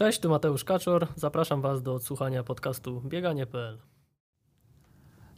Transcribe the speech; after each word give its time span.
Cześć, 0.00 0.20
tu 0.20 0.30
Mateusz 0.30 0.64
Kaczor. 0.64 1.06
Zapraszam 1.16 1.60
Was 1.60 1.82
do 1.82 1.94
odsłuchania 1.94 2.42
podcastu 2.42 3.02
bieganie.pl. 3.04 3.78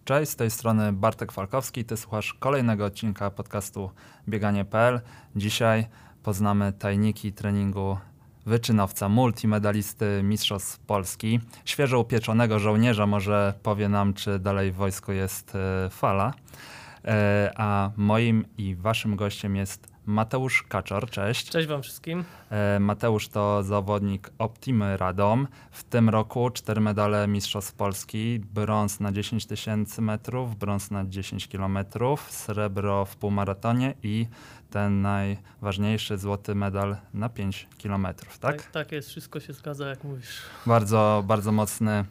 Cześć, 0.05 0.33
z 0.33 0.37
tej 0.37 0.51
strony 0.51 0.93
Bartek 0.93 1.33
Falkowski. 1.33 1.85
Ty 1.85 1.97
słuchasz 1.97 2.35
kolejnego 2.35 2.85
odcinka 2.85 3.31
podcastu 3.31 3.91
bieganie.pl. 4.29 5.01
Dzisiaj 5.37 5.87
poznamy 6.23 6.73
tajniki 6.73 7.33
treningu 7.33 7.99
wyczynowca, 8.47 9.09
multimedalisty 9.09 10.21
Mistrzostw 10.23 10.79
Polski, 10.79 11.41
świeżo 11.65 12.01
upieczonego 12.01 12.59
żołnierza. 12.59 13.07
Może 13.07 13.55
powie 13.63 13.89
nam, 13.89 14.15
czy 14.15 14.39
dalej 14.39 14.73
w 14.73 14.75
wojsku 14.75 15.13
jest 15.13 15.55
e, 15.55 15.91
fala. 15.91 16.35
E, 17.05 17.53
a 17.57 17.91
moim 17.97 18.45
i 18.59 18.75
waszym 18.75 19.17
gościem 19.17 19.57
jest 19.57 19.92
Mateusz 20.07 20.63
Kaczor, 20.63 21.11
cześć. 21.11 21.51
Cześć 21.51 21.69
Wam 21.69 21.83
wszystkim. 21.83 22.25
E, 22.51 22.81
Mateusz 22.81 23.29
to 23.29 23.63
zawodnik 23.63 24.31
Optimy 24.39 24.97
Radom. 24.97 25.49
W 25.71 25.85
tym 25.85 26.09
roku 26.09 26.51
cztery 26.51 26.81
medale 26.81 27.29
Mistrzostw 27.29 27.75
Polski. 27.75 28.41
Brąz 28.55 29.01
na 29.01 29.13
10 29.13 29.47
tysięcy 29.47 30.03
metrów, 30.03 30.57
brąz 30.57 30.91
na 30.91 31.05
10 31.07 31.49
kilometrów, 31.49 32.31
srebro 32.31 33.05
w 33.05 33.17
półmaratonie 33.17 33.95
i 34.03 34.27
ten 34.71 35.03
najważniejszy 35.03 36.19
złoty 36.19 36.55
medal 36.55 36.97
na 37.15 37.29
5 37.29 37.69
kilometrów, 37.79 38.39
tak? 38.39 38.57
tak? 38.57 38.71
Tak 38.71 38.93
jest, 38.93 39.09
wszystko 39.09 39.41
się 39.41 39.53
zgadza 39.53 39.89
jak 39.89 40.05
mówisz. 40.05 40.39
Bardzo, 40.67 41.25
bardzo 41.27 41.53
mocny 41.53 42.05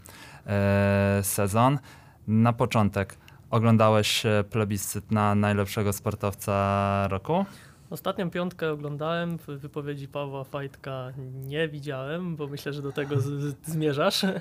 e, 0.47 1.19
sezon. 1.23 1.79
Na 2.27 2.53
początek 2.53 3.17
oglądałeś 3.49 4.23
plebiscyt 4.49 5.11
na 5.11 5.35
najlepszego 5.35 5.93
sportowca 5.93 7.07
roku? 7.07 7.45
Ostatnią 7.91 8.29
piątkę 8.29 8.71
oglądałem, 8.71 9.37
wypowiedzi 9.47 10.07
Pawła 10.07 10.43
Fajtka 10.43 11.11
nie 11.33 11.67
widziałem, 11.67 12.35
bo 12.35 12.47
myślę, 12.47 12.73
że 12.73 12.81
do 12.81 12.91
tego 12.91 13.15
zmierzasz, 13.63 14.23
e, 14.23 14.37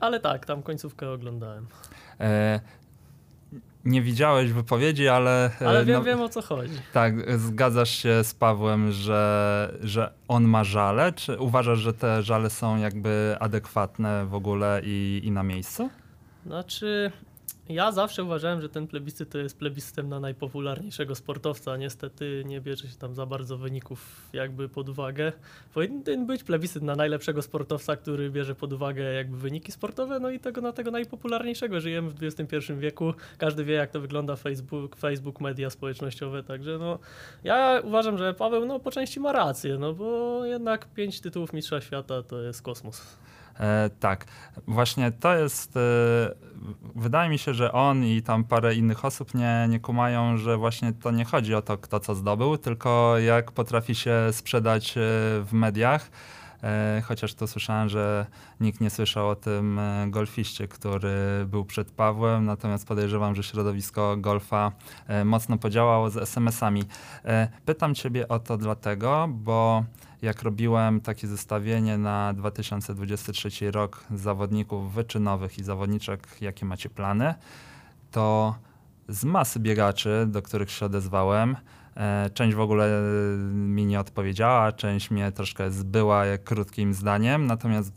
ale 0.00 0.20
tak, 0.20 0.46
tam 0.46 0.62
końcówkę 0.62 1.10
oglądałem. 1.10 1.66
E, 2.20 2.60
nie 3.84 4.02
widziałeś 4.02 4.52
wypowiedzi, 4.52 5.08
ale. 5.08 5.50
E, 5.60 5.68
ale 5.68 5.84
wiem, 5.84 5.98
no, 5.98 6.04
wiem 6.04 6.20
o 6.20 6.28
co 6.28 6.42
chodzi. 6.42 6.74
Tak, 6.92 7.40
zgadzasz 7.40 7.90
się 7.90 8.24
z 8.24 8.34
Pawłem, 8.34 8.92
że, 8.92 9.74
że 9.82 10.12
on 10.28 10.44
ma 10.44 10.64
żale? 10.64 11.12
Czy 11.12 11.38
uważasz, 11.38 11.78
że 11.78 11.92
te 11.92 12.22
żale 12.22 12.50
są 12.50 12.76
jakby 12.76 13.36
adekwatne 13.40 14.26
w 14.26 14.34
ogóle 14.34 14.80
i, 14.84 15.20
i 15.24 15.30
na 15.30 15.42
miejscu? 15.42 15.90
Znaczy, 16.46 17.12
ja 17.72 17.92
zawsze 17.92 18.24
uważałem, 18.24 18.60
że 18.60 18.68
ten 18.68 18.86
plebiscyt 18.86 19.30
to 19.30 19.38
jest 19.38 19.58
plebiscytem 19.58 20.08
na 20.08 20.20
najpopularniejszego 20.20 21.14
sportowca. 21.14 21.76
Niestety 21.76 22.42
nie 22.46 22.60
bierze 22.60 22.88
się 22.88 22.96
tam 22.96 23.14
za 23.14 23.26
bardzo 23.26 23.58
wyników 23.58 24.30
jakby 24.32 24.68
pod 24.68 24.88
uwagę. 24.88 25.32
Powinien 25.74 26.26
być 26.26 26.44
plebiscyt 26.44 26.82
na 26.82 26.96
najlepszego 26.96 27.42
sportowca, 27.42 27.96
który 27.96 28.30
bierze 28.30 28.54
pod 28.54 28.72
uwagę 28.72 29.12
jakby 29.14 29.36
wyniki 29.36 29.72
sportowe, 29.72 30.20
no 30.20 30.30
i 30.30 30.40
tego 30.40 30.60
na 30.60 30.72
tego 30.72 30.90
najpopularniejszego. 30.90 31.80
Żyjemy 31.80 32.10
w 32.10 32.22
XXI 32.22 32.72
wieku, 32.78 33.14
każdy 33.38 33.64
wie 33.64 33.74
jak 33.74 33.90
to 33.90 34.00
wygląda 34.00 34.36
Facebook, 34.36 34.96
Facebook, 34.96 35.40
media 35.40 35.70
społecznościowe, 35.70 36.42
także 36.42 36.78
no 36.78 36.98
ja 37.44 37.80
uważam, 37.84 38.18
że 38.18 38.34
Paweł 38.34 38.66
no 38.66 38.80
po 38.80 38.90
części 38.90 39.20
ma 39.20 39.32
rację, 39.32 39.78
no 39.78 39.92
bo 39.92 40.44
jednak 40.44 40.86
pięć 40.94 41.20
tytułów 41.20 41.52
mistrza 41.52 41.80
świata 41.80 42.22
to 42.22 42.42
jest 42.42 42.62
kosmos. 42.62 43.16
E, 43.60 43.90
tak, 44.00 44.24
właśnie 44.66 45.12
to 45.12 45.36
jest, 45.36 45.76
e, 45.76 45.80
wydaje 46.94 47.30
mi 47.30 47.38
się, 47.38 47.54
że 47.54 47.72
on 47.72 48.04
i 48.04 48.22
tam 48.22 48.44
parę 48.44 48.74
innych 48.74 49.04
osób 49.04 49.34
nie, 49.34 49.66
nie 49.68 49.80
kumają, 49.80 50.36
że 50.36 50.56
właśnie 50.56 50.92
to 50.92 51.10
nie 51.10 51.24
chodzi 51.24 51.54
o 51.54 51.62
to, 51.62 51.78
kto 51.78 52.00
co 52.00 52.14
zdobył, 52.14 52.58
tylko 52.58 53.18
jak 53.18 53.52
potrafi 53.52 53.94
się 53.94 54.16
sprzedać 54.32 54.90
e, 54.90 55.00
w 55.44 55.48
mediach. 55.52 56.10
E, 56.62 57.02
chociaż 57.04 57.34
to 57.34 57.46
słyszałem, 57.46 57.88
że 57.88 58.26
nikt 58.60 58.80
nie 58.80 58.90
słyszał 58.90 59.28
o 59.28 59.36
tym 59.36 59.78
e, 59.78 60.06
golfiście, 60.10 60.68
który 60.68 61.46
był 61.46 61.64
przed 61.64 61.90
Pawłem, 61.90 62.44
natomiast 62.44 62.88
podejrzewam, 62.88 63.34
że 63.34 63.42
środowisko 63.42 64.16
golfa 64.16 64.72
e, 65.06 65.24
mocno 65.24 65.58
podziałało 65.58 66.10
z 66.10 66.16
SMS-ami. 66.16 66.84
Pytam 67.64 67.94
ciebie 67.94 68.28
o 68.28 68.38
to 68.38 68.56
dlatego, 68.56 69.28
bo 69.30 69.84
jak 70.22 70.42
robiłem 70.42 71.00
takie 71.00 71.26
zestawienie 71.26 71.98
na 71.98 72.32
2023 72.34 73.70
rok 73.70 74.04
zawodników 74.14 74.94
wyczynowych 74.94 75.58
i 75.58 75.64
zawodniczek, 75.64 76.28
jakie 76.40 76.66
macie 76.66 76.90
plany, 76.90 77.34
to 78.10 78.54
z 79.08 79.24
masy 79.24 79.60
biegaczy, 79.60 80.26
do 80.28 80.42
których 80.42 80.70
się 80.70 80.86
odezwałem, 80.86 81.56
część 82.34 82.56
w 82.56 82.60
ogóle 82.60 83.02
mi 83.52 83.86
nie 83.86 84.00
odpowiedziała, 84.00 84.72
część 84.72 85.10
mnie 85.10 85.32
troszkę 85.32 85.70
zbyła 85.70 86.24
krótkim 86.44 86.94
zdaniem, 86.94 87.46
natomiast 87.46 87.92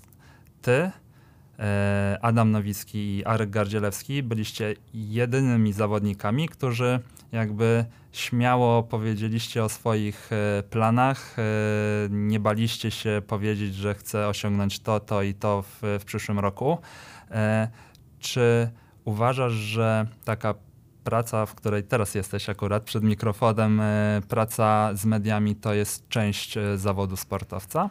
ty, 0.62 0.92
e, 1.60 2.18
Adam 2.22 2.52
Nowicki 2.52 3.18
i 3.18 3.26
Arek 3.26 3.50
Gardzielewski 3.50 4.24
byliście 4.24 4.74
jedynymi 4.94 5.74
zawodnikami, 5.74 6.50
którzy 6.50 7.00
jakby 7.32 7.86
śmiało 8.12 8.84
powiedzieliście 8.84 9.64
o 9.64 9.70
swoich 9.70 10.30
e, 10.32 10.64
planach, 10.64 11.36
nie 12.10 12.40
baliście 12.40 12.92
się 12.92 13.22
powiedzieć, 13.28 13.76
że 13.76 13.94
chcę 13.94 14.28
osiągnąć 14.28 14.80
to, 14.80 15.00
to 15.00 15.24
i 15.24 15.34
to 15.34 15.62
w, 15.62 15.98
w 16.00 16.06
przyszłym 16.06 16.40
roku. 16.40 16.78
Czy 18.20 18.70
uważasz, 19.06 19.54
że 19.54 20.08
taka 20.26 20.54
praca, 21.06 21.46
w 21.46 21.56
której 21.56 21.84
teraz 21.84 22.16
jesteś 22.16 22.50
akurat 22.50 22.84
przed 22.84 23.04
mikrofonem, 23.04 23.80
e, 23.80 24.22
praca 24.30 24.92
z 24.94 25.06
mediami 25.06 25.56
to 25.56 25.74
jest 25.74 26.10
część 26.10 26.58
e, 26.58 26.78
zawodu 26.78 27.16
sportowca? 27.18 27.90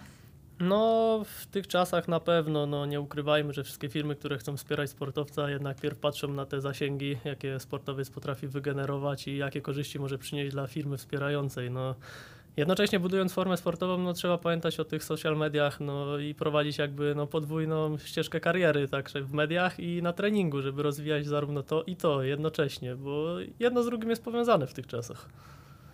No, 0.61 1.23
w 1.25 1.47
tych 1.47 1.67
czasach 1.67 2.09
na 2.09 2.21
pewno, 2.21 2.67
no 2.67 2.87
nie 2.87 3.01
ukrywajmy, 3.01 3.53
że 3.53 3.65
wszystkie 3.65 3.89
firmy, 3.89 4.17
które 4.17 4.39
chcą 4.39 4.57
wspierać 4.57 4.91
sportowca, 4.91 5.51
jednak 5.51 5.81
pierw 5.81 5.99
patrzą 5.99 6.29
na 6.29 6.47
te 6.47 6.61
zasięgi, 6.61 7.19
jakie 7.25 7.61
sportowiec 7.61 8.11
potrafi 8.11 8.47
wygenerować 8.47 9.29
i 9.29 9.37
jakie 9.37 9.61
korzyści 9.61 9.99
może 9.99 10.19
przynieść 10.19 10.53
dla 10.53 10.67
firmy 10.67 10.97
wspierającej. 10.97 11.71
No, 11.71 11.95
Jednocześnie 12.57 13.01
budując 13.01 13.33
formę 13.33 13.57
sportową, 13.57 13.99
no, 13.99 14.13
trzeba 14.13 14.39
pamiętać 14.39 14.81
o 14.81 14.85
tych 14.85 15.05
social 15.05 15.37
mediach 15.37 15.81
no, 15.81 16.19
i 16.19 16.35
prowadzić 16.35 16.79
jakby 16.79 17.15
no, 17.15 17.27
podwójną 17.27 17.99
ścieżkę 17.99 18.41
kariery 18.41 18.89
także 18.89 19.23
w 19.23 19.33
mediach 19.33 19.81
i 19.81 20.03
na 20.03 20.13
treningu, 20.13 20.63
żeby 20.63 20.83
rozwijać 20.83 21.27
zarówno 21.27 21.63
to 21.63 21.83
i 21.83 21.97
to 21.97 22.23
jednocześnie, 22.23 22.97
bo 22.97 23.37
jedno 23.59 23.83
z 23.83 23.87
drugim 23.87 24.11
jest 24.11 24.25
powiązane 24.25 24.67
w 24.67 24.75
tych 24.75 24.87
czasach. 24.87 25.29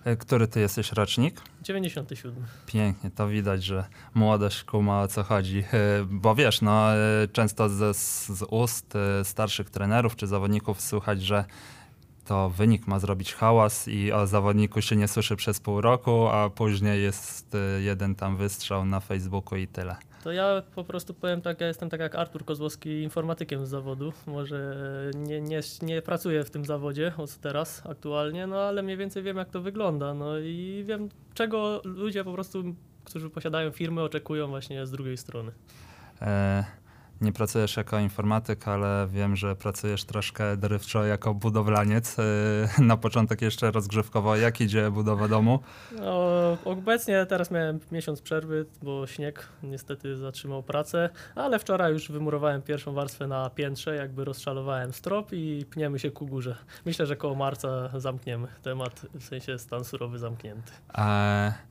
E, 0.04 0.16
który 0.16 0.48
ty 0.48 0.60
jesteś 0.60 0.92
rocznik? 0.92 1.40
97. 1.62 2.34
Pięknie, 2.66 3.10
to 3.10 3.28
widać, 3.28 3.64
że 3.64 3.84
młodość 4.14 4.64
kuma 4.64 5.02
o 5.02 5.08
co 5.08 5.22
chodzi. 5.22 5.58
E, 5.58 6.04
bo 6.10 6.34
wiesz, 6.34 6.62
no, 6.62 6.94
e, 6.94 7.28
często 7.32 7.68
z, 7.68 7.96
z 8.26 8.42
ust 8.50 8.94
starszych 9.24 9.70
trenerów 9.70 10.16
czy 10.16 10.26
zawodników 10.26 10.80
słychać, 10.80 11.22
że 11.22 11.44
to 12.30 12.50
wynik 12.50 12.86
ma 12.86 12.98
zrobić 12.98 13.34
hałas 13.34 13.88
i 13.88 14.12
o 14.12 14.26
zawodniku 14.26 14.82
się 14.82 14.96
nie 14.96 15.08
słyszy 15.08 15.36
przez 15.36 15.60
pół 15.60 15.80
roku, 15.80 16.28
a 16.28 16.50
później 16.50 17.02
jest 17.02 17.54
y, 17.54 17.82
jeden 17.82 18.14
tam 18.14 18.36
wystrzał 18.36 18.84
na 18.84 19.00
Facebooku 19.00 19.58
i 19.58 19.68
tyle. 19.68 19.96
To 20.24 20.32
ja 20.32 20.62
po 20.74 20.84
prostu 20.84 21.14
powiem 21.14 21.42
tak, 21.42 21.60
ja 21.60 21.66
jestem 21.66 21.90
tak 21.90 22.00
jak 22.00 22.14
Artur 22.14 22.44
Kozłowski, 22.44 23.02
informatykiem 23.02 23.66
z 23.66 23.68
zawodu. 23.68 24.12
Może 24.26 24.76
nie, 25.14 25.40
nie, 25.40 25.60
nie 25.82 26.02
pracuję 26.02 26.44
w 26.44 26.50
tym 26.50 26.64
zawodzie 26.64 27.12
od 27.16 27.36
teraz 27.36 27.86
aktualnie, 27.86 28.46
no 28.46 28.56
ale 28.56 28.82
mniej 28.82 28.96
więcej 28.96 29.22
wiem 29.22 29.36
jak 29.36 29.50
to 29.50 29.60
wygląda. 29.60 30.14
No 30.14 30.38
i 30.38 30.84
wiem 30.86 31.08
czego 31.34 31.80
ludzie 31.84 32.24
po 32.24 32.32
prostu, 32.32 32.64
którzy 33.04 33.30
posiadają 33.30 33.70
firmy 33.70 34.02
oczekują 34.02 34.48
właśnie 34.48 34.86
z 34.86 34.90
drugiej 34.90 35.16
strony. 35.16 35.52
E 36.22 36.64
nie 37.20 37.32
pracujesz 37.32 37.76
jako 37.76 37.98
informatyk, 37.98 38.68
ale 38.68 39.08
wiem, 39.10 39.36
że 39.36 39.56
pracujesz 39.56 40.04
troszkę 40.04 40.56
dorywczo 40.56 41.04
jako 41.04 41.34
budowlaniec. 41.34 42.18
Y, 42.18 42.22
na 42.82 42.96
początek 42.96 43.42
jeszcze 43.42 43.70
rozgrzewkowo, 43.70 44.36
jak 44.36 44.60
idzie 44.60 44.90
budowa 44.90 45.28
domu? 45.28 45.58
No, 46.00 46.58
obecnie 46.64 47.26
teraz 47.26 47.50
miałem 47.50 47.80
miesiąc 47.92 48.22
przerwy, 48.22 48.66
bo 48.82 49.06
śnieg 49.06 49.48
niestety 49.62 50.16
zatrzymał 50.16 50.62
pracę, 50.62 51.10
ale 51.34 51.58
wczoraj 51.58 51.92
już 51.92 52.10
wymurowałem 52.10 52.62
pierwszą 52.62 52.92
warstwę 52.92 53.26
na 53.26 53.50
piętrze, 53.50 53.96
jakby 53.96 54.24
rozszalowałem 54.24 54.92
strop 54.92 55.32
i 55.32 55.66
pniemy 55.70 55.98
się 55.98 56.10
ku 56.10 56.26
górze. 56.26 56.56
Myślę, 56.86 57.06
że 57.06 57.16
koło 57.16 57.34
marca 57.34 58.00
zamkniemy 58.00 58.48
temat, 58.62 59.06
w 59.14 59.24
sensie 59.24 59.58
stan 59.58 59.84
surowy 59.84 60.18
zamknięty. 60.18 60.72
E 60.94 61.69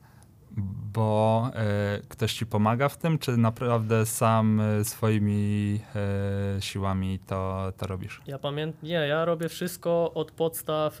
bo 0.92 1.50
e, 1.54 2.00
ktoś 2.08 2.34
ci 2.34 2.46
pomaga 2.46 2.88
w 2.88 2.96
tym, 2.96 3.18
czy 3.18 3.36
naprawdę 3.36 4.06
sam 4.06 4.60
e, 4.60 4.84
swoimi 4.84 5.80
e, 6.56 6.62
siłami 6.62 7.18
to, 7.26 7.72
to 7.76 7.86
robisz? 7.86 8.20
Ja 8.26 8.38
pamiętam, 8.38 8.80
nie, 8.82 8.94
ja 8.94 9.24
robię 9.24 9.48
wszystko 9.48 10.12
od 10.14 10.30
podstaw 10.30 10.98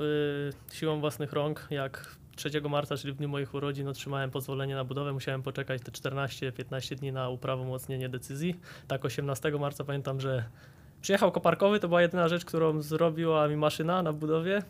siłą 0.72 1.00
własnych 1.00 1.32
rąk. 1.32 1.66
Jak 1.70 2.16
3 2.36 2.50
marca, 2.70 2.96
czyli 2.96 3.12
w 3.12 3.16
dniu 3.16 3.28
moich 3.28 3.54
urodzin, 3.54 3.88
otrzymałem 3.88 4.30
pozwolenie 4.30 4.74
na 4.74 4.84
budowę, 4.84 5.12
musiałem 5.12 5.42
poczekać 5.42 5.82
te 5.82 5.92
14-15 5.92 6.94
dni 6.94 7.12
na 7.12 7.28
uprawomocnienie 7.28 8.08
decyzji. 8.08 8.60
Tak 8.88 9.04
18 9.04 9.50
marca 9.50 9.84
pamiętam, 9.84 10.20
że 10.20 10.44
przyjechał 11.00 11.32
koparkowy, 11.32 11.80
to 11.80 11.88
była 11.88 12.02
jedyna 12.02 12.28
rzecz, 12.28 12.44
którą 12.44 12.82
zrobiła 12.82 13.48
mi 13.48 13.56
maszyna 13.56 14.02
na 14.02 14.12
budowie. 14.12 14.62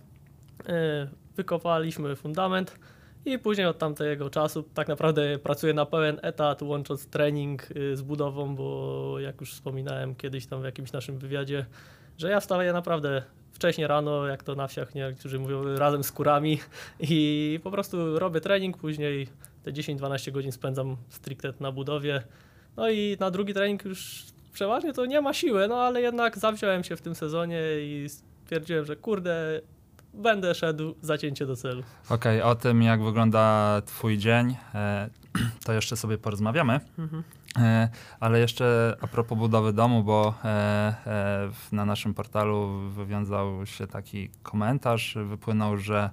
Wykopaliśmy 1.36 2.16
fundament 2.16 2.76
I 3.24 3.38
później 3.38 3.66
od 3.66 3.78
tamtego 3.78 4.30
czasu 4.30 4.62
tak 4.62 4.88
naprawdę 4.88 5.38
pracuję 5.38 5.74
na 5.74 5.86
pełen 5.86 6.18
etat, 6.22 6.62
łącząc 6.62 7.06
trening 7.06 7.70
y, 7.70 7.96
z 7.96 8.02
budową, 8.02 8.56
bo 8.56 9.16
jak 9.20 9.40
już 9.40 9.52
wspominałem 9.52 10.14
kiedyś 10.14 10.46
tam 10.46 10.60
w 10.60 10.64
jakimś 10.64 10.92
naszym 10.92 11.18
wywiadzie, 11.18 11.66
że 12.18 12.30
ja 12.30 12.40
wstaję 12.40 12.72
naprawdę 12.72 13.22
wcześnie 13.52 13.86
rano, 13.86 14.26
jak 14.26 14.42
to 14.42 14.54
na 14.54 14.66
wsiach 14.66 14.94
niektórzy 14.94 15.38
mówią, 15.38 15.76
razem 15.76 16.04
z 16.04 16.12
kurami 16.12 16.58
i 17.00 17.60
po 17.62 17.70
prostu 17.70 18.18
robię 18.18 18.40
trening, 18.40 18.76
później 18.76 19.28
te 19.62 19.72
10-12 19.72 20.32
godzin 20.32 20.52
spędzam 20.52 20.96
stricte 21.08 21.52
na 21.60 21.72
budowie. 21.72 22.22
No 22.76 22.90
i 22.90 23.16
na 23.20 23.30
drugi 23.30 23.54
trening 23.54 23.84
już 23.84 24.24
przeważnie 24.52 24.92
to 24.92 25.06
nie 25.06 25.20
ma 25.20 25.34
siły, 25.34 25.68
no 25.68 25.76
ale 25.76 26.02
jednak 26.02 26.38
zawziąłem 26.38 26.84
się 26.84 26.96
w 26.96 27.00
tym 27.00 27.14
sezonie 27.14 27.60
i 27.80 28.06
stwierdziłem, 28.08 28.84
że 28.84 28.96
kurde, 28.96 29.60
będę 30.14 30.54
szedł 30.54 30.94
zacięcie 31.02 31.46
do 31.46 31.56
celu. 31.56 31.82
Okej, 32.10 32.42
o 32.42 32.54
tym 32.54 32.82
jak 32.82 33.02
wygląda 33.02 33.82
twój 33.86 34.18
dzień, 34.18 34.56
e, 34.74 35.10
to 35.64 35.72
jeszcze 35.72 35.96
sobie 35.96 36.18
porozmawiamy. 36.18 36.80
E, 37.58 37.88
Ale 38.20 38.38
jeszcze 38.38 38.96
a 39.00 39.06
propos 39.06 39.38
budowy 39.38 39.72
domu, 39.72 40.04
bo 40.04 40.34
e, 40.44 41.50
na 41.72 41.84
naszym 41.84 42.14
portalu 42.14 42.68
wywiązał 42.90 43.66
się 43.66 43.86
taki 43.86 44.30
komentarz, 44.42 45.18
wypłynął, 45.28 45.76
że 45.76 46.10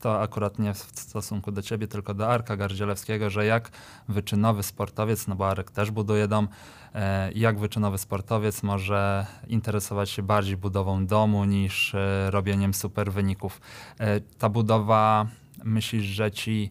to 0.00 0.20
akurat 0.20 0.58
nie 0.58 0.74
w 0.74 0.78
stosunku 0.78 1.52
do 1.52 1.62
ciebie, 1.62 1.88
tylko 1.88 2.14
do 2.14 2.28
Arka 2.28 2.56
Gardzielewskiego, 2.56 3.30
że 3.30 3.46
jak 3.46 3.70
wyczynowy 4.08 4.62
sportowiec, 4.62 5.26
no 5.26 5.34
bo 5.34 5.48
Arek 5.48 5.70
też 5.70 5.90
buduje 5.90 6.28
dom, 6.28 6.48
e, 6.94 7.32
jak 7.32 7.58
wyczynowy 7.58 7.98
sportowiec 7.98 8.62
może 8.62 9.26
interesować 9.48 10.10
się 10.10 10.22
bardziej 10.22 10.56
budową 10.56 11.06
domu 11.06 11.44
niż 11.44 11.94
e, 11.94 12.30
robieniem 12.30 12.74
super 12.74 13.12
wyników. 13.12 13.60
E, 14.00 14.20
Ta 14.20 14.48
budowa, 14.48 15.26
myślisz, 15.64 16.04
że 16.04 16.30
ci 16.30 16.70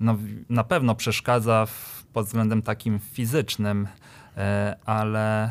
no, 0.00 0.16
na 0.48 0.64
pewno 0.64 0.94
przeszkadza 0.94 1.66
w, 1.66 2.04
pod 2.12 2.26
względem 2.26 2.62
takim 2.62 2.98
fizycznym, 2.98 3.88
ale 4.86 5.50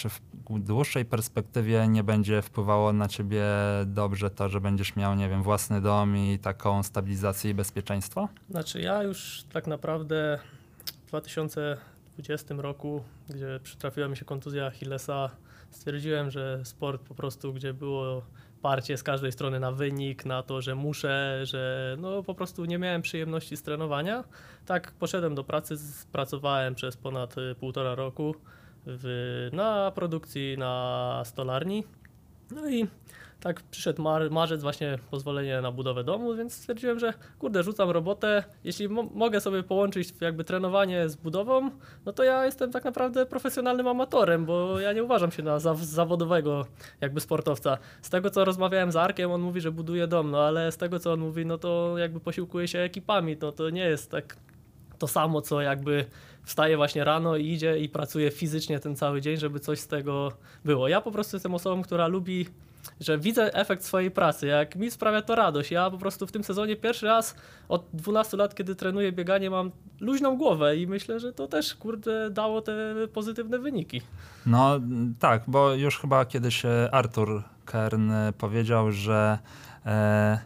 czy 0.00 0.08
w 0.08 0.20
dłuższej 0.48 1.04
perspektywie 1.04 1.88
nie 1.88 2.04
będzie 2.04 2.42
wpływało 2.42 2.92
na 2.92 3.08
ciebie 3.08 3.44
dobrze 3.86 4.30
to, 4.30 4.48
że 4.48 4.60
będziesz 4.60 4.96
miał, 4.96 5.14
nie 5.14 5.28
wiem, 5.28 5.42
własny 5.42 5.80
dom 5.80 6.16
i 6.16 6.38
taką 6.38 6.82
stabilizację 6.82 7.50
i 7.50 7.54
bezpieczeństwo? 7.54 8.28
Znaczy 8.50 8.80
ja 8.80 9.02
już 9.02 9.44
tak 9.52 9.66
naprawdę 9.66 10.38
w 11.06 11.08
2020 11.08 12.54
roku, 12.58 13.04
gdzie 13.28 13.60
przytrafiła 13.62 14.08
mi 14.08 14.16
się 14.16 14.24
kontuzja 14.24 14.66
Achillesa, 14.66 15.30
stwierdziłem, 15.70 16.30
że 16.30 16.60
sport 16.64 17.02
po 17.02 17.14
prostu, 17.14 17.52
gdzie 17.52 17.74
było 17.74 18.22
parcie 18.62 18.96
z 18.96 19.02
każdej 19.02 19.32
strony 19.32 19.60
na 19.60 19.72
wynik, 19.72 20.24
na 20.24 20.42
to, 20.42 20.62
że 20.62 20.74
muszę, 20.74 21.40
że 21.42 21.96
no 21.98 22.22
po 22.22 22.34
prostu 22.34 22.64
nie 22.64 22.78
miałem 22.78 23.02
przyjemności 23.02 23.56
z 23.56 23.62
trenowania. 23.62 24.24
Tak 24.66 24.92
poszedłem 24.92 25.34
do 25.34 25.44
pracy, 25.44 25.74
pracowałem 26.12 26.74
przez 26.74 26.96
ponad 26.96 27.38
y, 27.38 27.54
półtora 27.54 27.94
roku 27.94 28.34
w, 28.86 29.48
na 29.52 29.90
produkcji 29.94 30.56
na 30.58 31.22
stolarni. 31.24 31.84
No 32.50 32.70
i 32.70 32.86
tak 33.40 33.62
przyszedł 33.62 34.02
mar- 34.02 34.30
marzec, 34.30 34.62
właśnie 34.62 34.98
pozwolenie 35.10 35.60
na 35.60 35.72
budowę 35.72 36.04
domu, 36.04 36.34
więc 36.34 36.54
stwierdziłem, 36.54 36.98
że 36.98 37.14
kurde, 37.38 37.62
rzucam 37.62 37.90
robotę. 37.90 38.44
Jeśli 38.64 38.88
mo- 38.88 39.08
mogę 39.14 39.40
sobie 39.40 39.62
połączyć 39.62 40.14
jakby 40.20 40.44
trenowanie 40.44 41.08
z 41.08 41.16
budową, 41.16 41.70
no 42.06 42.12
to 42.12 42.24
ja 42.24 42.44
jestem 42.44 42.72
tak 42.72 42.84
naprawdę 42.84 43.26
profesjonalnym 43.26 43.86
amatorem, 43.86 44.46
bo 44.46 44.80
ja 44.80 44.92
nie 44.92 45.04
uważam 45.04 45.30
się 45.30 45.42
na 45.42 45.58
zaw- 45.58 45.76
zawodowego 45.84 46.66
jakby 47.00 47.20
sportowca. 47.20 47.78
Z 48.02 48.10
tego, 48.10 48.30
co 48.30 48.44
rozmawiałem 48.44 48.92
z 48.92 48.96
Arkiem, 48.96 49.30
on 49.30 49.40
mówi, 49.40 49.60
że 49.60 49.72
buduje 49.72 50.06
dom, 50.06 50.30
no 50.30 50.40
ale 50.40 50.72
z 50.72 50.76
tego, 50.76 50.98
co 50.98 51.12
on 51.12 51.20
mówi, 51.20 51.46
no 51.46 51.58
to 51.58 51.98
jakby 51.98 52.20
posiłkuje 52.20 52.68
się 52.68 52.78
ekipami, 52.78 53.36
no 53.42 53.52
to 53.52 53.70
nie 53.70 53.84
jest 53.84 54.10
tak 54.10 54.36
to 54.98 55.08
samo, 55.08 55.40
co 55.40 55.60
jakby 55.60 56.04
wstaje 56.44 56.76
właśnie 56.76 57.04
rano 57.04 57.36
i 57.36 57.46
idzie 57.46 57.78
i 57.78 57.88
pracuje 57.88 58.30
fizycznie 58.30 58.80
ten 58.80 58.96
cały 58.96 59.20
dzień, 59.20 59.36
żeby 59.36 59.60
coś 59.60 59.78
z 59.78 59.86
tego 59.86 60.32
było. 60.64 60.88
Ja 60.88 61.00
po 61.00 61.10
prostu 61.10 61.36
jestem 61.36 61.54
osobą, 61.54 61.82
która 61.82 62.06
lubi, 62.06 62.46
że 63.00 63.18
widzę 63.18 63.54
efekt 63.54 63.84
swojej 63.84 64.10
pracy. 64.10 64.46
Jak 64.46 64.76
mi 64.76 64.90
sprawia 64.90 65.22
to 65.22 65.34
radość. 65.34 65.70
Ja 65.70 65.90
po 65.90 65.98
prostu 65.98 66.26
w 66.26 66.32
tym 66.32 66.44
sezonie 66.44 66.76
pierwszy 66.76 67.06
raz 67.06 67.34
od 67.68 67.84
12 67.92 68.36
lat, 68.36 68.54
kiedy 68.54 68.74
trenuję 68.74 69.12
bieganie, 69.12 69.50
mam 69.50 69.70
luźną 70.00 70.36
głowę 70.36 70.76
i 70.76 70.86
myślę, 70.86 71.20
że 71.20 71.32
to 71.32 71.48
też 71.48 71.74
kurde 71.74 72.30
dało 72.30 72.62
te 72.62 72.94
pozytywne 73.12 73.58
wyniki. 73.58 74.02
No 74.46 74.80
tak, 75.18 75.42
bo 75.46 75.74
już 75.74 75.98
chyba 75.98 76.24
kiedyś 76.24 76.64
e, 76.64 76.88
Artur 76.92 77.42
Kern 77.64 78.10
e, 78.10 78.32
powiedział, 78.32 78.92
że 78.92 79.38
e, 79.86 80.38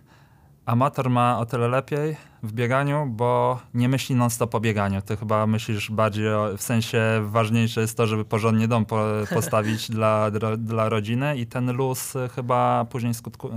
amator 0.66 1.10
ma 1.10 1.38
o 1.38 1.46
tyle 1.46 1.68
lepiej 1.68 2.16
w 2.44 2.52
bieganiu, 2.52 3.06
bo 3.06 3.60
nie 3.74 3.88
myśli 3.88 4.14
non-stop 4.14 4.54
o 4.54 4.60
bieganiu. 4.60 5.02
Ty 5.02 5.16
chyba 5.16 5.46
myślisz 5.46 5.90
bardziej 5.90 6.34
o, 6.34 6.56
w 6.56 6.62
sensie 6.62 7.02
ważniejsze 7.22 7.80
jest 7.80 7.96
to, 7.96 8.06
żeby 8.06 8.24
porządnie 8.24 8.68
dom 8.68 8.84
po, 8.84 9.04
postawić 9.34 9.90
dla, 9.90 10.30
dla, 10.30 10.56
dla 10.56 10.88
rodziny 10.88 11.36
i 11.36 11.46
ten 11.46 11.72
luz 11.72 12.14
chyba 12.34 12.86
później 12.90 13.14
skutku, 13.14 13.50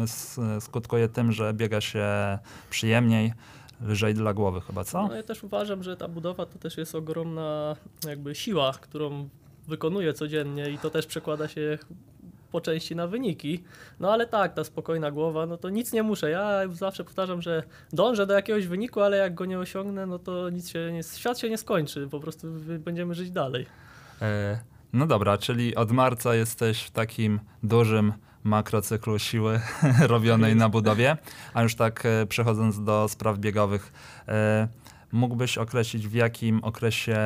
skutkuje 0.60 1.10
tym, 1.10 1.32
że 1.32 1.54
biega 1.54 1.82
się 1.82 2.08
przyjemniej, 2.70 3.34
lżej 3.82 4.14
dla 4.14 4.34
głowy 4.34 4.62
chyba, 4.62 4.84
co? 4.84 5.08
No 5.08 5.16
ja 5.16 5.24
też 5.24 5.44
uważam, 5.44 5.84
że 5.84 5.98
ta 5.98 6.08
budowa 6.08 6.46
to 6.46 6.60
też 6.60 6.78
jest 6.78 6.96
ogromna 6.96 7.76
jakby 8.08 8.36
siła, 8.36 8.74
którą 8.82 9.30
wykonuję 9.68 10.14
codziennie 10.14 10.70
i 10.70 10.78
to 10.78 10.90
też 10.90 11.06
przekłada 11.06 11.48
się 11.48 11.78
po 12.58 12.62
części 12.62 12.96
na 12.96 13.08
wyniki. 13.08 13.64
No 14.00 14.14
ale 14.14 14.28
tak, 14.28 14.54
ta 14.54 14.64
spokojna 14.64 15.12
głowa, 15.12 15.46
no 15.46 15.58
to 15.58 15.70
nic 15.70 15.94
nie 15.94 16.04
muszę. 16.04 16.30
Ja 16.30 16.62
zawsze 16.72 17.04
powtarzam, 17.04 17.42
że 17.42 17.64
dążę 17.94 18.28
do 18.28 18.34
jakiegoś 18.34 18.68
wyniku, 18.68 19.02
ale 19.02 19.18
jak 19.18 19.36
go 19.36 19.46
nie 19.46 19.60
osiągnę, 19.60 20.06
no 20.06 20.20
to 20.20 20.50
nic 20.50 20.70
się 20.70 20.92
nie, 20.94 21.04
świat 21.04 21.40
się 21.40 21.50
nie 21.50 21.58
skończy, 21.58 22.08
po 22.12 22.20
prostu 22.20 22.48
będziemy 22.80 23.16
żyć 23.16 23.32
dalej. 23.32 23.66
E, 24.22 24.60
No 24.94 25.08
dobra, 25.08 25.38
czyli 25.38 25.76
od 25.76 25.92
marca 25.92 26.36
jesteś 26.36 26.84
w 26.84 26.92
takim 26.92 27.40
dużym 27.64 28.14
makrocyklu 28.44 29.20
siły 29.20 29.60
robionej 30.14 30.56
na 30.56 30.70
budowie, 30.70 31.18
a 31.54 31.64
już 31.64 31.76
tak 31.76 32.06
e, 32.06 32.26
przechodząc 32.26 32.84
do 32.84 33.08
spraw 33.08 33.38
biegowych, 33.38 33.94
e, 34.28 34.68
mógłbyś 35.12 35.58
określić 35.58 36.08
w 36.08 36.14
jakim 36.14 36.64
okresie 36.64 37.18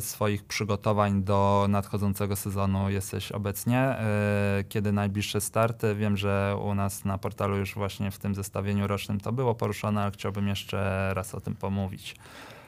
swoich 0.00 0.44
przygotowań 0.44 1.22
do 1.22 1.66
nadchodzącego 1.68 2.36
sezonu 2.36 2.90
jesteś 2.90 3.32
obecnie, 3.32 3.78
e, 3.78 4.64
kiedy 4.68 4.92
najbliższe 4.92 5.40
starty? 5.40 5.94
Wiem, 5.94 6.16
że 6.16 6.56
u 6.64 6.74
nas 6.74 7.04
na 7.04 7.18
portalu 7.18 7.56
już 7.56 7.74
właśnie 7.74 8.10
w 8.10 8.18
tym 8.18 8.34
zestawieniu 8.34 8.86
rocznym 8.86 9.20
to 9.20 9.32
było 9.32 9.54
poruszone, 9.54 10.02
ale 10.02 10.10
chciałbym 10.10 10.48
jeszcze 10.48 11.10
raz 11.14 11.34
o 11.34 11.40
tym 11.40 11.56
pomówić. 11.56 12.16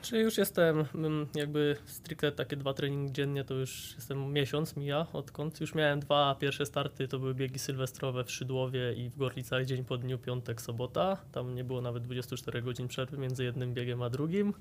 Czyli 0.03 0.23
już 0.23 0.39
jestem 0.39 0.85
mm, 0.95 1.27
jakby 1.35 1.77
stricte 1.87 2.33
takie 2.33 2.57
dwa 2.57 2.75
treningi 2.75 3.13
dziennie, 3.13 3.45
to 3.45 3.55
już 3.55 3.95
jestem 3.95 4.33
miesiąc 4.33 4.77
mija 4.77 5.07
odkąd. 5.13 5.61
Już 5.61 5.75
miałem 5.75 6.01
dwa 6.01 6.37
pierwsze 6.41 6.67
starty, 6.67 7.09
to 7.09 7.19
były 7.19 7.35
biegi 7.35 7.59
sylwestrowe 7.59 8.25
w 8.25 8.31
Szydłowie 8.31 8.93
i 8.93 9.11
w 9.11 9.17
Gorlicach 9.17 9.65
dzień 9.65 9.85
po 9.85 9.99
dniu, 9.99 10.19
piątek, 10.19 10.61
sobota. 10.63 11.17
Tam 11.33 11.55
nie 11.55 11.65
było 11.65 11.81
nawet 11.81 12.03
24 12.03 12.63
godzin 12.63 12.89
przerwy 12.89 13.19
między 13.19 13.45
jednym 13.45 13.75
biegiem 13.75 14.03
a 14.03 14.11
drugim. 14.11 14.55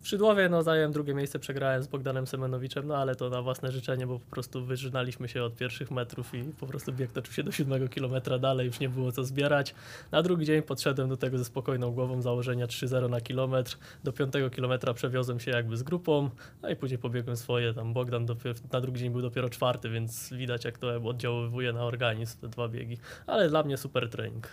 W 0.00 0.08
Szydłowie 0.08 0.48
no, 0.48 0.62
zająłem 0.62 0.92
drugie 0.92 1.14
miejsce, 1.14 1.38
przegrałem 1.38 1.82
z 1.82 1.86
Bogdanem 1.86 2.26
Semenowiczem, 2.26 2.86
no 2.86 2.96
ale 2.96 3.14
to 3.14 3.30
na 3.30 3.42
własne 3.42 3.72
życzenie, 3.72 4.06
bo 4.06 4.18
po 4.18 4.30
prostu 4.30 4.64
wyżynaliśmy 4.64 5.28
się 5.28 5.42
od 5.42 5.56
pierwszych 5.56 5.90
metrów 5.90 6.34
i 6.34 6.44
po 6.44 6.66
prostu 6.66 6.92
bieg 6.92 7.12
toczył 7.12 7.34
się 7.34 7.42
do 7.42 7.52
siódmego 7.52 7.88
kilometra 7.88 8.38
dalej, 8.38 8.66
już 8.66 8.80
nie 8.80 8.88
było 8.88 9.12
co 9.12 9.24
zbierać. 9.24 9.74
Na 10.10 10.22
drugi 10.22 10.46
dzień 10.46 10.62
podszedłem 10.62 11.08
do 11.08 11.16
tego 11.16 11.38
ze 11.38 11.44
spokojną 11.44 11.90
głową, 11.90 12.22
założenia 12.22 12.66
3-0 12.66 13.10
na 13.10 13.20
kilometr. 13.20 13.78
Do 14.04 14.12
piątego 14.12 14.50
kilometra 14.50 14.81
przewiozłem 14.94 15.40
się 15.40 15.50
jakby 15.50 15.76
z 15.76 15.82
grupą, 15.82 16.30
no 16.62 16.68
i 16.68 16.76
później 16.76 16.98
pobiegłem 16.98 17.36
swoje. 17.36 17.74
Tam 17.74 17.92
Bogdan 17.92 18.26
dopiero, 18.26 18.54
na 18.72 18.80
drugi 18.80 19.00
dzień 19.00 19.10
był 19.10 19.22
dopiero 19.22 19.48
czwarty, 19.48 19.90
więc 19.90 20.32
widać 20.32 20.64
jak 20.64 20.78
to 20.78 20.88
oddziaływuje 21.04 21.72
na 21.72 21.84
organizm 21.84 22.40
te 22.40 22.48
dwa 22.48 22.68
biegi. 22.68 22.98
Ale 23.26 23.48
dla 23.48 23.62
mnie 23.62 23.76
super 23.76 24.10
trening. 24.10 24.48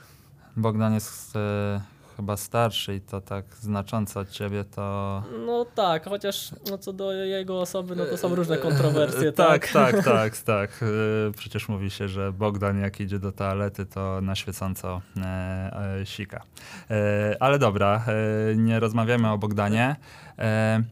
Bogdan 0.58 0.94
jest 0.94 1.36
e, 1.36 1.82
chyba 2.20 2.38
starszy 2.38 2.96
i 2.96 3.02
to 3.02 3.22
tak 3.22 3.46
znacząco 3.62 4.20
od 4.20 4.30
ciebie, 4.30 4.64
to 4.64 5.24
No 5.46 5.66
tak, 5.76 6.06
chociaż 6.06 6.52
no 6.70 6.78
co 6.78 6.94
do 6.94 7.14
jego 7.14 7.62
osoby, 7.62 7.96
no 7.96 8.06
to 8.06 8.18
są 8.18 8.36
różne 8.36 8.58
kontrowersje, 8.58 9.32
tak, 9.32 9.68
tak. 9.68 9.92
tak, 9.94 10.06
tak, 10.14 10.38
tak. 10.38 10.82
Yy, 10.82 11.32
Przecież 11.38 11.70
mówi 11.70 11.90
się, 11.90 12.08
że 12.08 12.34
Bogdan 12.34 12.80
jak 12.80 13.00
idzie 13.00 13.20
do 13.20 13.32
toalety, 13.32 13.86
to 13.86 14.22
na 14.22 14.36
świecąco 14.36 15.02
e, 15.18 16.00
e, 16.02 16.06
sika. 16.06 16.42
E, 16.90 17.38
ale 17.40 17.60
dobra, 17.60 18.04
e, 18.08 18.56
nie 18.56 18.80
rozmawiamy 18.80 19.32
o 19.32 19.38
Bogdanie. 19.38 19.96
E, 20.40 20.84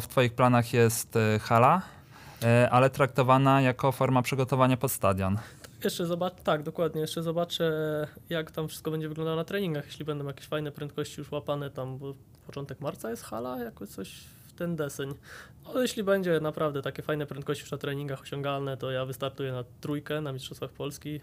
w 0.00 0.06
twoich 0.08 0.34
planach 0.34 0.72
jest 0.72 1.16
e, 1.16 1.38
hala, 1.38 1.82
e, 2.42 2.70
ale 2.70 2.90
traktowana 2.90 3.60
jako 3.60 3.92
forma 3.92 4.22
przygotowania 4.22 4.76
pod 4.76 4.92
stadion. 4.92 5.38
Jeszcze 5.84 6.06
zobacz, 6.06 6.42
tak, 6.42 6.62
dokładnie, 6.62 7.00
jeszcze 7.00 7.22
zobaczę 7.22 7.72
jak 8.30 8.50
tam 8.50 8.68
wszystko 8.68 8.90
będzie 8.90 9.08
wyglądało 9.08 9.36
na 9.36 9.44
treningach, 9.44 9.86
jeśli 9.86 10.04
będą 10.04 10.26
jakieś 10.26 10.46
fajne 10.46 10.72
prędkości 10.72 11.20
już 11.20 11.32
łapane 11.32 11.70
tam, 11.70 11.98
bo 11.98 12.14
początek 12.46 12.80
marca 12.80 13.10
jest 13.10 13.22
hala, 13.22 13.58
jakoś 13.58 13.88
coś 13.88 14.10
w 14.48 14.52
ten 14.52 14.76
deseń. 14.76 15.14
No, 15.64 15.82
jeśli 15.82 16.02
będzie 16.02 16.40
naprawdę 16.40 16.82
takie 16.82 17.02
fajne 17.02 17.26
prędkości 17.26 17.62
już 17.62 17.70
na 17.70 17.78
treningach 17.78 18.20
osiągalne, 18.22 18.76
to 18.76 18.90
ja 18.90 19.06
wystartuję 19.06 19.52
na 19.52 19.64
trójkę 19.80 20.20
na 20.20 20.32
Mistrzostwach 20.32 20.70
Polski. 20.70 21.20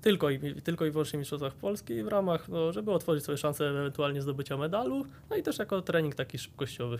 Tylko 0.00 0.30
i, 0.30 0.38
tylko 0.64 0.86
i 0.86 0.90
wyłącznie 0.90 1.18
Mistrzostwach 1.18 1.54
Polski 1.54 2.02
w 2.02 2.08
ramach, 2.08 2.48
no, 2.48 2.72
żeby 2.72 2.92
otworzyć 2.92 3.24
sobie 3.24 3.38
szansę 3.38 3.68
ewentualnie 3.70 4.22
zdobycia 4.22 4.56
medalu, 4.56 5.06
no 5.30 5.36
i 5.36 5.42
też 5.42 5.58
jako 5.58 5.82
trening 5.82 6.14
taki 6.14 6.38
szybkościowy. 6.38 6.98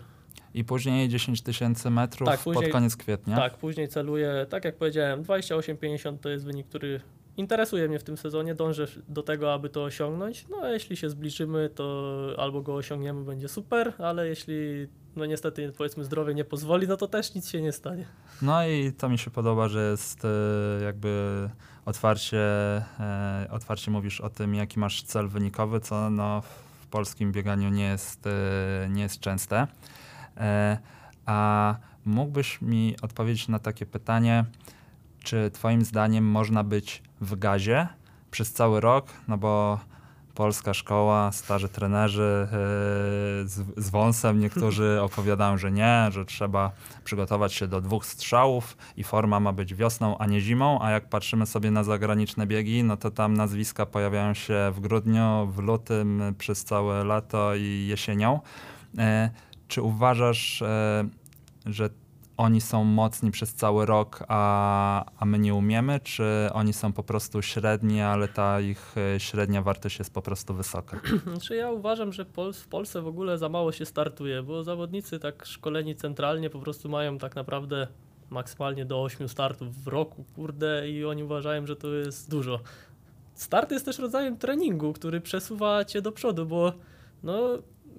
I 0.53 0.63
później 0.63 1.09
10 1.09 1.41
tysięcy 1.41 1.89
metrów 1.89 2.29
Tak, 2.29 2.39
później- 2.39 2.63
pod 2.63 2.73
koniec 2.73 2.95
kwietnia. 2.95 3.35
Tak, 3.35 3.57
później 3.57 3.87
celuję, 3.87 4.45
tak 4.49 4.65
jak 4.65 4.75
powiedziałem, 4.75 5.23
28,50 5.23 6.17
to 6.21 6.29
jest 6.29 6.45
wynik, 6.45 6.67
który 6.67 7.01
interesuje 7.39 7.87
mnie 7.87 7.99
w 7.99 8.03
tym 8.03 8.17
sezonie. 8.17 8.55
Dążę 8.55 8.87
do 9.07 9.23
tego, 9.23 9.53
aby 9.53 9.69
to 9.69 9.83
osiągnąć. 9.83 10.45
No 10.49 10.57
a 10.61 10.69
jeśli 10.69 10.97
się 10.97 11.09
zbliżymy, 11.09 11.69
to 11.75 12.15
albo 12.37 12.61
go 12.61 12.75
osiągniemy, 12.75 13.23
będzie 13.23 13.47
super, 13.47 13.93
ale 13.97 14.27
jeśli 14.27 14.87
no 15.15 15.25
niestety 15.25 15.73
powiedzmy 15.77 16.03
zdrowie 16.03 16.33
nie 16.33 16.45
pozwoli, 16.45 16.87
no 16.87 16.97
to 16.97 17.07
też 17.07 17.35
nic 17.35 17.49
się 17.49 17.61
nie 17.61 17.71
stanie. 17.71 18.05
No 18.41 18.67
i 18.67 18.93
to 18.93 19.09
mi 19.09 19.17
się 19.17 19.31
podoba, 19.31 19.67
że 19.67 19.91
jest 19.91 20.25
e, 20.25 20.83
jakby 20.83 21.49
otwarcie, 21.85 22.39
e, 22.99 23.47
otwarcie 23.51 23.91
mówisz 23.91 24.21
o 24.21 24.29
tym, 24.29 24.55
jaki 24.55 24.79
masz 24.79 25.03
cel 25.03 25.27
wynikowy, 25.27 25.79
co 25.79 26.09
no 26.09 26.41
w 26.81 26.87
polskim 26.87 27.31
bieganiu 27.31 27.69
nie 27.69 27.83
jest, 27.83 28.27
e, 28.27 28.89
nie 28.89 29.01
jest 29.01 29.19
częste. 29.19 29.67
A 31.25 31.75
mógłbyś 32.05 32.61
mi 32.61 32.95
odpowiedzieć 33.01 33.47
na 33.47 33.59
takie 33.59 33.85
pytanie, 33.85 34.45
czy 35.23 35.51
twoim 35.51 35.85
zdaniem 35.85 36.25
można 36.25 36.63
być 36.63 37.03
w 37.21 37.39
gazie 37.39 37.87
przez 38.31 38.53
cały 38.53 38.79
rok, 38.81 39.07
no 39.27 39.37
bo 39.37 39.79
polska 40.35 40.73
szkoła, 40.73 41.31
starzy 41.31 41.69
trenerzy 41.69 42.47
e, 42.47 42.47
z, 43.47 43.63
z 43.77 43.89
wąsem, 43.89 44.39
niektórzy 44.39 44.99
opowiadają, 45.01 45.57
że 45.57 45.71
nie, 45.71 46.07
że 46.11 46.25
trzeba 46.25 46.71
przygotować 47.03 47.53
się 47.53 47.67
do 47.67 47.81
dwóch 47.81 48.05
strzałów 48.05 48.77
i 48.97 49.03
forma 49.03 49.39
ma 49.39 49.53
być 49.53 49.75
wiosną, 49.75 50.17
a 50.17 50.25
nie 50.25 50.41
zimą, 50.41 50.79
a 50.81 50.91
jak 50.91 51.09
patrzymy 51.09 51.45
sobie 51.45 51.71
na 51.71 51.83
zagraniczne 51.83 52.47
biegi, 52.47 52.83
no 52.83 52.97
to 52.97 53.11
tam 53.11 53.33
nazwiska 53.33 53.85
pojawiają 53.85 54.33
się 54.33 54.71
w 54.75 54.79
grudniu, 54.79 55.47
w 55.47 55.57
lutym, 55.57 56.35
przez 56.37 56.63
całe 56.63 57.03
lato 57.03 57.55
i 57.55 57.87
jesienią. 57.89 58.39
E, 58.97 59.29
Czy 59.67 59.81
uważasz, 59.81 60.61
e, 60.61 61.05
że 61.65 61.89
oni 62.39 62.61
są 62.61 62.83
mocni 62.83 63.31
przez 63.31 63.53
cały 63.53 63.85
rok, 63.85 64.23
a, 64.27 65.05
a 65.17 65.25
my 65.25 65.39
nie 65.39 65.55
umiemy, 65.55 65.99
czy 65.99 66.23
oni 66.53 66.73
są 66.73 66.93
po 66.93 67.03
prostu 67.03 67.41
średni, 67.41 68.01
ale 68.01 68.27
ta 68.27 68.61
ich 68.61 68.95
e, 69.15 69.19
średnia 69.19 69.61
wartość 69.61 69.99
jest 69.99 70.13
po 70.13 70.21
prostu 70.21 70.53
wysoka? 70.53 70.99
Znaczy 71.27 71.55
ja 71.55 71.71
uważam, 71.71 72.13
że 72.13 72.25
Pol 72.25 72.53
w 72.53 72.67
Polsce 72.67 73.01
w 73.01 73.07
ogóle 73.07 73.37
za 73.37 73.49
mało 73.49 73.71
się 73.71 73.85
startuje, 73.85 74.43
bo 74.43 74.63
zawodnicy 74.63 75.19
tak 75.19 75.45
szkoleni 75.45 75.95
centralnie 75.95 76.49
po 76.49 76.59
prostu 76.59 76.89
mają 76.89 77.17
tak 77.17 77.35
naprawdę 77.35 77.87
maksymalnie 78.29 78.85
do 78.85 79.03
8 79.03 79.29
startów 79.29 79.83
w 79.83 79.87
roku, 79.87 80.25
kurde, 80.35 80.89
i 80.89 81.05
oni 81.05 81.23
uważają, 81.23 81.67
że 81.67 81.75
to 81.75 81.87
jest 81.87 82.29
dużo. 82.29 82.59
Start 83.33 83.71
jest 83.71 83.85
też 83.85 83.99
rodzajem 83.99 84.37
treningu, 84.37 84.93
który 84.93 85.21
przesuwa 85.21 85.85
cię 85.85 86.01
do 86.01 86.11
przodu, 86.11 86.45
bo 86.45 86.73
no, 87.23 87.49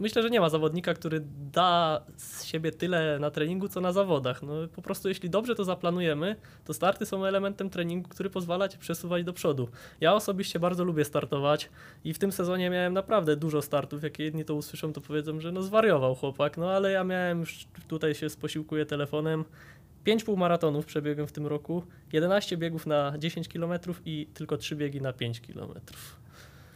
myślę, 0.01 0.23
że 0.23 0.31
nie 0.31 0.41
ma 0.41 0.49
zawodnika, 0.49 0.95
który 0.95 1.21
da 1.53 2.01
z 2.17 2.45
siebie 2.45 2.73
tyle 2.73 3.19
na 3.19 3.31
treningu, 3.31 3.69
co 3.69 3.81
na 3.81 3.93
zawodach. 3.93 4.43
No, 4.43 4.53
po 4.75 4.83
prostu 4.83 5.09
jeśli 5.09 5.31
dobrze 5.31 5.55
to 5.55 5.65
zaplanujemy, 5.65 6.37
to 6.65 6.75
starty 6.75 7.07
są 7.07 7.25
elementem 7.25 7.71
treningu, 7.71 8.09
który 8.09 8.31
pozwala 8.31 8.69
cię 8.69 8.79
przesuwać 8.79 9.25
do 9.25 9.33
przodu. 9.33 9.69
Ja 10.01 10.15
osobiście 10.15 10.59
bardzo 10.59 10.85
lubię 10.85 11.05
startować 11.05 11.71
i 12.05 12.15
w 12.15 12.19
tym 12.19 12.33
sezonie 12.33 12.71
miałem 12.71 12.93
naprawdę 12.93 13.37
dużo 13.37 13.63
startów. 13.63 14.03
Jak 14.03 14.19
jedni 14.19 14.45
to 14.45 14.55
usłyszą, 14.55 14.93
to 14.93 15.01
powiedzą, 15.01 15.41
że 15.41 15.53
no 15.53 15.63
zwariował 15.63 16.15
chłopak, 16.15 16.57
no 16.57 16.71
ale 16.71 16.93
ja 16.93 17.05
miałem 17.05 17.45
tutaj 17.89 18.15
się 18.15 18.31
sposiłkuję 18.31 18.87
telefonem. 18.87 19.45
5 20.05 20.25
półmaratonów 20.25 20.87
przebiegłem 20.87 21.27
w 21.27 21.33
tym 21.33 21.47
roku, 21.47 21.83
11 22.13 22.57
biegów 22.57 22.87
na 22.87 23.19
10 23.19 23.49
km 23.49 23.73
i 24.05 24.27
tylko 24.35 24.57
3 24.57 24.77
biegi 24.77 25.01
na 25.01 25.13
5 25.13 25.41
km. 25.41 25.73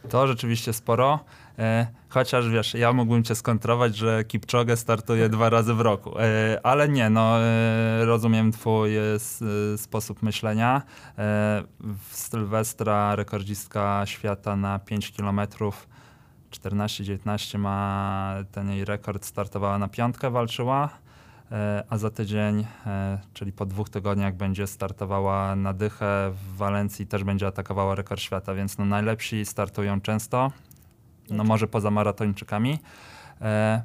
To 0.09 0.27
rzeczywiście 0.27 0.73
sporo, 0.73 1.19
e, 1.59 1.87
chociaż 2.09 2.49
wiesz, 2.49 2.73
ja 2.73 2.93
mógłbym 2.93 3.23
cię 3.23 3.35
skontrować, 3.35 3.95
że 3.95 4.23
Kipchoge 4.23 4.77
startuje 4.77 5.29
dwa 5.29 5.49
razy 5.49 5.73
w 5.73 5.81
roku, 5.81 6.19
e, 6.19 6.59
ale 6.63 6.89
nie, 6.89 7.09
no 7.09 7.39
e, 7.39 8.05
rozumiem 8.05 8.51
twój 8.51 8.91
sposób 9.77 10.23
myślenia. 10.23 10.81
Sylwestra 12.11 13.15
rekordzistka 13.15 14.03
świata 14.05 14.55
na 14.55 14.79
5 14.79 15.11
kilometrów 15.11 15.87
14-19 16.51 17.57
ma 17.57 18.35
ten 18.51 18.69
jej 18.69 18.85
rekord, 18.85 19.25
startowała 19.25 19.77
na 19.77 19.87
piątkę, 19.87 20.31
walczyła, 20.31 20.89
a 21.89 21.97
za 21.97 22.09
tydzień, 22.09 22.65
e, 22.85 23.19
czyli 23.33 23.51
po 23.51 23.65
dwóch 23.65 23.89
tygodniach 23.89 24.35
będzie 24.35 24.67
startowała 24.67 25.55
na 25.55 25.73
dychę 25.73 26.31
w 26.31 26.57
Walencji, 26.57 27.07
też 27.07 27.23
będzie 27.23 27.47
atakowała 27.47 27.95
rekord 27.95 28.21
świata, 28.21 28.53
więc 28.53 28.77
no 28.77 28.85
najlepsi 28.85 29.45
startują 29.45 30.01
często, 30.01 30.51
no 31.29 31.43
może 31.43 31.67
poza 31.67 31.91
maratończykami. 31.91 32.79
E, 33.41 33.83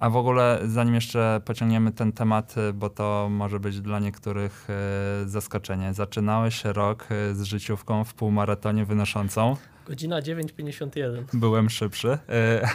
A 0.00 0.10
w 0.10 0.16
ogóle, 0.16 0.60
zanim 0.66 0.94
jeszcze 0.94 1.40
pociągniemy 1.44 1.92
ten 1.92 2.12
temat, 2.12 2.54
e, 2.58 2.72
bo 2.72 2.90
to 2.90 3.28
może 3.30 3.60
być 3.60 3.80
dla 3.80 3.98
niektórych 3.98 4.66
e, 4.70 5.28
zaskoczenie. 5.28 5.94
Zaczynałeś 5.94 6.64
rok 6.64 7.06
e, 7.10 7.34
z 7.34 7.42
życiówką 7.42 8.04
w 8.04 8.14
półmaratonie 8.14 8.84
wynoszącą. 8.84 9.56
Godzina 9.88 10.20
9.51. 10.20 11.24
Byłem 11.32 11.70
szybszy, 11.70 12.08
e, 12.08 12.68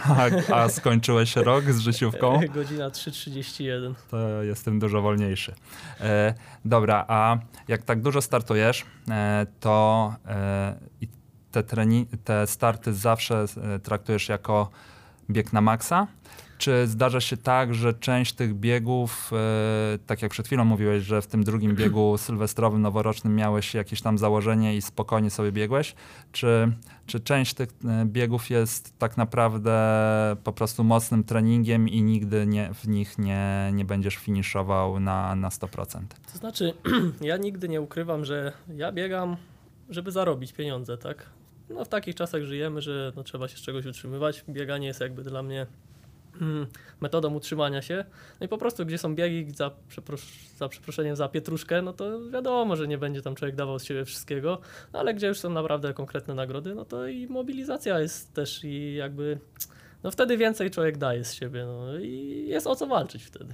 a, 0.49 0.55
a 0.55 0.69
skończyłeś 0.69 1.35
rok 1.35 1.63
z 1.71 1.79
życiówką. 1.79 2.39
Godzina 2.53 2.89
3.31. 2.89 3.93
To 4.11 4.43
jestem 4.43 4.79
dużo 4.79 5.01
wolniejszy. 5.01 5.53
E, 6.01 6.33
dobra, 6.65 7.05
a 7.07 7.37
jak 7.67 7.83
tak 7.83 8.01
dużo 8.01 8.21
startujesz, 8.21 8.85
e, 9.09 9.45
to 9.59 10.15
e, 10.27 10.75
te, 11.51 11.61
treni- 11.61 12.05
te 12.23 12.47
starty 12.47 12.93
zawsze 12.93 13.45
e, 13.75 13.79
traktujesz 13.79 14.29
jako 14.29 14.69
bieg 15.29 15.53
na 15.53 15.61
maksa? 15.61 16.07
Czy 16.57 16.87
zdarza 16.87 17.21
się 17.21 17.37
tak, 17.37 17.73
że 17.73 17.93
część 17.93 18.33
tych 18.33 18.55
biegów, 18.55 19.31
e, 19.33 19.99
tak 20.05 20.21
jak 20.21 20.31
przed 20.31 20.45
chwilą 20.45 20.65
mówiłeś, 20.65 21.03
że 21.03 21.21
w 21.21 21.27
tym 21.27 21.43
drugim 21.43 21.75
biegu 21.81 22.17
sylwestrowym, 22.17 22.81
noworocznym 22.81 23.35
miałeś 23.35 23.73
jakieś 23.73 24.01
tam 24.01 24.17
założenie 24.17 24.75
i 24.75 24.81
spokojnie 24.81 25.29
sobie 25.29 25.51
biegłeś? 25.51 25.95
Czy, 26.31 26.71
czy 27.05 27.19
część 27.19 27.53
tych 27.53 27.69
e, 27.85 28.05
biegów 28.05 28.49
jest 28.49 28.99
tak 28.99 29.17
naprawdę 29.17 29.73
po 30.43 30.53
prostu 30.53 30.83
mocnym 30.83 31.23
treningiem 31.23 31.89
i 31.89 32.01
nigdy 32.01 32.47
nie, 32.47 32.73
w 32.73 32.87
nich 32.87 33.17
nie, 33.17 33.71
nie 33.73 33.85
będziesz 33.85 34.15
finiszował 34.15 34.99
na, 34.99 35.35
na 35.35 35.49
100%? 35.49 36.01
To 36.31 36.37
znaczy, 36.37 36.73
ja 37.21 37.37
nigdy 37.37 37.69
nie 37.69 37.81
ukrywam, 37.81 38.25
że 38.25 38.53
ja 38.75 38.91
biegam, 38.91 39.37
żeby 39.89 40.11
zarobić 40.11 40.53
pieniądze, 40.53 40.97
tak? 40.97 41.29
No 41.69 41.85
w 41.85 41.89
takich 41.89 42.15
czasach 42.15 42.43
żyjemy, 42.43 42.81
że 42.81 43.11
no, 43.15 43.23
trzeba 43.23 43.47
się 43.47 43.57
z 43.57 43.61
czegoś 43.61 43.85
utrzymywać. 43.85 44.43
Bieganie 44.49 44.87
jest 44.87 45.01
jakby 45.01 45.23
dla 45.23 45.43
mnie 45.43 45.67
metodą 47.01 47.33
utrzymania 47.33 47.81
się. 47.81 48.05
No 48.39 48.45
i 48.45 48.49
po 48.49 48.57
prostu, 48.57 48.85
gdzie 48.85 48.97
są 48.97 49.15
biegi 49.15 49.51
za, 49.51 49.71
przepros- 49.89 50.57
za 50.57 50.69
przeproszeniem 50.69 51.15
za 51.15 51.27
pietruszkę, 51.27 51.81
no 51.81 51.93
to 51.93 52.29
wiadomo, 52.29 52.75
że 52.75 52.87
nie 52.87 52.97
będzie 52.97 53.21
tam 53.21 53.35
człowiek 53.35 53.55
dawał 53.55 53.79
z 53.79 53.83
siebie 53.83 54.05
wszystkiego, 54.05 54.61
no, 54.93 54.99
ale 54.99 55.13
gdzie 55.13 55.27
już 55.27 55.39
są 55.39 55.49
naprawdę 55.49 55.93
konkretne 55.93 56.35
nagrody, 56.35 56.75
no 56.75 56.85
to 56.85 57.07
i 57.07 57.27
mobilizacja 57.27 57.99
jest 57.99 58.33
też 58.33 58.63
i 58.63 58.93
jakby, 58.95 59.39
no 60.03 60.11
wtedy 60.11 60.37
więcej 60.37 60.71
człowiek 60.71 60.97
daje 60.97 61.23
z 61.23 61.33
siebie, 61.33 61.65
no 61.65 61.99
i 61.99 62.45
jest 62.47 62.67
o 62.67 62.75
co 62.75 62.87
walczyć 62.87 63.23
wtedy. 63.23 63.53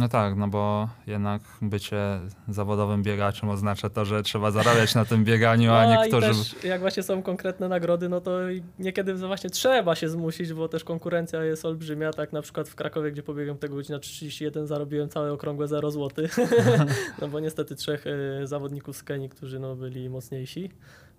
No 0.00 0.08
tak, 0.08 0.36
no 0.36 0.48
bo 0.48 0.88
jednak 1.06 1.42
bycie 1.62 2.20
zawodowym 2.48 3.02
biegaczem 3.02 3.48
oznacza 3.48 3.90
to, 3.90 4.04
że 4.04 4.22
trzeba 4.22 4.50
zarabiać 4.50 4.94
na 4.94 5.04
tym 5.04 5.24
bieganiu, 5.24 5.72
a 5.72 5.86
No, 5.86 5.90
niektórzy... 5.90 6.26
i 6.26 6.30
też 6.30 6.64
jak 6.64 6.80
właśnie 6.80 7.02
są 7.02 7.22
konkretne 7.22 7.68
nagrody, 7.68 8.08
no 8.08 8.20
to 8.20 8.38
niekiedy 8.78 9.14
właśnie 9.14 9.50
trzeba 9.50 9.94
się 9.94 10.08
zmusić, 10.08 10.52
bo 10.52 10.68
też 10.68 10.84
konkurencja 10.84 11.44
jest 11.44 11.64
olbrzymia. 11.64 12.12
Tak 12.12 12.32
na 12.32 12.42
przykład 12.42 12.68
w 12.68 12.74
Krakowie, 12.74 13.12
gdzie 13.12 13.22
pobiegłem 13.22 13.58
tego 13.58 13.74
godzina 13.74 13.98
31, 13.98 14.66
zarobiłem 14.66 15.08
całe 15.08 15.32
okrągłe 15.32 15.68
0 15.68 15.90
zł. 15.90 16.26
no 17.20 17.28
bo 17.28 17.40
niestety 17.40 17.76
trzech 17.76 18.04
e, 18.06 18.46
zawodników 18.46 18.96
z 18.96 19.02
Kenii, 19.02 19.28
którzy 19.28 19.58
no, 19.58 19.76
byli 19.76 20.10
mocniejsi. 20.10 20.70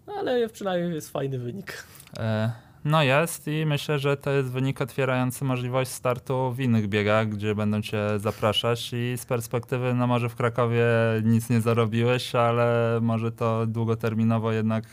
No, 0.07 0.13
ale 0.13 0.49
przynajmniej 0.49 0.93
jest 0.95 1.11
fajny 1.11 1.39
wynik. 1.39 1.83
E, 2.19 2.51
No 2.85 3.03
jest 3.03 3.47
i 3.47 3.65
myślę, 3.65 3.99
że 3.99 4.17
to 4.17 4.31
jest 4.31 4.49
wynik 4.51 4.81
otwierający 4.81 5.45
możliwość 5.45 5.91
startu 5.91 6.51
w 6.51 6.59
innych 6.59 6.87
biegach, 6.87 7.29
gdzie 7.29 7.55
będą 7.55 7.81
cię 7.81 7.99
zapraszać 8.19 8.93
i 8.93 9.13
z 9.17 9.25
perspektywy, 9.25 9.93
no 9.93 10.07
może 10.07 10.29
w 10.29 10.35
Krakowie 10.35 10.85
nic 11.23 11.49
nie 11.49 11.61
zarobiłeś, 11.61 12.35
ale 12.35 12.99
może 13.01 13.31
to 13.31 13.65
długoterminowo 13.67 14.51
jednak 14.51 14.83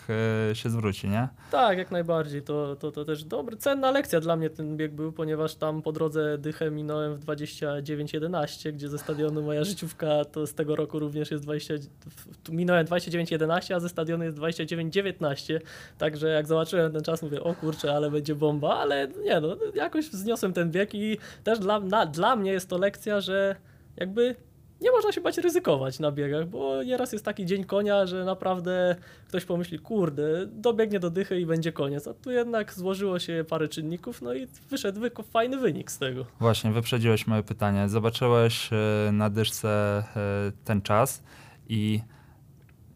e, 0.50 0.54
się 0.54 0.70
zwróci, 0.70 1.08
nie? 1.08 1.28
Tak, 1.50 1.78
jak 1.78 1.90
najbardziej. 1.90 2.42
To, 2.42 2.76
to, 2.76 2.92
to 2.92 3.04
też 3.04 3.24
dobry, 3.24 3.56
cenna 3.56 3.90
lekcja 3.90 4.20
dla 4.20 4.36
mnie 4.36 4.50
ten 4.50 4.76
bieg 4.76 4.92
był, 4.94 5.12
ponieważ 5.12 5.54
tam 5.54 5.82
po 5.82 5.92
drodze 5.92 6.38
dychę 6.38 6.70
minąłem 6.70 7.16
w 7.16 7.24
29.11, 7.24 8.72
gdzie 8.72 8.88
ze 8.88 8.98
stadionu 8.98 9.42
moja 9.42 9.64
życiówka 9.64 10.24
to 10.24 10.46
z 10.46 10.54
tego 10.54 10.76
roku 10.76 10.98
również 10.98 11.30
jest 11.30 11.44
20, 11.44 11.74
w- 12.06 12.36
tu 12.42 12.52
minąłem 12.52 12.86
29.11, 12.86 13.74
a 13.74 13.80
ze 13.80 13.88
stadionu 13.88 14.24
jest 14.24 14.36
29.19. 14.38 15.60
Także 15.98 16.28
jak 16.28 16.46
zobaczyłem 16.46 16.92
ten 16.92 17.02
czas, 17.02 17.22
mówię, 17.22 17.42
o 17.42 17.54
kurczę, 17.54 17.77
kurczę, 17.78 17.94
ale 17.96 18.10
będzie 18.10 18.34
bomba, 18.34 18.76
ale 18.76 19.08
nie 19.24 19.40
no, 19.40 19.56
jakoś 19.74 20.10
wzniosłem 20.10 20.52
ten 20.52 20.70
bieg 20.70 20.94
i 20.94 21.18
też 21.44 21.58
dla, 21.58 21.80
na, 21.80 22.06
dla 22.06 22.36
mnie 22.36 22.52
jest 22.52 22.68
to 22.68 22.78
lekcja, 22.78 23.20
że 23.20 23.56
jakby 23.96 24.36
nie 24.80 24.90
można 24.90 25.12
się 25.12 25.20
bać 25.20 25.38
ryzykować 25.38 25.98
na 26.00 26.12
biegach, 26.12 26.46
bo 26.48 26.82
nieraz 26.82 27.12
jest 27.12 27.24
taki 27.24 27.46
dzień 27.46 27.64
konia, 27.64 28.06
że 28.06 28.24
naprawdę 28.24 28.96
ktoś 29.28 29.44
pomyśli, 29.44 29.78
kurde, 29.78 30.46
dobiegnie 30.46 31.00
do 31.00 31.10
dychy 31.10 31.40
i 31.40 31.46
będzie 31.46 31.72
koniec, 31.72 32.08
a 32.08 32.14
tu 32.14 32.30
jednak 32.30 32.74
złożyło 32.74 33.18
się 33.18 33.44
parę 33.48 33.68
czynników, 33.68 34.22
no 34.22 34.34
i 34.34 34.46
wyszedł 34.70 35.00
wy- 35.00 35.10
fajny 35.30 35.56
wynik 35.58 35.90
z 35.90 35.98
tego. 35.98 36.26
Właśnie, 36.40 36.70
wyprzedziłeś 36.72 37.26
moje 37.26 37.42
pytanie. 37.42 37.88
Zobaczyłeś 37.88 38.70
e, 38.72 39.12
na 39.12 39.30
dyszce 39.30 39.68
e, 40.16 40.52
ten 40.64 40.82
czas 40.82 41.22
i 41.68 42.00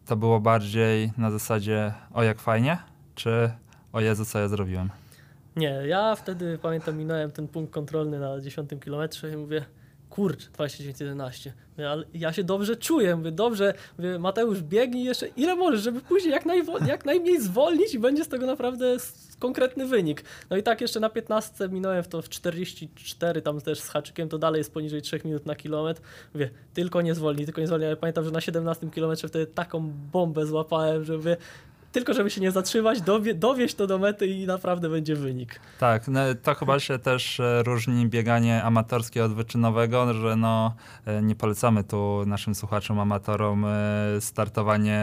to 0.06 0.16
było 0.16 0.40
bardziej 0.40 1.12
na 1.18 1.30
zasadzie 1.30 1.92
o 2.14 2.22
jak 2.22 2.40
fajnie, 2.40 2.78
czy 3.14 3.50
o 3.92 4.00
Jezu, 4.00 4.24
co 4.24 4.38
ja 4.38 4.48
zrobiłem? 4.48 4.90
Nie, 5.56 5.82
ja 5.86 6.14
wtedy 6.14 6.58
pamiętam, 6.62 6.96
minąłem 6.98 7.30
ten 7.30 7.48
punkt 7.48 7.72
kontrolny 7.72 8.18
na 8.20 8.40
10 8.40 8.70
kilometrze 8.84 9.32
i 9.32 9.36
mówię, 9.36 9.64
kurczę, 10.10 10.48
29-11. 10.58 11.50
Mówię, 11.76 11.90
ale 11.90 12.04
ja 12.14 12.32
się 12.32 12.44
dobrze 12.44 12.76
czuję, 12.76 13.16
mówię, 13.16 13.32
dobrze, 13.32 13.74
mówię, 13.98 14.18
Mateusz, 14.18 14.62
biegnij 14.62 15.04
jeszcze 15.04 15.28
ile 15.28 15.56
możesz, 15.56 15.82
żeby 15.82 16.00
później 16.00 16.32
jak, 16.32 16.46
najwo- 16.46 16.86
jak 16.94 17.04
najmniej 17.04 17.40
zwolnić 17.40 17.94
i 17.94 17.98
będzie 17.98 18.24
z 18.24 18.28
tego 18.28 18.46
naprawdę 18.46 18.96
konkretny 19.38 19.86
wynik. 19.86 20.24
No 20.50 20.56
i 20.56 20.62
tak 20.62 20.80
jeszcze 20.80 21.00
na 21.00 21.10
15 21.10 21.68
minąłem 21.68 22.02
w 22.02 22.08
to 22.08 22.22
w 22.22 22.28
44, 22.28 23.42
tam 23.42 23.60
też 23.60 23.80
z 23.80 23.88
haczykiem, 23.88 24.28
to 24.28 24.38
dalej 24.38 24.58
jest 24.58 24.74
poniżej 24.74 25.02
3 25.02 25.20
minut 25.24 25.46
na 25.46 25.54
kilometr. 25.54 26.00
Mówię, 26.34 26.50
tylko 26.74 27.02
nie 27.02 27.14
zwolnij, 27.14 27.44
tylko 27.44 27.60
nie 27.60 27.66
zwolnij. 27.66 27.86
Ale 27.86 27.96
pamiętam, 27.96 28.24
że 28.24 28.30
na 28.30 28.40
17 28.40 28.90
kilometrze 28.90 29.28
wtedy 29.28 29.46
taką 29.46 29.92
bombę 30.12 30.46
złapałem, 30.46 31.04
że 31.04 31.16
mówię, 31.16 31.36
tylko 31.92 32.14
żeby 32.14 32.30
się 32.30 32.40
nie 32.40 32.50
zatrzymać, 32.50 33.00
dowie, 33.00 33.34
dowieźć 33.34 33.74
to 33.74 33.86
do 33.86 33.98
mety 33.98 34.26
i 34.26 34.46
naprawdę 34.46 34.88
będzie 34.88 35.16
wynik. 35.16 35.60
Tak, 35.78 36.08
no, 36.08 36.20
to 36.42 36.54
chyba 36.54 36.80
się 36.80 36.98
też 36.98 37.40
e, 37.40 37.62
różni 37.62 38.06
bieganie 38.06 38.62
amatorskie 38.62 39.24
od 39.24 39.34
wyczynowego, 39.34 40.14
że 40.14 40.36
no, 40.36 40.74
e, 41.06 41.22
nie 41.22 41.34
polecamy 41.34 41.84
tu 41.84 42.22
naszym 42.26 42.54
słuchaczom, 42.54 43.00
amatorom 43.00 43.64
e, 43.64 44.20
startowanie 44.20 45.02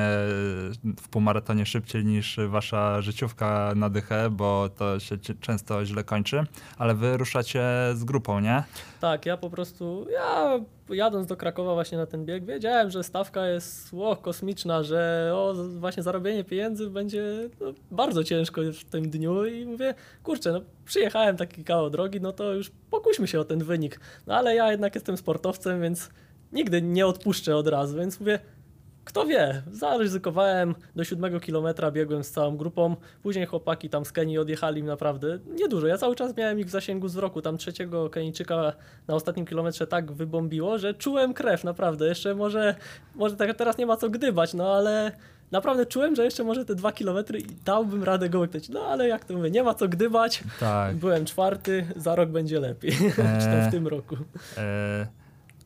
w 1.01 1.09
półmaratonie 1.09 1.65
szybciej 1.65 2.05
niż 2.05 2.39
wasza 2.47 3.01
życiówka 3.01 3.73
na 3.75 3.89
dychę, 3.89 4.29
bo 4.29 4.69
to 4.77 4.99
się 4.99 5.17
często 5.41 5.85
źle 5.85 6.03
kończy, 6.03 6.43
ale 6.77 6.95
wy 6.95 7.17
ruszacie 7.17 7.63
z 7.93 8.03
grupą, 8.03 8.39
nie? 8.39 8.63
Tak, 8.99 9.25
ja 9.25 9.37
po 9.37 9.49
prostu, 9.49 10.05
ja 10.11 10.59
jadąc 10.89 11.27
do 11.27 11.37
Krakowa 11.37 11.73
właśnie 11.73 11.97
na 11.97 12.05
ten 12.05 12.25
bieg, 12.25 12.45
wiedziałem, 12.45 12.91
że 12.91 13.03
stawka 13.03 13.47
jest 13.47 13.93
o, 13.93 14.15
kosmiczna, 14.15 14.83
że 14.83 15.31
o, 15.33 15.53
właśnie 15.79 16.03
zarobienie 16.03 16.43
pieniędzy 16.43 16.89
będzie 16.89 17.49
no, 17.59 17.73
bardzo 17.91 18.23
ciężko 18.23 18.61
w 18.73 18.83
tym 18.83 19.09
dniu 19.09 19.45
i 19.45 19.65
mówię, 19.65 19.93
kurczę, 20.23 20.51
no 20.51 20.61
przyjechałem 20.85 21.37
taki 21.37 21.63
kawał 21.63 21.89
drogi, 21.89 22.21
no 22.21 22.31
to 22.31 22.53
już 22.53 22.71
pokuśmy 22.89 23.27
się 23.27 23.39
o 23.39 23.45
ten 23.45 23.63
wynik. 23.63 23.99
No 24.27 24.35
ale 24.35 24.55
ja 24.55 24.71
jednak 24.71 24.95
jestem 24.95 25.17
sportowcem, 25.17 25.81
więc 25.81 26.09
nigdy 26.51 26.81
nie 26.81 27.07
odpuszczę 27.07 27.55
od 27.55 27.67
razu, 27.67 27.97
więc 27.97 28.19
mówię, 28.19 28.39
kto 29.09 29.25
wie, 29.25 29.61
zaryzykowałem, 29.71 30.75
do 30.95 31.03
siódmego 31.03 31.39
kilometra 31.39 31.91
biegłem 31.91 32.23
z 32.23 32.31
całą 32.31 32.57
grupą, 32.57 32.95
później 33.23 33.45
chłopaki 33.45 33.89
tam 33.89 34.05
z 34.05 34.11
Kenii 34.11 34.37
odjechali 34.37 34.83
naprawdę 34.83 35.39
niedużo, 35.59 35.87
ja 35.87 35.97
cały 35.97 36.15
czas 36.15 36.37
miałem 36.37 36.59
ich 36.59 36.65
w 36.65 36.69
zasięgu 36.69 37.07
wzroku, 37.07 37.41
tam 37.41 37.57
trzeciego 37.57 38.09
Kenijczyka 38.09 38.73
na 39.07 39.15
ostatnim 39.15 39.45
kilometrze 39.45 39.87
tak 39.87 40.11
wybombiło, 40.11 40.77
że 40.77 40.93
czułem 40.93 41.33
krew, 41.33 41.63
naprawdę, 41.63 42.07
jeszcze 42.07 42.35
może, 42.35 42.75
może 43.15 43.35
tak 43.35 43.57
teraz 43.57 43.77
nie 43.77 43.85
ma 43.85 43.97
co 43.97 44.09
gdybać, 44.09 44.53
no 44.53 44.73
ale 44.73 45.11
naprawdę 45.51 45.85
czułem, 45.85 46.15
że 46.15 46.25
jeszcze 46.25 46.43
może 46.43 46.65
te 46.65 46.75
dwa 46.75 46.91
kilometry 46.91 47.39
i 47.39 47.45
dałbym 47.65 48.03
radę 48.03 48.29
go 48.29 48.39
wypytać, 48.39 48.69
no 48.69 48.81
ale 48.81 49.07
jak 49.07 49.25
to 49.25 49.33
mówię, 49.33 49.51
nie 49.51 49.63
ma 49.63 49.73
co 49.73 49.87
gdybać, 49.87 50.43
Tak. 50.59 50.95
byłem 50.95 51.25
czwarty, 51.25 51.85
za 51.95 52.15
rok 52.15 52.29
będzie 52.29 52.59
lepiej, 52.59 52.91
czy 53.15 53.45
tam 53.45 53.69
w 53.69 53.71
tym 53.71 53.87
roku. 53.87 54.15
E, 54.57 55.07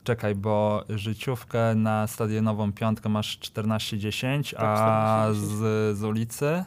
czekaj, 0.03 0.35
bo 0.35 0.83
życiówkę 0.89 1.75
na 1.75 2.07
stadionową 2.07 2.73
piątkę 2.73 3.09
masz 3.09 3.39
14-10, 3.39 4.55
a 4.57 5.27
14-10. 5.29 5.33
z, 5.33 5.97
z 5.97 6.03
ulicy 6.03 6.63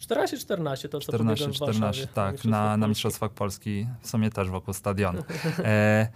14-14 0.00 0.88
to 0.88 1.00
co 1.00 1.12
pobiegłem 1.12 1.52
w 1.52 1.54
14-14, 1.54 1.80
Warszawie, 1.80 2.06
tak, 2.14 2.44
na, 2.44 2.50
na 2.50 2.76
Polski. 2.76 2.88
Mistrzostwach 2.88 3.30
Polski, 3.30 3.86
w 4.00 4.08
sumie 4.08 4.30
też 4.30 4.50
wokół 4.50 4.74
stadionu. 4.74 5.22
E, 5.64 6.08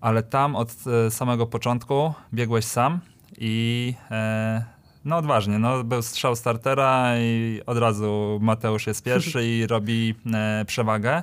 ale 0.00 0.22
tam 0.22 0.56
od 0.56 0.74
e, 1.06 1.10
samego 1.10 1.46
początku 1.46 2.12
biegłeś 2.34 2.64
sam 2.64 3.00
i 3.38 3.94
e, 4.10 4.64
no 5.04 5.16
odważnie, 5.16 5.58
no, 5.58 5.84
był 5.84 6.02
strzał 6.02 6.36
startera 6.36 7.18
i 7.18 7.60
od 7.66 7.78
razu 7.78 8.38
Mateusz 8.42 8.86
jest 8.86 9.02
pierwszy 9.02 9.46
i 9.46 9.66
robi 9.66 10.14
e, 10.34 10.64
przewagę. 10.64 11.22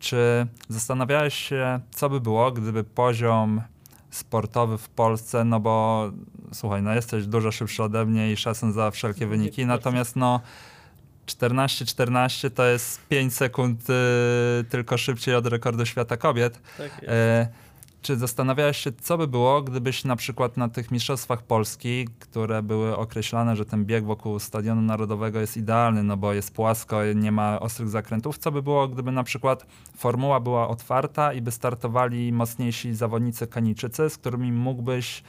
Czy 0.00 0.46
zastanawiałeś 0.68 1.34
się, 1.34 1.80
co 1.90 2.10
by 2.10 2.20
było, 2.20 2.52
gdyby 2.52 2.84
poziom 2.84 3.62
sportowy 4.10 4.78
w 4.78 4.88
Polsce, 4.88 5.44
no 5.44 5.60
bo 5.60 6.10
słuchaj, 6.52 6.82
no 6.82 6.94
jesteś 6.94 7.26
dużo 7.26 7.52
szybszy 7.52 7.82
ode 7.82 8.06
mnie 8.06 8.32
i 8.32 8.36
szacun 8.36 8.72
za 8.72 8.90
wszelkie 8.90 9.26
wyniki, 9.26 9.66
natomiast 9.66 10.16
no 10.16 10.40
14-14 11.26 12.50
to 12.50 12.64
jest 12.64 13.08
5 13.08 13.34
sekund 13.34 13.90
y, 13.90 13.94
tylko 14.64 14.98
szybciej 14.98 15.34
od 15.34 15.46
rekordu 15.46 15.86
świata 15.86 16.16
kobiet. 16.16 16.60
Tak 16.78 16.92
jest. 17.02 17.08
E, 17.08 17.48
czy 18.02 18.16
zastanawiałeś 18.16 18.76
się, 18.76 18.92
co 18.92 19.18
by 19.18 19.28
było, 19.28 19.62
gdybyś 19.62 20.04
na 20.04 20.16
przykład 20.16 20.56
na 20.56 20.68
tych 20.68 20.90
mistrzostwach 20.90 21.42
Polski, 21.42 22.08
które 22.18 22.62
były 22.62 22.96
określane, 22.96 23.56
że 23.56 23.64
ten 23.64 23.84
bieg 23.84 24.04
wokół 24.04 24.38
Stadionu 24.38 24.82
Narodowego 24.82 25.40
jest 25.40 25.56
idealny, 25.56 26.02
no 26.02 26.16
bo 26.16 26.32
jest 26.32 26.54
płasko, 26.54 27.00
nie 27.14 27.32
ma 27.32 27.60
ostrych 27.60 27.88
zakrętów, 27.88 28.38
co 28.38 28.52
by 28.52 28.62
było, 28.62 28.88
gdyby 28.88 29.12
na 29.12 29.24
przykład 29.24 29.66
formuła 29.96 30.40
była 30.40 30.68
otwarta 30.68 31.32
i 31.32 31.42
by 31.42 31.50
startowali 31.50 32.32
mocniejsi 32.32 32.94
zawodnicy 32.94 33.46
Kanijczycy, 33.46 34.10
z 34.10 34.16
którymi 34.16 34.52
mógłbyś 34.52 35.22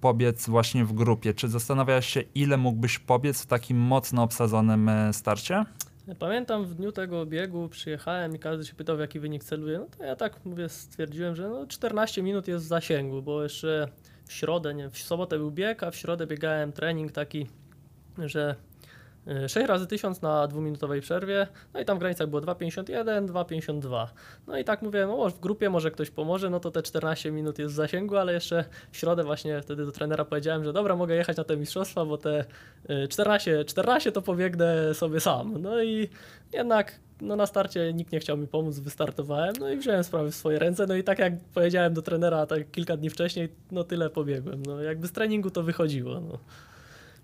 pobiec 0.00 0.48
właśnie 0.48 0.84
w 0.84 0.92
grupie? 0.92 1.34
Czy 1.34 1.48
zastanawiałeś 1.48 2.06
się, 2.06 2.20
ile 2.34 2.56
mógłbyś 2.56 2.98
pobiec 2.98 3.42
w 3.42 3.46
takim 3.46 3.78
mocno 3.78 4.22
obsadzonym 4.22 4.88
e, 4.88 5.12
Pamiętam 6.18 6.64
w 6.64 6.74
dniu 6.74 6.92
tego 6.92 7.26
biegu 7.26 7.68
przyjechałem 7.68 8.36
i 8.36 8.38
każdy 8.38 8.64
się 8.64 8.74
pytał 8.74 8.96
w 8.96 9.00
jaki 9.00 9.20
wynik 9.20 9.44
celuje. 9.44 9.78
No 9.78 9.86
to 9.98 10.04
ja 10.04 10.16
tak 10.16 10.44
mówię, 10.44 10.68
stwierdziłem, 10.68 11.36
że 11.36 11.48
no 11.48 11.66
14 11.66 12.22
minut 12.22 12.48
jest 12.48 12.64
w 12.64 12.68
zasięgu, 12.68 13.22
bo 13.22 13.42
jeszcze 13.42 13.88
w 14.26 14.32
środę, 14.32 14.74
nie, 14.74 14.90
w 14.90 14.98
sobotę 14.98 15.38
był 15.38 15.50
bieg, 15.50 15.82
a 15.82 15.90
w 15.90 15.96
środę 15.96 16.26
biegałem 16.26 16.72
trening 16.72 17.12
taki, 17.12 17.46
że 18.18 18.54
6 19.48 19.66
razy 19.66 19.86
1000 19.86 20.22
na 20.22 20.46
dwuminutowej 20.46 21.00
przerwie, 21.00 21.46
no 21.74 21.80
i 21.80 21.84
tam 21.84 21.96
w 21.96 22.00
granicach 22.00 22.28
było 22.28 22.42
2,51, 22.42 23.26
2,52. 23.26 24.06
No 24.46 24.58
i 24.58 24.64
tak 24.64 24.82
mówię, 24.82 25.06
no 25.06 25.30
w 25.30 25.40
grupie 25.40 25.70
może 25.70 25.90
ktoś 25.90 26.10
pomoże, 26.10 26.50
no 26.50 26.60
to 26.60 26.70
te 26.70 26.82
14 26.82 27.30
minut 27.32 27.58
jest 27.58 27.74
w 27.74 27.76
zasięgu, 27.76 28.16
ale 28.16 28.32
jeszcze 28.32 28.64
w 28.92 28.96
środę 28.96 29.24
właśnie 29.24 29.62
wtedy 29.62 29.86
do 29.86 29.92
trenera 29.92 30.24
powiedziałem, 30.24 30.64
że 30.64 30.72
dobra, 30.72 30.96
mogę 30.96 31.14
jechać 31.14 31.36
na 31.36 31.44
te 31.44 31.56
mistrzostwa, 31.56 32.04
bo 32.04 32.18
te 32.18 32.44
y, 32.90 33.08
14, 33.08 33.64
14 33.64 34.12
to 34.12 34.22
pobiegnę 34.22 34.94
sobie 34.94 35.20
sam. 35.20 35.62
No 35.62 35.82
i 35.82 36.08
jednak 36.52 37.00
no 37.20 37.36
na 37.36 37.46
starcie 37.46 37.92
nikt 37.92 38.12
nie 38.12 38.20
chciał 38.20 38.36
mi 38.36 38.46
pomóc, 38.46 38.78
wystartowałem, 38.78 39.54
no 39.60 39.70
i 39.70 39.76
wziąłem 39.76 40.04
sprawy 40.04 40.30
w 40.30 40.34
swoje 40.34 40.58
ręce, 40.58 40.86
no 40.86 40.94
i 40.94 41.04
tak 41.04 41.18
jak 41.18 41.32
powiedziałem 41.54 41.94
do 41.94 42.02
trenera 42.02 42.46
tak 42.46 42.70
kilka 42.70 42.96
dni 42.96 43.10
wcześniej, 43.10 43.48
no 43.70 43.84
tyle 43.84 44.10
pobiegłem. 44.10 44.62
No 44.66 44.82
jakby 44.82 45.08
z 45.08 45.12
treningu 45.12 45.50
to 45.50 45.62
wychodziło. 45.62 46.20
No. 46.20 46.38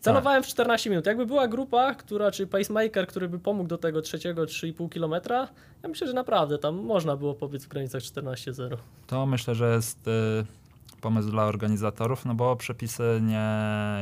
Celowałem 0.01 0.43
w 0.43 0.47
14 0.47 0.91
minut. 0.91 1.07
Jakby 1.07 1.27
była 1.27 1.49
grupa, 1.49 1.95
która, 1.95 2.31
czy 2.31 2.47
pacemaker, 2.47 3.07
który 3.07 3.29
by 3.29 3.39
pomógł 3.39 3.69
do 3.69 3.79
tego 3.79 4.03
trzeciego 4.03 4.45
3,5 4.45 4.89
kilometra, 4.89 5.49
ja 5.83 5.89
myślę, 5.89 6.07
że 6.07 6.13
naprawdę 6.13 6.59
tam 6.59 6.75
można 6.77 7.17
było 7.17 7.35
pobiec 7.35 7.65
w 7.65 7.69
granicach 7.69 8.03
14-0. 8.03 8.77
To 9.07 9.27
myślę, 9.27 9.55
że 9.55 9.75
jest 9.75 10.09
y, 10.09 10.11
pomysł 11.01 11.31
dla 11.31 11.45
organizatorów, 11.45 12.25
no 12.25 12.35
bo 12.35 12.57
przepisy 12.57 13.21
nie 13.23 13.51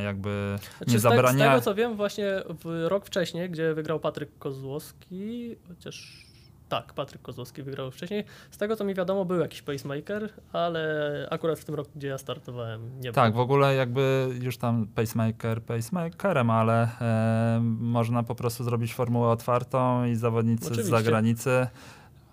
jakby 0.03 0.59
Znaczy, 0.77 0.91
nie 0.93 0.99
z, 0.99 1.03
te, 1.03 1.09
z 1.09 1.13
zabrania. 1.13 1.49
tego 1.49 1.61
co 1.61 1.75
wiem, 1.75 1.95
właśnie 1.95 2.43
w 2.63 2.85
rok 2.87 3.05
wcześniej, 3.05 3.49
gdzie 3.49 3.73
wygrał 3.73 3.99
Patryk 3.99 4.29
Kozłowski, 4.39 5.55
chociaż 5.67 6.28
tak, 6.69 6.93
Patryk 6.93 7.21
Kozłowski 7.21 7.63
wygrał 7.63 7.91
wcześniej. 7.91 8.23
Z 8.51 8.57
tego 8.57 8.75
co 8.75 8.83
mi 8.83 8.93
wiadomo, 8.93 9.25
był 9.25 9.39
jakiś 9.39 9.61
pacemaker, 9.61 10.29
ale 10.53 11.27
akurat 11.31 11.59
w 11.59 11.65
tym 11.65 11.75
roku, 11.75 11.89
gdzie 11.95 12.07
ja 12.07 12.17
startowałem, 12.17 12.99
nie 12.99 13.11
Tak, 13.11 13.33
w 13.33 13.39
ogóle 13.39 13.75
jakby 13.75 14.29
już 14.41 14.57
tam 14.57 14.87
pacemaker 14.87 15.61
pacemakerem, 15.61 16.49
ale 16.49 16.83
e, 17.01 17.59
można 17.79 18.23
po 18.23 18.35
prostu 18.35 18.63
zrobić 18.63 18.93
formułę 18.93 19.29
otwartą 19.29 20.05
i 20.05 20.15
zawodnicy 20.15 20.63
z 20.65 20.67
Oczywiście. 20.67 20.91
zagranicy 20.91 21.67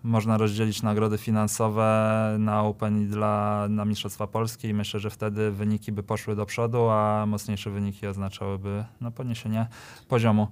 można 0.06 0.38
rozdzielić 0.38 0.82
nagrody 0.82 1.18
finansowe 1.18 2.36
na 2.38 2.62
Open 2.62 3.02
i 3.02 3.06
dla, 3.06 3.66
na 3.68 3.84
Mistrzostwa 3.84 4.26
Polski 4.26 4.68
i 4.68 4.74
myślę, 4.74 5.00
że 5.00 5.10
wtedy 5.10 5.50
wyniki 5.50 5.92
by 5.92 6.02
poszły 6.02 6.36
do 6.36 6.46
przodu, 6.46 6.88
a 6.88 7.26
mocniejsze 7.26 7.70
wyniki 7.70 8.06
oznaczałyby 8.06 8.84
no, 9.00 9.10
podniesienie 9.10 9.66
poziomu. 10.08 10.48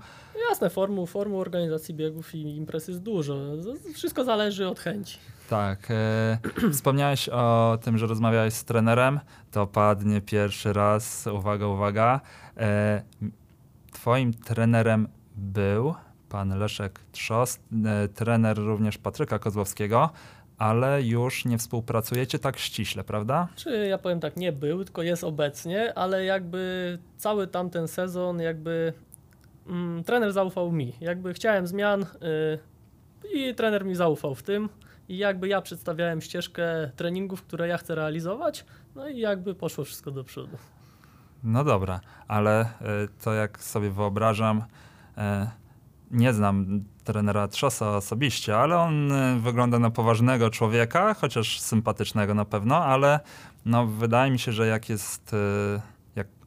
Jasne, 0.51 0.71
formuł, 0.71 1.07
formuł 1.07 1.41
organizacji 1.41 1.95
biegów 1.95 2.35
i 2.35 2.57
imprez 2.57 2.89
jest 2.89 3.01
dużo. 3.01 3.37
Wszystko 3.95 4.25
zależy 4.25 4.69
od 4.69 4.81
chęci. 4.81 5.19
Tak. 5.51 5.91
E, 5.91 6.39
wspomniałeś 6.73 7.29
o 7.29 7.79
tym, 7.83 7.99
że 7.99 8.07
rozmawiałeś 8.07 8.55
z 8.55 8.65
trenerem. 8.65 9.21
To 9.51 9.67
padnie 9.67 10.21
pierwszy 10.21 10.73
raz. 10.73 11.27
Uwaga, 11.27 11.67
uwaga. 11.67 12.21
E, 12.57 13.03
twoim 13.93 14.35
trenerem 14.35 15.09
był 15.37 15.95
pan 16.35 16.59
Leszek 16.59 17.01
Trzos, 17.13 17.59
e, 17.85 18.09
trener 18.09 18.59
również 18.59 18.99
Patryka 18.99 19.39
Kozłowskiego, 19.39 20.11
ale 20.59 21.03
już 21.03 21.45
nie 21.45 21.59
współpracujecie 21.59 22.39
tak 22.39 22.59
ściśle, 22.59 23.05
prawda? 23.05 23.49
Czy 23.57 23.87
ja 23.87 23.99
powiem 23.99 24.21
tak, 24.21 24.37
nie 24.37 24.53
był, 24.53 24.85
tylko 24.85 25.03
jest 25.03 25.25
obecnie, 25.25 25.99
ale 25.99 26.25
jakby 26.25 26.99
cały 27.17 27.47
tamten 27.47 27.89
sezon 27.89 28.41
jakby 28.41 28.93
mm, 29.67 30.05
trener 30.05 30.33
zaufał 30.33 30.73
mi. 30.73 30.93
Jakby 31.01 31.35
chciałem 31.35 31.67
zmian 31.67 32.03
y, 32.03 32.07
i 33.35 33.55
trener 33.55 33.85
mi 33.85 33.95
zaufał 33.95 34.35
w 34.35 34.43
tym. 34.43 34.69
I 35.09 35.19
jakby 35.19 35.49
ja 35.49 35.61
przedstawiałem 35.61 36.21
ścieżkę 36.21 36.91
treningów, 36.97 37.43
które 37.43 37.69
ja 37.69 37.79
chcę 37.79 37.95
realizować, 37.95 38.65
no 38.95 39.09
i 39.09 39.19
jakby 39.19 39.55
poszło 39.55 39.85
wszystko 39.85 40.11
do 40.11 40.25
przodu. 40.25 40.57
No 41.45 41.65
dobra, 41.65 42.01
ale 42.29 42.61
e, 42.61 42.67
to 43.25 43.35
jak 43.35 43.63
sobie 43.63 43.91
wyobrażam, 43.91 44.65
e, 45.19 45.64
nie 46.15 46.33
znam 46.33 46.85
trenera 47.05 47.49
Trzosa 47.49 47.97
osobiście, 47.97 48.59
ale 48.59 48.79
on 48.79 49.13
e, 49.13 49.39
wygląda 49.41 49.79
na 49.79 49.91
poważnego 49.91 50.51
człowieka, 50.51 51.15
chociaż 51.15 51.61
sympatycznego 51.61 52.35
na 52.35 52.45
pewno, 52.45 52.85
ale 52.85 53.21
no 53.67 53.87
wydaje 53.87 54.31
mi 54.31 54.39
się, 54.39 54.53
że 54.53 54.67
jak 54.67 54.89
jest, 54.89 55.33
jak 55.33 55.94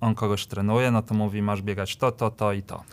on 0.01 0.15
kogoś 0.15 0.47
trenuje, 0.47 0.91
no 0.91 1.01
to 1.01 1.13
mówi 1.13 1.41
masz 1.41 1.61
biegać 1.61 1.97
to, 1.97 2.11
to, 2.11 2.31
to 2.31 2.53
i 2.53 2.63
to. 2.63 2.83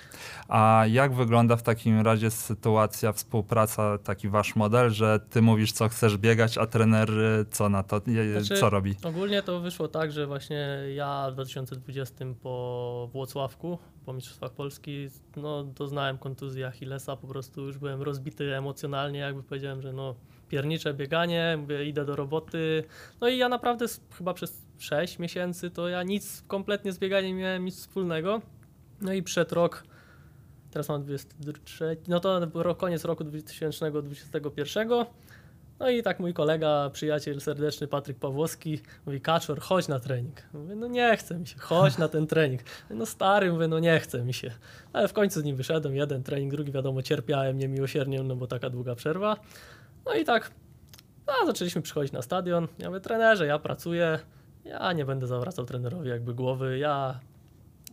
A 0.49 0.85
jak 0.88 1.14
wygląda 1.14 1.57
w 1.57 1.62
takim 1.62 2.01
razie 2.01 2.31
sytuacja, 2.31 3.12
współpraca, 3.12 3.99
taki 3.99 4.29
wasz 4.29 4.57
model, 4.57 4.90
że 4.90 5.21
ty 5.31 5.43
mówisz 5.43 5.73
co 5.73 5.88
chcesz 5.88 6.17
biegać, 6.17 6.59
a 6.59 6.67
trener 6.67 7.11
e, 7.11 7.45
co 7.51 7.69
na 7.69 7.83
to, 7.83 7.97
e, 7.97 8.40
Znaczy- 8.43 8.61
co 8.61 8.71
robi? 8.71 8.95
Ogólnie 9.05 9.43
to 9.43 9.61
wyszło 9.61 9.88
tak, 9.88 10.12
że 10.12 10.27
właśnie 10.27 10.69
ja 10.95 11.27
w 11.31 11.35
2020 11.35 12.25
po 12.43 13.09
Włocławku, 13.12 13.79
po 14.07 14.12
Mistrzostwach 14.12 14.53
Polski, 14.53 15.09
no 15.37 15.64
doznałem 15.64 16.19
kontuzji 16.19 16.64
Achillesa, 16.64 17.17
po 17.17 17.27
prostu 17.27 17.61
już 17.61 17.79
byłem 17.79 18.03
rozbity 18.03 18.57
emocjonalnie, 18.57 19.19
jakby 19.19 19.43
powiedziałem, 19.43 19.83
że 19.83 19.93
no 19.93 20.14
piernicze 20.49 20.95
bieganie, 20.95 21.57
mówię 21.61 21.85
idę 21.85 22.05
do 22.05 22.17
roboty, 22.17 22.85
no 23.21 23.29
i 23.29 23.38
ja 23.38 23.49
naprawdę 23.49 23.87
chyba 24.19 24.35
przez 24.35 24.63
6 24.79 25.19
miesięcy 25.19 25.71
to 25.71 25.89
ja 25.89 26.03
nic 26.03 26.43
kompletnie 26.47 26.93
z 26.93 26.99
bieganiem 26.99 27.37
nie 27.37 27.43
miałem 27.43 27.65
nic 27.65 27.77
wspólnego, 27.77 28.41
no 29.01 29.13
i 29.13 29.23
przed 29.23 29.53
rok, 29.53 29.85
teraz 30.71 30.89
mam 30.89 31.03
23, 31.03 31.97
no 32.09 32.21
to 32.21 32.41
ro- 32.55 32.75
koniec 32.75 33.05
roku 33.05 33.25
2021, 33.25 34.89
no 35.81 35.91
i 35.91 36.03
tak 36.03 36.21
mój 36.21 36.35
kolega, 36.35 36.91
przyjaciel 36.93 37.41
serdeczny 37.41 37.87
Patryk 37.87 38.19
Pawłowski 38.19 38.81
mówi, 39.07 39.21
Kaczor, 39.21 39.61
chodź 39.61 39.89
na 39.89 40.01
trening. 40.01 40.43
Mówię, 40.53 40.75
no 40.77 40.87
nie 40.87 41.17
chce 41.17 41.39
mi 41.39 41.47
się, 41.47 41.59
chodź 41.59 41.99
na 41.99 42.09
ten 42.09 42.27
trening. 42.27 42.61
Mówię, 42.85 42.99
No 42.99 43.07
stary, 43.07 43.53
mówię, 43.53 43.69
no 43.69 43.79
nie 43.79 44.01
chce 44.01 44.25
mi 44.25 44.35
się. 44.35 44.51
Ale 44.93 45.09
w 45.09 45.13
końcu 45.13 45.41
z 45.41 45.45
nim 45.45 45.57
wyszedłem, 45.57 45.97
jeden 45.97 46.23
trening, 46.23 46.53
drugi 46.53 46.73
wiadomo, 46.73 47.03
cierpiałem 47.03 47.59
niemiłosiernie, 47.59 48.23
no 48.23 48.37
bo 48.37 48.47
taka 48.47 48.71
długa 48.71 48.95
przerwa. 48.95 49.37
No 50.07 50.15
i 50.15 50.25
tak, 50.25 50.51
no, 51.27 51.47
zaczęliśmy 51.47 51.83
przychodzić 51.83 52.13
na 52.13 52.23
stadion. 52.23 52.69
Ja 52.79 52.89
mówię, 52.89 53.01
trenerze, 53.01 53.47
ja 53.47 53.59
pracuję, 53.59 54.19
ja 54.64 54.92
nie 54.92 55.05
będę 55.05 55.27
zawracał 55.27 55.64
trenerowi 55.64 56.09
jakby 56.09 56.35
głowy, 56.35 56.79
ja 56.79 57.20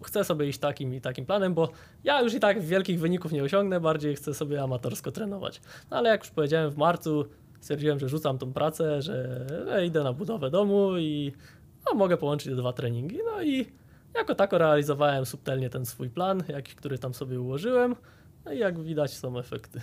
chcę 0.04 0.24
sobie 0.24 0.48
iść 0.48 0.60
takim 0.60 0.94
i 0.94 1.02
takim 1.02 1.26
planem, 1.26 1.54
bo 1.54 1.70
ja 2.04 2.22
już 2.22 2.34
i 2.34 2.40
tak 2.40 2.62
wielkich 2.62 3.00
wyników 3.00 3.32
nie 3.32 3.44
osiągnę, 3.44 3.80
bardziej 3.80 4.16
chcę 4.16 4.34
sobie 4.34 4.64
amatorsko 4.64 5.12
trenować. 5.12 5.62
No 5.92 5.98
ale 5.98 6.10
jak 6.10 6.24
już 6.24 6.32
powiedziałem 6.32 6.72
w 6.72 6.78
marcu, 6.78 7.26
stwierdziłem, 7.62 8.00
że 8.00 8.10
rzucam 8.10 8.38
tą 8.38 8.54
pracę, 8.54 9.02
że, 9.02 9.46
idę 9.86 10.04
na 10.04 10.14
budowę 10.14 10.50
domu 10.50 10.98
i 10.98 11.32
no, 11.86 11.94
mogę 11.98 12.18
połączyć 12.18 12.56
dwa 12.56 12.74
treningi. 12.74 13.20
No 13.26 13.42
i 13.42 13.66
jako 14.16 14.36
tako 14.36 14.58
realizowałem 14.58 15.26
subtelnie 15.26 15.70
ten 15.70 15.86
swój 15.86 16.10
plan, 16.10 16.44
jaki, 16.48 16.76
który 16.76 16.98
tam 16.98 17.14
sobie 17.14 17.42
ułożyłem. 17.42 17.96
No 18.46 18.54
i 18.54 18.60
jak 18.60 18.80
widać 18.80 19.18
są 19.18 19.40
efekty. 19.40 19.82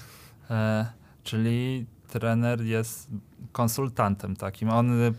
E, 0.51 0.87
czyli 1.23 1.87
trener 2.09 2.61
jest 2.61 3.11
konsultantem 3.53 4.37
takim. 4.37 4.71
On 4.71 5.03
y, 5.03 5.07
y, 5.07 5.13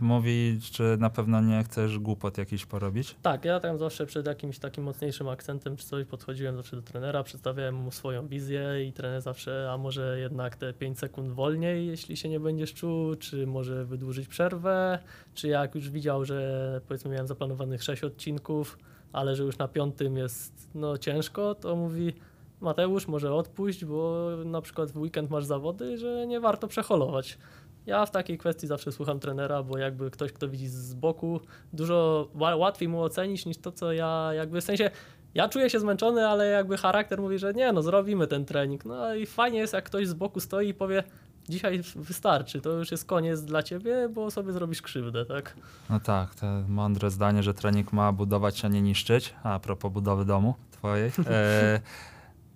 mówi, 0.00 0.58
czy 0.72 0.96
na 0.98 1.10
pewno 1.10 1.40
nie 1.40 1.64
chcesz 1.64 1.98
głupot 1.98 2.38
jakiś 2.38 2.66
porobić. 2.66 3.16
Tak, 3.22 3.44
ja 3.44 3.60
tam 3.60 3.78
zawsze 3.78 4.06
przed 4.06 4.26
jakimś 4.26 4.58
takim 4.58 4.84
mocniejszym 4.84 5.28
akcentem 5.28 5.76
czy 5.76 5.86
coś 5.86 6.04
podchodziłem 6.04 6.56
zawsze 6.56 6.76
do 6.76 6.82
trenera, 6.82 7.22
przedstawiałem 7.22 7.74
mu 7.74 7.90
swoją 7.90 8.28
wizję 8.28 8.84
i 8.88 8.92
trener 8.92 9.22
zawsze, 9.22 9.68
a 9.72 9.78
może 9.78 10.20
jednak 10.20 10.56
te 10.56 10.72
5 10.72 10.98
sekund 10.98 11.32
wolniej, 11.32 11.86
jeśli 11.86 12.16
się 12.16 12.28
nie 12.28 12.40
będziesz 12.40 12.74
czuł, 12.74 13.14
czy 13.14 13.46
może 13.46 13.84
wydłużyć 13.84 14.28
przerwę, 14.28 14.98
czy 15.34 15.48
jak 15.48 15.74
już 15.74 15.90
widział, 15.90 16.24
że 16.24 16.80
powiedzmy 16.88 17.10
miałem 17.10 17.26
zaplanowanych 17.26 17.82
6 17.82 18.04
odcinków, 18.04 18.78
ale 19.12 19.36
że 19.36 19.42
już 19.42 19.58
na 19.58 19.68
piątym 19.68 20.16
jest 20.16 20.68
no 20.74 20.98
ciężko, 20.98 21.54
to 21.54 21.76
mówi 21.76 22.12
Mateusz, 22.60 23.08
może 23.08 23.34
odpuść, 23.34 23.84
bo 23.84 24.26
na 24.44 24.60
przykład 24.60 24.90
w 24.92 24.96
weekend 24.96 25.30
masz 25.30 25.44
zawody, 25.44 25.98
że 25.98 26.26
nie 26.26 26.40
warto 26.40 26.68
przeholować. 26.68 27.38
Ja 27.86 28.06
w 28.06 28.10
takiej 28.10 28.38
kwestii 28.38 28.66
zawsze 28.66 28.92
słucham 28.92 29.20
trenera, 29.20 29.62
bo 29.62 29.78
jakby 29.78 30.10
ktoś, 30.10 30.32
kto 30.32 30.48
widzi 30.48 30.68
z 30.68 30.94
boku, 30.94 31.40
dużo 31.72 32.28
ła- 32.34 32.58
łatwiej 32.58 32.88
mu 32.88 33.02
ocenić 33.02 33.46
niż 33.46 33.56
to, 33.58 33.72
co 33.72 33.92
ja 33.92 34.30
jakby 34.34 34.60
w 34.60 34.64
sensie. 34.64 34.90
Ja 35.34 35.48
czuję 35.48 35.70
się 35.70 35.80
zmęczony, 35.80 36.28
ale 36.28 36.46
jakby 36.46 36.76
charakter 36.76 37.20
mówi, 37.20 37.38
że 37.38 37.54
nie, 37.54 37.72
no 37.72 37.82
zrobimy 37.82 38.26
ten 38.26 38.44
trening. 38.44 38.84
No 38.84 39.14
i 39.14 39.26
fajnie 39.26 39.58
jest, 39.58 39.72
jak 39.72 39.84
ktoś 39.84 40.08
z 40.08 40.14
boku 40.14 40.40
stoi 40.40 40.68
i 40.68 40.74
powie, 40.74 41.02
dzisiaj 41.48 41.80
wystarczy, 41.96 42.60
to 42.60 42.70
już 42.70 42.90
jest 42.90 43.04
koniec 43.04 43.42
dla 43.42 43.62
ciebie, 43.62 44.08
bo 44.08 44.30
sobie 44.30 44.52
zrobisz 44.52 44.82
krzywdę, 44.82 45.26
tak? 45.26 45.54
No 45.90 46.00
tak, 46.00 46.34
to 46.34 46.46
mądre 46.68 47.10
zdanie, 47.10 47.42
że 47.42 47.54
trening 47.54 47.92
ma 47.92 48.12
budować, 48.12 48.64
a 48.64 48.68
nie 48.68 48.82
niszczyć. 48.82 49.34
A 49.42 49.58
propos 49.58 49.92
budowy 49.92 50.24
domu 50.24 50.54
twojej. 50.70 51.10
E, 51.26 51.80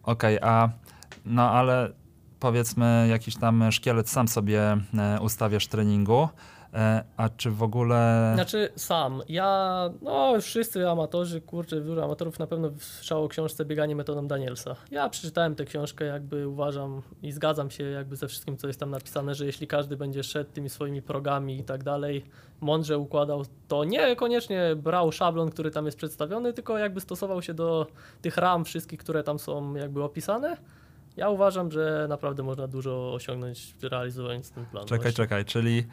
Okej, 0.06 0.38
a 0.42 0.68
no 1.24 1.50
ale 1.50 1.92
powiedzmy 2.40 3.06
jakiś 3.10 3.36
tam 3.36 3.72
szkielet 3.72 4.08
sam 4.08 4.28
sobie 4.28 4.76
e, 4.98 5.20
ustawiasz 5.20 5.66
treningu. 5.66 6.28
E, 6.74 7.04
a 7.16 7.28
czy 7.28 7.50
w 7.50 7.62
ogóle... 7.62 8.30
Znaczy 8.34 8.68
sam, 8.76 9.22
ja, 9.28 9.90
no 10.02 10.40
wszyscy 10.40 10.90
amatorzy, 10.90 11.40
kurczę, 11.40 11.80
wielu 11.80 12.02
amatorów 12.02 12.38
na 12.38 12.46
pewno 12.46 12.70
słyszało 12.78 13.24
o 13.24 13.28
książce 13.28 13.64
Bieganie 13.64 13.96
metodą 13.96 14.26
Danielsa. 14.26 14.76
Ja 14.90 15.08
przeczytałem 15.08 15.54
tę 15.54 15.64
książkę, 15.64 16.04
jakby 16.04 16.48
uważam 16.48 17.02
i 17.22 17.32
zgadzam 17.32 17.70
się 17.70 17.84
jakby 17.84 18.16
ze 18.16 18.28
wszystkim, 18.28 18.56
co 18.56 18.66
jest 18.66 18.80
tam 18.80 18.90
napisane, 18.90 19.34
że 19.34 19.46
jeśli 19.46 19.66
każdy 19.66 19.96
będzie 19.96 20.22
szedł 20.22 20.50
tymi 20.52 20.68
swoimi 20.68 21.02
progami 21.02 21.58
i 21.58 21.64
tak 21.64 21.84
dalej, 21.84 22.24
mądrze 22.60 22.98
układał, 22.98 23.42
to 23.68 23.84
niekoniecznie 23.84 24.76
brał 24.76 25.12
szablon, 25.12 25.50
który 25.50 25.70
tam 25.70 25.86
jest 25.86 25.98
przedstawiony, 25.98 26.52
tylko 26.52 26.78
jakby 26.78 27.00
stosował 27.00 27.42
się 27.42 27.54
do 27.54 27.86
tych 28.22 28.36
ram 28.36 28.64
wszystkich, 28.64 29.00
które 29.00 29.22
tam 29.22 29.38
są 29.38 29.74
jakby 29.74 30.02
opisane. 30.02 30.56
Ja 31.16 31.28
uważam, 31.28 31.70
że 31.70 32.06
naprawdę 32.08 32.42
można 32.42 32.66
dużo 32.66 33.14
osiągnąć 33.14 33.74
realizując 33.82 34.50
ten 34.50 34.66
plan. 34.66 34.86
Czekaj, 34.86 35.12
czekaj, 35.12 35.44
czyli 35.44 35.86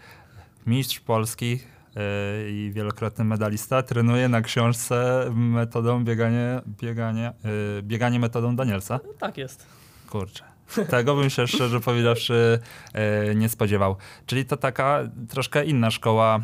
mistrz 0.65 0.99
Polski 0.99 1.59
e, 1.95 2.49
i 2.49 2.71
wielokrotny 2.73 3.23
medalista 3.23 3.83
trenuje 3.83 4.29
na 4.29 4.41
książce 4.41 5.25
metodą 5.35 6.03
bieganie, 6.03 6.61
bieganie, 6.81 7.27
e, 7.27 7.33
bieganie 7.81 8.19
metodą 8.19 8.55
Danielsa. 8.55 8.99
Tak 9.19 9.37
jest. 9.37 9.65
Kurczę. 10.09 10.43
Tego 10.89 11.15
bym 11.15 11.29
się 11.29 11.47
szczerze 11.47 11.79
powiedziawszy 11.79 12.59
e, 12.93 13.35
nie 13.35 13.49
spodziewał. 13.49 13.95
Czyli 14.25 14.45
to 14.45 14.57
taka 14.57 14.99
troszkę 15.29 15.65
inna 15.65 15.91
szkoła 15.91 16.39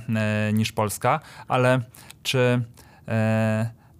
niż 0.54 0.72
polska, 0.72 1.20
ale 1.48 1.82
czy, 2.24 2.62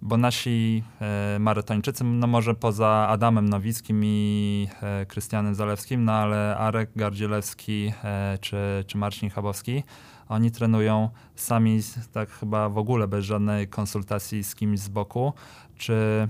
bo 0.02 0.16
nasi 0.16 0.82
e, 1.00 1.38
maratończycy, 1.38 2.04
no 2.04 2.26
może 2.26 2.54
poza 2.54 2.88
Adamem 3.08 3.48
Nowickim 3.48 4.04
i 4.04 4.68
e, 4.82 5.06
Krystianem 5.06 5.54
Zalewskim, 5.54 6.04
no 6.04 6.12
ale 6.12 6.56
Arek 6.56 6.90
Gardzielewski 6.96 7.92
e, 8.04 8.38
czy, 8.40 8.56
czy 8.86 8.98
Marcin 8.98 9.30
Chabowski, 9.30 9.82
oni 10.28 10.50
trenują 10.50 11.10
sami, 11.34 11.80
tak 12.12 12.30
chyba 12.30 12.68
w 12.68 12.78
ogóle 12.78 13.08
bez 13.08 13.24
żadnej 13.24 13.68
konsultacji 13.68 14.44
z 14.44 14.54
kimś 14.54 14.80
z 14.80 14.88
boku. 14.88 15.32
Czy 15.78 16.28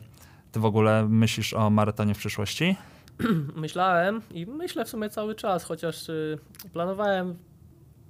ty 0.52 0.60
w 0.60 0.64
ogóle 0.64 1.08
myślisz 1.08 1.54
o 1.54 1.70
maratonie 1.70 2.14
w 2.14 2.18
przyszłości? 2.18 2.76
Myślałem 3.56 4.22
i 4.30 4.46
myślę 4.46 4.84
w 4.84 4.88
sumie 4.88 5.10
cały 5.10 5.34
czas, 5.34 5.64
chociaż 5.64 6.08
y, 6.08 6.38
planowałem 6.72 7.36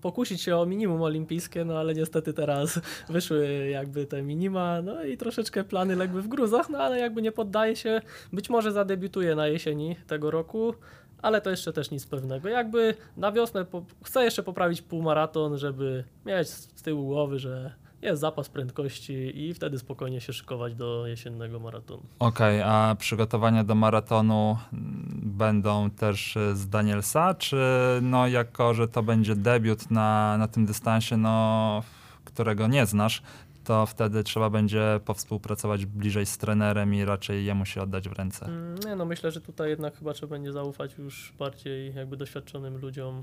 pokusić 0.03 0.43
się 0.43 0.57
o 0.57 0.67
minimum 0.67 1.03
olimpijskie, 1.03 1.65
no 1.65 1.79
ale 1.79 1.95
niestety 1.95 2.33
teraz 2.33 2.81
wyszły 3.09 3.69
jakby 3.69 4.07
te 4.07 4.23
minima, 4.23 4.83
no 4.83 5.05
i 5.05 5.17
troszeczkę 5.17 5.65
plany 5.65 5.97
legły 5.97 6.23
w 6.23 6.29
gruzach, 6.29 6.71
no 6.71 6.79
ale 6.79 6.99
jakby 6.99 7.23
nie 7.23 7.33
poddaję 7.33 7.77
się, 7.77 8.01
być 8.33 8.51
może 8.51 8.73
zadebiutuję 8.73 9.35
na 9.35 9.47
jesieni 9.47 9.97
tego 10.07 10.31
roku, 10.31 10.75
ale 11.23 11.41
to 11.41 11.51
jeszcze 11.51 11.73
też 11.73 11.91
nic 11.91 12.07
pewnego. 12.07 12.49
Jakby 12.49 12.95
na 13.17 13.33
wiosnę 13.33 13.65
po, 13.65 13.85
chcę 14.05 14.25
jeszcze 14.25 14.43
poprawić 14.43 14.83
półmaraton, 14.83 15.59
żeby 15.59 16.05
mieć 16.27 16.49
z 16.49 16.83
tyłu 16.83 17.07
głowy, 17.07 17.39
że 17.39 17.75
jest 18.03 18.21
zapas 18.21 18.49
prędkości 18.49 19.47
i 19.47 19.55
wtedy 19.55 19.79
spokojnie 19.79 20.21
się 20.21 20.33
szykować 20.33 20.75
do 20.75 21.07
jesiennego 21.07 21.61
maratonu. 21.61 22.03
Okej, 22.19 22.63
a 22.63 22.97
przygotowania 22.99 23.65
do 23.65 23.75
maratonu 23.75 24.59
mm, 24.73 25.21
będą 25.25 25.91
też 25.91 26.37
e, 26.37 26.57
z 26.57 26.69
Danielsa, 26.69 27.35
czy 27.35 27.57
no 28.03 28.29
jako, 28.29 28.75
że 28.75 28.89
to 28.89 29.03
będzie 29.03 29.37
debiut 29.37 29.91
na, 29.91 30.37
na 30.39 30.49
tym 30.49 30.67
dystansie, 30.67 31.17
no, 31.17 31.83
którego 32.25 32.67
nie 32.67 32.87
znasz, 32.87 33.23
to 33.65 33.87
wtedy 33.87 34.25
trzeba 34.25 34.51
będzie 34.51 35.01
powspółpracować 35.05 35.87
bliżej 35.87 36.27
z 36.27 36.39
trenerem 36.39 36.95
i 36.95 37.05
raczej 37.05 37.45
jemu 37.45 37.67
się 37.67 37.83
oddać 37.83 38.09
w 38.09 38.13
ręce. 38.13 38.47
Mm, 38.47 38.75
Nie, 38.87 38.97
no 38.97 39.05
myślę, 39.05 39.31
że 39.31 39.41
tutaj 39.41 39.71
jednak 39.71 39.97
chyba 39.99 40.13
trzeba 40.13 40.31
będzie 40.31 40.53
zaufać 40.53 40.99
już 40.99 41.33
bardziej 41.39 41.95
jakby 41.95 42.17
doświadczonym 42.17 42.77
ludziom 42.79 43.23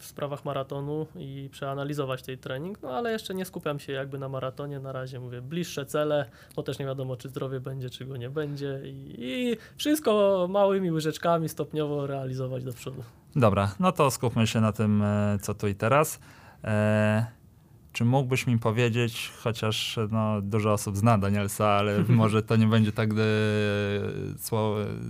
w 0.00 0.06
sprawach 0.06 0.44
maratonu 0.44 1.06
i 1.16 1.48
przeanalizować 1.52 2.22
tej 2.22 2.38
trening, 2.38 2.82
no 2.82 2.90
ale 2.90 3.12
jeszcze 3.12 3.34
nie 3.34 3.44
skupiam 3.44 3.78
się 3.78 3.92
jakby 3.92 4.18
na 4.18 4.28
maratonie, 4.28 4.80
na 4.80 4.92
razie 4.92 5.20
mówię 5.20 5.42
bliższe 5.42 5.86
cele, 5.86 6.30
bo 6.56 6.62
też 6.62 6.78
nie 6.78 6.86
wiadomo 6.86 7.16
czy 7.16 7.28
zdrowie 7.28 7.60
będzie, 7.60 7.90
czy 7.90 8.04
go 8.04 8.16
nie 8.16 8.30
będzie 8.30 8.80
i, 8.84 9.14
i 9.18 9.56
wszystko 9.76 10.46
małymi 10.50 10.90
łyżeczkami 10.90 11.48
stopniowo 11.48 12.06
realizować 12.06 12.64
do 12.64 12.72
przodu. 12.72 13.02
Dobra, 13.36 13.74
no 13.80 13.92
to 13.92 14.10
skupmy 14.10 14.46
się 14.46 14.60
na 14.60 14.72
tym, 14.72 15.02
e, 15.02 15.38
co 15.42 15.54
tu 15.54 15.68
i 15.68 15.74
teraz. 15.74 16.20
E, 16.64 17.26
czy 17.92 18.04
mógłbyś 18.04 18.46
mi 18.46 18.58
powiedzieć, 18.58 19.32
chociaż 19.42 19.98
no, 20.10 20.42
dużo 20.42 20.72
osób 20.72 20.96
zna 20.96 21.18
Danielsa, 21.18 21.66
ale 21.66 22.04
może 22.08 22.42
to 22.42 22.56
nie 22.56 22.66
będzie 22.66 22.92
tak 22.92 23.10
e, 23.10 23.14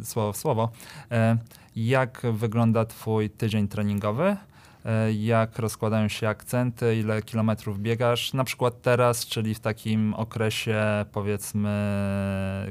słowo, 0.02 0.32
w 0.32 0.36
słowo, 0.36 0.70
jak 1.76 2.22
wygląda 2.32 2.84
twój 2.84 3.30
tydzień 3.30 3.68
treningowy? 3.68 4.36
E, 4.84 5.12
Jak 5.12 5.58
rozkładają 5.58 6.08
się 6.08 6.28
akcenty, 6.28 6.96
ile 6.96 7.22
kilometrów 7.22 7.80
biegasz? 7.80 8.32
Na 8.32 8.44
przykład 8.44 8.82
teraz, 8.82 9.26
czyli 9.26 9.54
w 9.54 9.60
takim 9.60 10.14
okresie, 10.14 11.04
powiedzmy, 11.12 11.70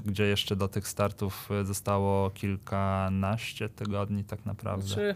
gdzie 0.06 0.24
jeszcze 0.26 0.56
do 0.56 0.67
tych 0.67 0.88
startów 0.88 1.50
e, 1.52 1.65
zostało 1.65 2.30
kilkanaście 2.30 3.69
tygodni, 3.69 4.24
tak 4.24 4.45
naprawdę. 4.45 4.88
Znaczy, 4.88 5.15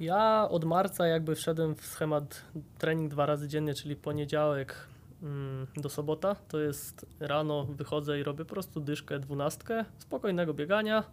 ja 0.00 0.48
od 0.50 0.64
marca 0.64 1.06
jakby 1.06 1.34
wszedłem 1.34 1.74
w 1.74 1.86
schemat 1.86 2.44
trening 2.78 3.10
dwa 3.10 3.26
razy 3.26 3.48
dziennie, 3.48 3.74
czyli 3.74 3.96
poniedziałek 3.96 4.74
mm, 5.22 5.66
do 5.76 5.88
sobota. 5.88 6.34
To 6.34 6.58
jest 6.58 7.06
rano 7.20 7.64
wychodzę 7.64 8.20
i 8.20 8.22
robię 8.22 8.44
po 8.44 8.54
prostu 8.54 8.80
dyszkę, 8.80 9.18
dwunastkę, 9.18 9.84
spokojnego 9.98 10.54
biegania. 10.54 11.04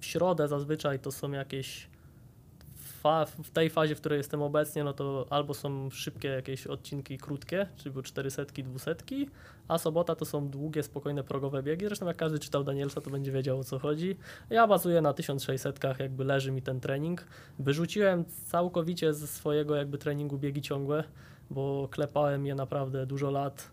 W 0.00 0.04
środę 0.04 0.48
zazwyczaj 0.48 0.98
to 0.98 1.12
są 1.12 1.30
jakieś 1.32 1.88
fa- 3.06 3.26
w 3.42 3.50
tej 3.50 3.70
fazie, 3.70 3.94
w 3.94 4.00
której 4.00 4.16
jestem 4.16 4.42
obecnie, 4.42 4.84
no 4.84 4.92
to 4.92 5.26
albo 5.30 5.54
są 5.54 5.90
szybkie 5.90 6.28
jakieś 6.28 6.66
odcinki 6.66 7.18
krótkie, 7.18 7.66
czyli 7.76 7.90
były 7.90 8.02
400, 8.02 8.44
200, 8.44 8.96
a 9.68 9.78
sobota 9.78 10.14
to 10.14 10.24
są 10.24 10.48
długie, 10.48 10.82
spokojne 10.82 11.24
progowe 11.24 11.62
biegi. 11.62 11.86
Zresztą 11.86 12.06
jak 12.06 12.16
każdy 12.16 12.38
czytał 12.38 12.64
Danielsa, 12.64 13.00
to 13.00 13.10
będzie 13.10 13.32
wiedział 13.32 13.58
o 13.58 13.64
co 13.64 13.78
chodzi. 13.78 14.16
Ja 14.50 14.66
bazuję 14.66 15.00
na 15.00 15.12
1600, 15.12 15.80
jakby 15.98 16.24
leży 16.24 16.52
mi 16.52 16.62
ten 16.62 16.80
trening. 16.80 17.26
Wyrzuciłem 17.58 18.24
całkowicie 18.24 19.14
ze 19.14 19.26
swojego 19.26 19.76
jakby 19.76 19.98
treningu 19.98 20.38
biegi 20.38 20.62
ciągłe, 20.62 21.04
bo 21.50 21.88
klepałem 21.90 22.46
je 22.46 22.54
naprawdę 22.54 23.06
dużo 23.06 23.30
lat 23.30 23.70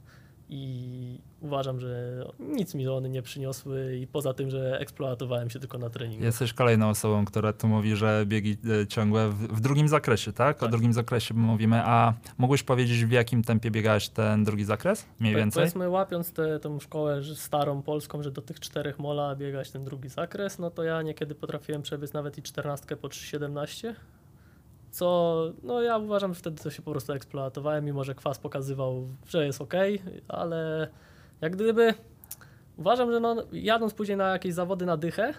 i 0.54 1.20
uważam, 1.42 1.80
że 1.80 2.24
nic 2.40 2.76
mi 2.76 2.88
one 2.88 3.10
nie 3.10 3.22
przyniosły 3.22 3.98
i 3.98 4.08
poza 4.08 4.34
tym, 4.34 4.50
że 4.50 4.80
eksploatowałem 4.80 5.50
się 5.50 5.60
tylko 5.60 5.78
na 5.78 5.90
treningu. 5.90 6.26
Jesteś 6.26 6.54
kolejną 6.54 6.90
osobą, 6.90 7.26
która 7.26 7.54
tu 7.54 7.68
mówi, 7.68 7.96
że 7.96 8.24
biegi 8.28 8.58
e, 8.84 8.88
ciągłe 8.88 9.30
w, 9.30 9.36
w 9.36 9.62
drugim 9.62 9.88
zakresie, 9.88 10.34
tak? 10.34 10.58
O 10.58 10.60
Tak. 10.60 10.70
drugim 10.72 10.94
zakresie 10.94 11.34
mówimy. 11.34 11.82
A 11.86 12.14
mógłbyś 12.38 12.64
powiedzieć, 12.64 13.06
w 13.06 13.12
jakim 13.12 13.44
tempie 13.44 13.72
biegałeś 13.72 14.10
ten 14.10 14.44
drugi 14.44 14.66
zakres? 14.66 15.06
Mniej 15.20 15.34
Po- 15.34 15.40
więcej? 15.40 15.62
Powiedzmy, 15.62 15.90
łapiąc 15.90 16.32
tę 16.34 16.60
szkołę 16.82 17.22
starą 17.36 17.82
polską, 17.82 18.24
że 18.24 18.32
do 18.32 18.42
tych 18.42 18.60
czterech 18.60 19.00
mola 19.00 19.36
biegać 19.36 19.72
ten 19.72 19.84
drugi 19.84 20.10
zakres, 20.10 20.60
no 20.60 20.72
to 20.72 20.84
ja 20.84 21.02
niekiedy 21.02 21.36
potrafiłem 21.36 21.82
przebiec 21.82 22.14
nawet 22.14 22.38
i 22.38 22.42
czternastkę 22.42 22.98
po 22.98 23.08
3,17. 23.08 23.94
Co, 24.94 25.38
no 25.64 25.82
ja 25.82 25.98
uważam, 25.98 26.34
że 26.34 26.40
wtedy 26.40 26.64
to 26.64 26.72
się 26.72 26.82
po 26.82 26.92
prostu 26.92 27.14
eksploatowałem, 27.14 27.86
mimo 27.86 28.04
że 28.04 28.16
kwas 28.16 28.40
pokazywał, 28.40 29.08
że 29.28 29.46
jest 29.46 29.62
ok, 29.62 29.74
ale 30.28 30.88
jak 31.42 31.56
gdyby 31.56 31.94
uważam, 32.78 33.12
że 33.12 33.20
no, 33.20 33.36
jadąc 33.52 33.94
później 33.94 34.18
na 34.18 34.32
jakieś 34.32 34.54
zawody 34.54 34.86
na 34.86 34.98
dychę, 34.98 35.34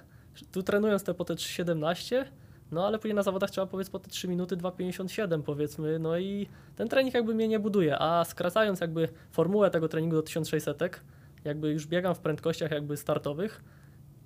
tu 0.53 0.63
trenując 0.63 1.05
te 1.05 1.15
po 1.15 1.25
te 1.25 1.35
3,17, 1.35 2.25
no 2.71 2.87
ale 2.87 2.99
później 2.99 3.15
na 3.15 3.23
zawodach 3.23 3.51
trzeba 3.51 3.67
powiedz 3.67 3.91
po 3.91 3.99
te 3.99 4.11
3 4.11 4.29
minuty 4.29 4.57
2,57 4.57 5.43
powiedzmy, 5.43 5.99
no 5.99 6.19
i 6.19 6.49
ten 6.77 6.89
trening 6.89 7.15
jakby 7.15 7.35
mnie 7.35 7.49
nie 7.49 7.59
buduje, 7.59 7.99
a 7.99 8.25
skracając 8.25 8.81
jakby 8.81 9.09
formułę 9.33 9.71
tego 9.71 9.89
treningu 9.89 10.17
do 10.17 10.23
1600, 10.23 11.01
jakby 11.45 11.73
już 11.73 11.87
biegam 11.87 12.15
w 12.15 12.19
prędkościach 12.19 12.71
jakby 12.71 12.97
startowych, 12.97 13.65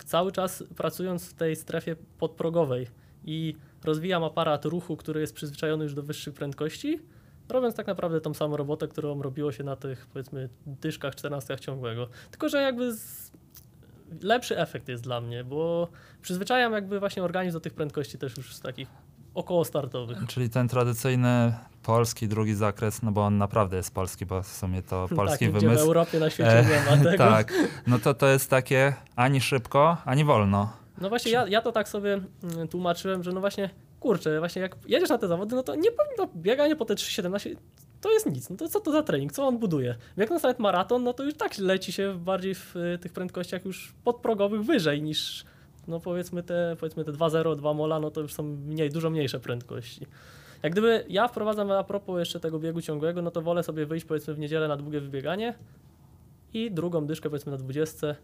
cały 0.05 0.31
czas 0.31 0.63
pracując 0.75 1.29
w 1.29 1.33
tej 1.33 1.55
strefie 1.55 1.95
podprogowej 2.19 2.87
i 3.25 3.55
rozwijam 3.83 4.23
aparat 4.23 4.65
ruchu, 4.65 4.97
który 4.97 5.21
jest 5.21 5.33
przyzwyczajony 5.33 5.83
już 5.83 5.93
do 5.93 6.03
wyższych 6.03 6.33
prędkości, 6.33 6.99
robiąc 7.49 7.75
tak 7.75 7.87
naprawdę 7.87 8.21
tą 8.21 8.33
samą 8.33 8.57
robotę, 8.57 8.87
którą 8.87 9.21
robiło 9.21 9.51
się 9.51 9.63
na 9.63 9.75
tych 9.75 10.07
powiedzmy 10.07 10.49
dyszkach, 10.65 11.15
14 11.15 11.59
ciągłego. 11.59 12.07
Tylko, 12.31 12.49
że 12.49 12.61
jakby 12.61 12.93
z... 12.93 13.31
lepszy 14.21 14.59
efekt 14.59 14.87
jest 14.87 15.03
dla 15.03 15.21
mnie, 15.21 15.43
bo 15.43 15.87
przyzwyczajam 16.21 16.73
jakby 16.73 16.99
właśnie 16.99 17.23
organizm 17.23 17.53
do 17.53 17.59
tych 17.59 17.73
prędkości 17.73 18.17
też 18.17 18.37
już 18.37 18.55
z 18.55 18.61
takich 18.61 18.87
około 19.33 19.65
startowych. 19.65 20.17
Czyli 20.27 20.49
ten 20.49 20.67
tradycyjny 20.67 21.53
polski 21.83 22.27
drugi 22.27 22.55
zakres, 22.55 23.01
no 23.03 23.11
bo 23.11 23.25
on 23.25 23.37
naprawdę 23.37 23.77
jest 23.77 23.93
polski, 23.93 24.25
bo 24.25 24.43
w 24.43 24.47
sumie 24.47 24.81
to 24.81 25.07
polski 25.15 25.45
tak, 25.45 25.55
Gdzie 25.55 25.59
w 25.59 25.69
wymysł. 25.69 25.83
Europie, 25.83 26.19
na 26.19 26.29
świecie 26.29 26.59
E, 26.59 26.65
nie 26.65 26.97
ma 26.97 27.03
tego. 27.11 27.23
Tak, 27.29 27.53
no 27.87 27.99
to 27.99 28.13
to 28.13 28.27
jest 28.27 28.49
takie 28.49 28.93
ani 29.15 29.41
szybko, 29.41 29.97
ani 30.05 30.25
wolno. 30.25 30.73
No 31.01 31.09
właśnie 31.09 31.31
ja, 31.31 31.47
ja 31.47 31.61
to 31.61 31.71
tak 31.71 31.89
sobie 31.89 32.21
mm, 32.43 32.67
tłumaczyłem, 32.67 33.23
że 33.23 33.31
no 33.31 33.39
właśnie, 33.39 33.69
kurczę, 33.99 34.39
właśnie 34.39 34.61
jak 34.61 34.75
jedziesz 34.87 35.09
na 35.09 35.17
te 35.17 35.27
zawody, 35.27 35.55
no 35.55 35.63
to 35.63 35.75
nie 35.75 35.91
powinno 35.91 36.33
bieganie 36.35 36.75
po 36.75 36.85
te 36.85 36.93
3,17 36.93 37.55
to 38.01 38.11
jest 38.11 38.25
nic. 38.25 38.49
No 38.49 38.55
to 38.55 38.67
co 38.67 38.79
to 38.79 38.91
za 38.91 39.03
trening? 39.03 39.31
Co 39.31 39.47
on 39.47 39.57
buduje? 39.57 39.95
Jak 40.17 40.29
na 40.29 40.35
nawet 40.35 40.59
maraton, 40.59 41.03
no 41.03 41.13
to 41.13 41.23
już 41.23 41.33
tak 41.33 41.57
leci 41.57 41.91
się 41.91 42.19
bardziej 42.19 42.55
w 42.55 42.75
y, 42.75 42.97
tych 43.01 43.13
prędkościach 43.13 43.65
już 43.65 43.93
podprogowych 44.03 44.63
wyżej 44.63 45.01
niż 45.01 45.45
no 45.87 45.99
powiedzmy 45.99 46.43
te, 46.43 46.75
powiedzmy 46.79 47.05
te 47.05 47.11
2,0, 47.11 47.55
2 47.55 47.73
mola, 47.73 47.99
no 47.99 48.11
to 48.11 48.21
już 48.21 48.33
są 48.33 48.43
mniej, 48.43 48.89
dużo 48.89 49.09
mniejsze 49.09 49.39
prędkości. 49.39 50.07
Jak 50.63 50.71
gdyby 50.71 51.05
ja 51.09 51.27
wprowadzam 51.27 51.71
a 51.71 51.83
propos 51.83 52.19
jeszcze 52.19 52.39
tego 52.39 52.59
biegu 52.59 52.81
ciągłego, 52.81 53.21
no 53.21 53.31
to 53.31 53.41
wolę 53.41 53.63
sobie 53.63 53.85
wyjść 53.85 54.05
powiedzmy 54.05 54.33
w 54.33 54.39
niedzielę 54.39 54.67
na 54.67 54.77
długie 54.77 55.01
wybieganie 55.01 55.53
i 56.53 56.71
drugą 56.71 57.05
dyszkę 57.05 57.29
powiedzmy 57.29 57.51
na 57.51 57.57
20 57.57 58.15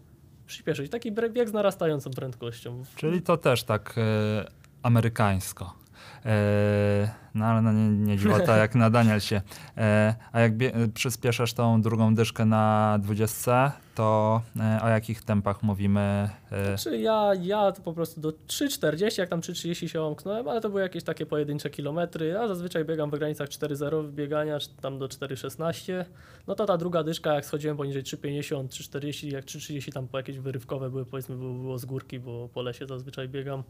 przyspieszyć. 0.46 0.92
Taki 0.92 1.12
bieg 1.12 1.50
z 1.50 1.54
narastającą 1.54 2.12
prędkością. 2.12 2.84
Czyli 2.96 3.22
to 3.22 3.38
też 3.38 3.64
tak 3.64 3.96
e, 3.98 4.46
amerykańsko. 4.84 5.85
E, 6.26 7.10
no 7.36 7.46
ale 7.46 7.62
no 7.62 7.72
nie, 7.72 7.90
nie 7.90 8.18
dziwota 8.18 8.58
jak 8.58 8.76
na 8.76 8.90
Danielsie. 8.90 9.42
E, 9.78 10.16
a 10.32 10.40
jak 10.40 10.54
przyspieszasz 10.94 11.54
tą 11.54 11.82
drugą 11.82 12.16
dyszkę 12.16 12.46
na 12.46 12.98
20, 13.02 13.72
to 13.96 14.42
e, 14.60 14.80
o 14.84 14.90
jakich 14.90 15.24
tempach 15.24 15.64
mówimy? 15.64 16.30
Znaczy 16.76 16.98
ja, 16.98 17.32
ja 17.42 17.72
to 17.72 17.82
po 17.82 17.94
prostu 17.94 18.22
do 18.22 18.30
3,40, 18.30 19.20
jak 19.20 19.30
tam 19.30 19.42
3,30 19.42 19.88
się 19.88 20.02
omknąłem, 20.02 20.48
ale 20.48 20.62
to 20.62 20.70
były 20.70 20.82
jakieś 20.82 21.04
takie 21.04 21.26
pojedyncze 21.26 21.70
kilometry. 21.70 22.28
Ja 22.28 22.48
zazwyczaj 22.48 22.86
biegam 22.86 23.10
w 23.10 23.16
granicach 23.16 23.50
4,0 23.50 24.12
biegania, 24.12 24.60
czy 24.60 24.70
tam 24.82 25.00
do 25.00 25.08
4,16. 25.08 26.06
No 26.48 26.56
to 26.56 26.66
ta 26.66 26.78
druga 26.78 27.04
dyszka, 27.04 27.34
jak 27.34 27.46
schodziłem 27.46 27.78
poniżej 27.78 28.04
3,50, 28.04 28.68
3,40, 28.68 29.32
jak 29.32 29.46
3,30 29.46 29.92
tam 29.92 30.08
po 30.08 30.18
jakieś 30.18 30.40
wyrywkowe 30.40 30.90
były, 30.90 31.06
powiedzmy 31.06 31.36
było 31.36 31.78
z 31.78 31.86
górki, 31.86 32.20
bo 32.20 32.50
po 32.54 32.62
lesie 32.62 32.86
zazwyczaj 32.88 33.30
biegam, 33.30 33.64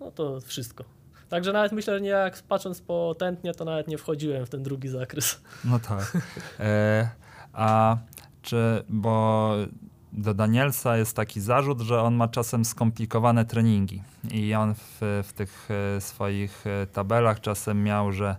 no 0.00 0.10
to 0.10 0.40
wszystko. 0.40 0.84
Także 1.30 1.52
nawet 1.52 1.72
myślę, 1.72 1.94
że 1.94 2.00
nie 2.00 2.08
jak 2.08 2.42
patrząc 2.42 2.80
po 2.80 3.14
tętnie, 3.18 3.54
to 3.54 3.64
nawet 3.64 3.88
nie 3.88 3.98
wchodziłem 3.98 4.46
w 4.46 4.50
ten 4.50 4.62
drugi 4.62 4.88
zakres. 4.88 5.40
No 5.64 5.78
tak. 5.78 6.16
E, 6.60 7.10
a 7.52 7.96
czy, 8.42 8.84
bo 8.88 9.54
do 10.12 10.34
Danielsa 10.34 10.96
jest 10.96 11.16
taki 11.16 11.40
zarzut, 11.40 11.80
że 11.80 12.02
on 12.02 12.14
ma 12.14 12.28
czasem 12.28 12.64
skomplikowane 12.64 13.44
treningi 13.44 14.02
i 14.30 14.54
on 14.54 14.74
w, 14.74 15.22
w 15.28 15.32
tych 15.32 15.68
e, 15.96 16.00
swoich 16.00 16.64
e, 16.66 16.86
tabelach 16.86 17.40
czasem 17.40 17.84
miał, 17.84 18.12
że 18.12 18.36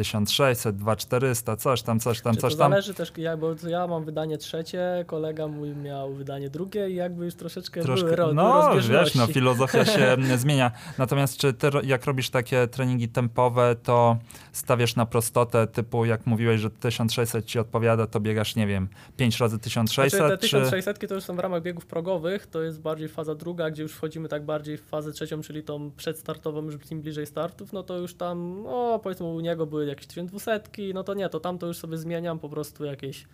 1600, 0.00 0.76
2400, 0.76 1.56
coś 1.56 1.82
tam, 1.82 2.00
coś 2.00 2.20
tam, 2.20 2.34
Czy 2.34 2.40
coś 2.40 2.52
to 2.52 2.58
tam. 2.58 2.72
zależy 2.72 2.94
też, 2.94 3.12
ja, 3.16 3.36
bo 3.36 3.54
ja 3.68 3.86
mam 3.86 4.04
wydanie 4.04 4.38
trzecie, 4.38 5.04
kolega 5.06 5.48
mój 5.48 5.76
miał 5.76 6.14
wydanie 6.14 6.50
drugie 6.50 6.90
i 6.90 6.94
jakby 6.94 7.24
już 7.24 7.34
troszeczkę, 7.34 7.82
były 7.82 7.96
Troszkę, 7.96 8.16
ro, 8.16 8.32
no 8.32 8.70
wiesz, 8.90 9.14
no 9.14 9.26
filozofia 9.26 9.84
się 9.84 10.16
zmienia. 10.36 10.70
Natomiast 10.98 11.36
czy 11.36 11.52
ty 11.52 11.70
jak 11.82 12.04
robisz 12.04 12.30
takie 12.30 12.68
treningi 12.68 13.08
tempowe, 13.08 13.76
to 13.82 14.16
stawiasz 14.52 14.96
na 14.96 15.06
prostotę 15.06 15.66
typu 15.66 16.04
jak 16.04 16.26
mówiłeś, 16.26 16.60
że 16.60 16.70
1600 16.70 17.44
ci 17.44 17.58
odpowiada, 17.58 18.06
to 18.06 18.20
biegasz, 18.20 18.56
nie 18.56 18.66
wiem, 18.66 18.88
5 19.16 19.40
razy 19.40 19.58
1600, 19.58 20.18
Znaczy, 20.18 20.38
te 20.38 20.48
czy... 20.48 20.60
1600 20.60 21.08
to 21.08 21.14
już 21.14 21.24
są 21.24 21.36
w 21.36 21.38
ramach 21.38 21.62
biegów 21.62 21.86
progowych, 21.86 22.46
to 22.46 22.62
jest 22.62 22.80
bardziej 22.80 23.08
faza 23.08 23.34
druga, 23.34 23.70
gdzie 23.70 23.82
już 23.82 23.92
wchodzimy 23.92 24.28
tak 24.28 24.44
bardziej 24.44 24.76
w 24.76 24.82
fazę 24.82 25.12
trzecią, 25.12 25.40
czyli 25.40 25.62
tą 25.62 25.90
przedstartową, 25.90 26.62
już 26.62 26.78
tym 26.88 27.00
bliżej 27.00 27.26
startów, 27.26 27.72
no 27.72 27.82
to 27.82 27.98
już 27.98 28.14
tam, 28.14 28.62
no 28.62 28.98
powiedzmy 28.98 29.26
u 29.26 29.40
niego 29.40 29.66
były 29.66 29.86
jakieś 29.90 30.06
1200, 30.06 30.60
no 30.94 31.04
to 31.04 31.14
nie, 31.14 31.28
to 31.28 31.40
tam 31.40 31.58
to 31.58 31.66
już 31.66 31.76
sobie 31.76 31.98
zmieniam 31.98 32.38
po 32.38 32.48
prostu 32.48 32.84
jakieś 32.84 33.26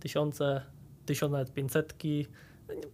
tysiące, 0.00 0.62
tysiąc 1.06 1.32
nawet 1.32 1.52
500, 1.52 1.94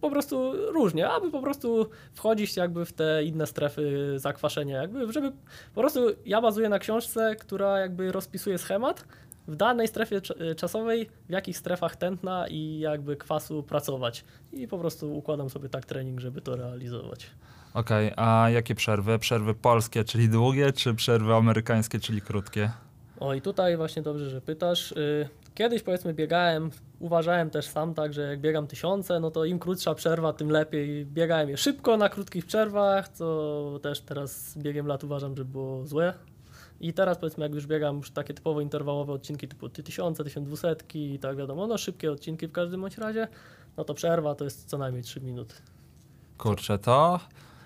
po 0.01 0.09
prostu 0.09 0.53
różnie, 0.73 1.09
aby 1.09 1.31
po 1.31 1.41
prostu 1.41 1.89
wchodzić 2.13 2.57
jakby 2.57 2.85
w 2.85 2.93
te 2.93 3.23
inne 3.23 3.47
strefy 3.47 4.13
zakwaszenia, 4.15 4.81
jakby, 4.81 5.13
żeby 5.13 5.31
po 5.75 5.81
prostu 5.81 5.99
ja 6.25 6.41
bazuję 6.41 6.69
na 6.69 6.79
książce, 6.79 7.35
która 7.35 7.79
jakby 7.79 8.11
rozpisuje 8.11 8.57
schemat 8.57 9.05
w 9.47 9.55
danej 9.55 9.87
strefie 9.87 10.21
y, 10.51 10.55
czasowej, 10.55 11.09
w 11.29 11.31
jakich 11.31 11.57
strefach 11.57 11.95
tętna 11.95 12.47
i 12.47 12.79
jakby 12.79 13.15
kwasu 13.15 13.63
pracować. 13.63 14.25
I 14.53 14.67
po 14.67 14.77
prostu 14.77 15.17
układam 15.17 15.49
sobie 15.49 15.69
tak 15.69 15.85
trening, 15.85 16.19
żeby 16.19 16.41
to 16.41 16.55
realizować. 16.55 17.31
Okej, 17.73 18.11
a 18.15 18.49
jakie 18.49 18.75
przerwy? 18.75 19.19
Przerwy 19.19 19.53
polskie, 19.53 20.03
czyli 20.03 20.29
długie, 20.29 20.73
czy 20.73 20.93
przerwy 20.93 21.33
amerykańskie, 21.33 21.99
czyli 21.99 22.21
krótkie? 22.21 22.71
O 23.19 23.33
i 23.33 23.41
tutaj 23.41 23.77
właśnie 23.77 24.01
dobrze, 24.01 24.29
że 24.29 24.41
pytasz. 24.41 24.91
Y, 24.91 25.29
Kiedyś 25.55 25.83
powiedzmy 25.83 26.13
biegałem, 26.13 26.71
uważałem 26.99 27.49
też 27.49 27.67
sam 27.67 27.93
tak, 27.93 28.13
że 28.13 28.21
jak 28.21 28.39
biegam 28.39 28.67
tysiące, 28.67 29.19
no 29.19 29.31
to 29.31 29.45
im 29.45 29.59
krótsza 29.59 29.95
przerwa, 29.95 30.33
tym 30.33 30.49
lepiej. 30.51 31.05
Biegałem 31.05 31.49
je 31.49 31.57
szybko 31.57 31.97
na 31.97 32.09
krótkich 32.09 32.45
przerwach, 32.45 33.09
co 33.09 33.79
też 33.81 34.01
teraz 34.01 34.57
biegiem 34.57 34.87
lat 34.87 35.03
uważam, 35.03 35.35
że 35.35 35.45
było 35.45 35.85
złe. 35.85 36.13
I 36.81 36.93
teraz 36.93 37.17
powiedzmy 37.17 37.43
jak 37.43 37.53
już 37.53 37.67
biegam 37.67 37.97
już 37.97 38.11
takie 38.11 38.33
typowo 38.33 38.61
interwałowe 38.61 39.13
odcinki 39.13 39.47
typu 39.47 39.69
1000, 39.69 40.17
1200 40.17 40.75
i 40.93 41.19
tak 41.19 41.37
wiadomo, 41.37 41.67
no 41.67 41.77
szybkie 41.77 42.11
odcinki 42.11 42.47
w 42.47 42.51
każdym 42.51 42.81
bądź 42.81 42.97
razie, 42.97 43.27
no 43.77 43.83
to 43.83 43.93
przerwa 43.93 44.35
to 44.35 44.43
jest 44.43 44.69
co 44.69 44.77
najmniej 44.77 45.03
3 45.03 45.21
minuty. 45.21 45.55
Kurczę, 46.37 46.79
to 46.79 47.19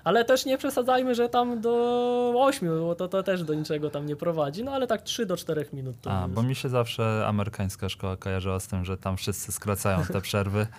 Ale 0.04 0.26
też 0.26 0.46
nie 0.46 0.58
przesadzajmy, 0.58 1.16
że 1.16 1.30
tam 1.30 1.62
do 1.62 2.34
8, 2.36 2.80
bo 2.80 2.96
to, 2.96 3.08
to 3.08 3.24
też 3.24 3.44
do 3.44 3.54
niczego 3.54 3.90
tam 3.90 4.06
nie 4.06 4.16
prowadzi, 4.16 4.64
no 4.64 4.72
ale 4.72 4.88
tak 4.88 5.02
3 5.02 5.26
do 5.26 5.38
4 5.38 5.66
minut 5.74 5.96
to 6.02 6.12
A, 6.12 6.22
jest. 6.22 6.34
bo 6.34 6.44
mi 6.44 6.56
się 6.56 6.70
zawsze 6.70 7.28
amerykańska 7.28 7.90
szkoła 7.90 8.18
kojarzyła 8.18 8.60
z 8.60 8.68
tym, 8.68 8.86
że 8.86 8.98
tam 8.98 9.18
wszyscy 9.18 9.52
skracają 9.52 10.06
te 10.06 10.22
przerwy. 10.22 10.68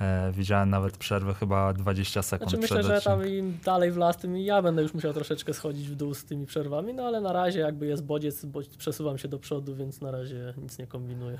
E, 0.00 0.32
widziałem 0.32 0.70
nawet 0.70 0.96
przerwy 0.96 1.34
chyba 1.34 1.72
20 1.72 2.22
sekund 2.22 2.50
Znaczy 2.50 2.62
myślę, 2.62 2.82
że 2.82 3.00
tam 3.00 3.28
im 3.28 3.58
dalej 3.64 3.92
w 3.92 3.96
las, 3.96 4.16
tym 4.16 4.36
ja 4.36 4.62
będę 4.62 4.82
już 4.82 4.94
musiał 4.94 5.12
troszeczkę 5.12 5.54
schodzić 5.54 5.88
w 5.88 5.94
dół 5.94 6.14
z 6.14 6.24
tymi 6.24 6.46
przerwami, 6.46 6.94
no 6.94 7.02
ale 7.02 7.20
na 7.20 7.32
razie 7.32 7.60
jakby 7.60 7.86
jest 7.86 8.04
bodziec, 8.04 8.44
bo 8.44 8.60
przesuwam 8.78 9.18
się 9.18 9.28
do 9.28 9.38
przodu, 9.38 9.74
więc 9.74 10.00
na 10.00 10.10
razie 10.10 10.54
nic 10.56 10.78
nie 10.78 10.86
kombinuję. 10.86 11.38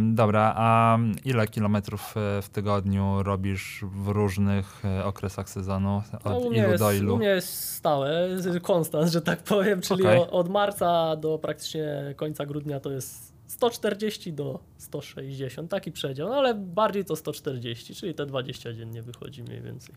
Dobra, 0.00 0.54
a 0.56 0.98
ile 1.24 1.48
kilometrów 1.48 2.14
e, 2.16 2.42
w 2.42 2.48
tygodniu 2.48 3.22
robisz 3.22 3.84
w 3.92 4.08
różnych 4.08 4.84
e, 4.84 5.04
okresach 5.04 5.48
sezonu? 5.48 6.02
No, 6.24 6.36
Od 6.36 6.50
mnie 6.50 6.58
ilu 6.58 6.70
jest, 6.70 6.82
do 6.82 6.92
ilu? 6.92 7.14
u 7.14 7.18
mnie 7.18 7.26
jest 7.26 7.68
stałe, 7.68 8.28
konstans, 8.62 9.12
że 9.12 9.22
tak 9.22 9.42
powiem, 9.42 9.80
czyli 9.80 10.02
Okej. 10.02 10.18
o, 10.18 10.30
od 10.30 10.48
marca 10.48 11.16
do 11.16 11.38
praktycznie 11.38 12.14
końca 12.16 12.46
grudnia 12.46 12.80
to 12.80 12.90
jest 12.90 13.32
140 13.46 14.32
do 14.32 14.60
160, 14.78 15.70
taki 15.70 15.92
przedział, 15.92 16.28
no 16.28 16.34
ale 16.34 16.54
bardziej 16.54 17.04
to 17.04 17.16
140, 17.16 17.94
czyli 17.94 18.14
te 18.14 18.26
20 18.26 18.72
dziennie 18.72 19.02
wychodzi 19.02 19.42
mniej 19.42 19.62
więcej. 19.62 19.94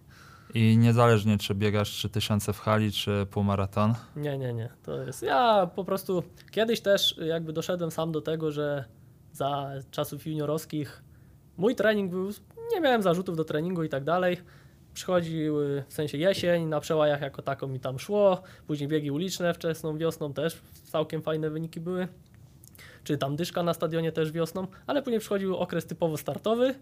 I 0.53 0.77
niezależnie 0.77 1.38
czy 1.38 1.55
biegasz 1.55 1.89
3000 1.89 2.53
w 2.53 2.59
hali, 2.59 2.91
czy 2.91 3.25
półmaraton? 3.31 3.93
Nie, 4.15 4.38
nie, 4.38 4.53
nie. 4.53 4.69
To 4.83 5.01
jest. 5.01 5.23
Ja 5.23 5.69
po 5.75 5.85
prostu 5.85 6.23
kiedyś 6.51 6.81
też 6.81 7.17
jakby 7.17 7.53
doszedłem 7.53 7.91
sam 7.91 8.11
do 8.11 8.21
tego, 8.21 8.51
że 8.51 8.85
za 9.35 9.71
czasów 9.91 10.27
juniorowskich 10.27 11.03
mój 11.57 11.75
trening 11.75 12.11
był. 12.11 12.29
Nie 12.73 12.81
miałem 12.81 13.01
zarzutów 13.01 13.37
do 13.37 13.43
treningu 13.43 13.83
i 13.83 13.89
tak 13.89 14.03
dalej. 14.03 14.37
Przychodził 14.93 15.61
y, 15.61 15.83
w 15.87 15.93
sensie 15.93 16.17
jesień, 16.17 16.65
na 16.65 16.79
przełajach 16.79 17.21
jako 17.21 17.41
tako 17.41 17.67
mi 17.67 17.79
tam 17.79 17.99
szło. 17.99 18.41
Później 18.67 18.89
biegi 18.89 19.11
uliczne 19.11 19.53
wczesną 19.53 19.97
wiosną 19.97 20.33
też 20.33 20.61
całkiem 20.83 21.21
fajne 21.21 21.49
wyniki 21.49 21.79
były. 21.79 22.07
Czy 23.03 23.17
tam 23.17 23.35
dyszka 23.35 23.63
na 23.63 23.73
stadionie 23.73 24.11
też 24.11 24.31
wiosną, 24.31 24.67
ale 24.87 25.01
później 25.01 25.19
przychodził 25.19 25.57
okres 25.57 25.85
typowo 25.85 26.17
startowy 26.17 26.75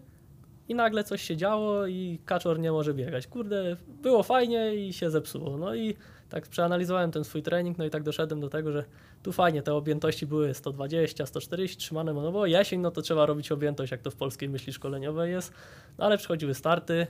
i 0.68 0.74
nagle 0.74 1.04
coś 1.04 1.22
się 1.22 1.36
działo 1.36 1.86
i 1.86 2.18
kaczor 2.24 2.58
nie 2.58 2.72
może 2.72 2.94
biegać. 2.94 3.26
Kurde, 3.26 3.76
było 4.02 4.22
fajnie 4.22 4.74
i 4.74 4.92
się 4.92 5.10
zepsuło. 5.10 5.58
No 5.58 5.74
i 5.74 5.96
tak 6.34 6.48
przeanalizowałem 6.48 7.10
ten 7.10 7.24
swój 7.24 7.42
trening, 7.42 7.78
no 7.78 7.84
i 7.84 7.90
tak 7.90 8.02
doszedłem 8.02 8.40
do 8.40 8.48
tego, 8.48 8.72
że 8.72 8.84
tu 9.22 9.32
fajnie 9.32 9.62
te 9.62 9.74
objętości 9.74 10.26
były 10.26 10.54
120, 10.54 11.26
140 11.26 11.76
trzymane, 11.76 12.12
no 12.12 12.32
bo 12.32 12.46
jesień, 12.46 12.80
no 12.80 12.90
to 12.90 13.02
trzeba 13.02 13.26
robić 13.26 13.52
objętość, 13.52 13.92
jak 13.92 14.02
to 14.02 14.10
w 14.10 14.16
polskiej 14.16 14.48
myśli 14.48 14.72
szkoleniowej 14.72 15.32
jest, 15.32 15.52
no 15.98 16.04
ale 16.04 16.18
przychodziły 16.18 16.54
starty, 16.54 17.06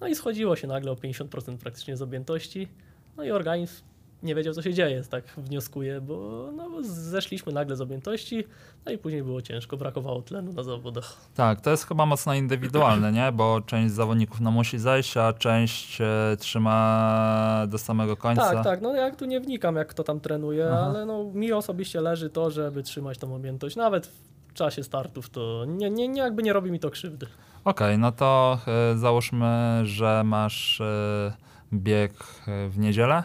no 0.00 0.08
i 0.08 0.14
schodziło 0.14 0.56
się 0.56 0.66
nagle 0.66 0.92
o 0.92 0.94
50% 0.94 1.56
praktycznie 1.56 1.96
z 1.96 2.02
objętości, 2.02 2.68
no 3.16 3.24
i 3.24 3.30
organizm 3.30 3.82
nie 4.22 4.34
wiedział, 4.34 4.54
co 4.54 4.62
się 4.62 4.74
dzieje, 4.74 5.02
tak 5.10 5.24
wnioskuję, 5.36 6.00
bo 6.00 6.48
no, 6.56 6.68
zeszliśmy 6.82 7.52
nagle 7.52 7.76
z 7.76 7.80
objętości, 7.80 8.44
no 8.86 8.92
i 8.92 8.98
później 8.98 9.22
było 9.22 9.42
ciężko, 9.42 9.76
brakowało 9.76 10.22
tlenu 10.22 10.52
na 10.52 10.62
zawodach. 10.62 11.16
Tak, 11.34 11.60
to 11.60 11.70
jest 11.70 11.86
chyba 11.86 12.06
mocno 12.06 12.34
indywidualne, 12.34 13.12
nie? 13.12 13.32
Bo 13.32 13.60
część 13.60 13.94
zawodników 13.94 14.40
no, 14.40 14.50
musi 14.50 14.78
zejść, 14.78 15.16
a 15.16 15.32
część 15.32 16.00
e, 16.00 16.36
trzyma 16.38 17.66
do 17.68 17.78
samego 17.78 18.16
końca. 18.16 18.52
Tak, 18.52 18.64
tak, 18.64 18.80
no 18.80 18.94
jak 18.94 19.16
tu 19.16 19.24
nie 19.24 19.40
wnikam, 19.40 19.76
jak 19.76 19.88
kto 19.88 20.04
tam 20.04 20.20
trenuje, 20.20 20.68
Aha. 20.72 20.86
ale 20.86 21.06
no, 21.06 21.24
mi 21.24 21.52
osobiście 21.52 22.00
leży 22.00 22.30
to, 22.30 22.50
żeby 22.50 22.82
trzymać 22.82 23.18
tą 23.18 23.34
objętość, 23.34 23.76
nawet 23.76 24.06
w 24.48 24.54
czasie 24.54 24.82
startów, 24.82 25.30
to 25.30 25.64
nie, 25.68 25.90
nie, 25.90 26.08
nie 26.08 26.20
jakby 26.20 26.42
nie 26.42 26.52
robi 26.52 26.70
mi 26.70 26.80
to 26.80 26.90
krzywdy. 26.90 27.26
Okej, 27.64 27.98
no 27.98 28.12
to 28.12 28.58
e, 28.66 28.98
załóżmy, 28.98 29.80
że 29.84 30.22
masz 30.24 30.80
e, 30.80 31.32
bieg 31.72 32.12
e, 32.48 32.68
w 32.68 32.78
niedzielę. 32.78 33.22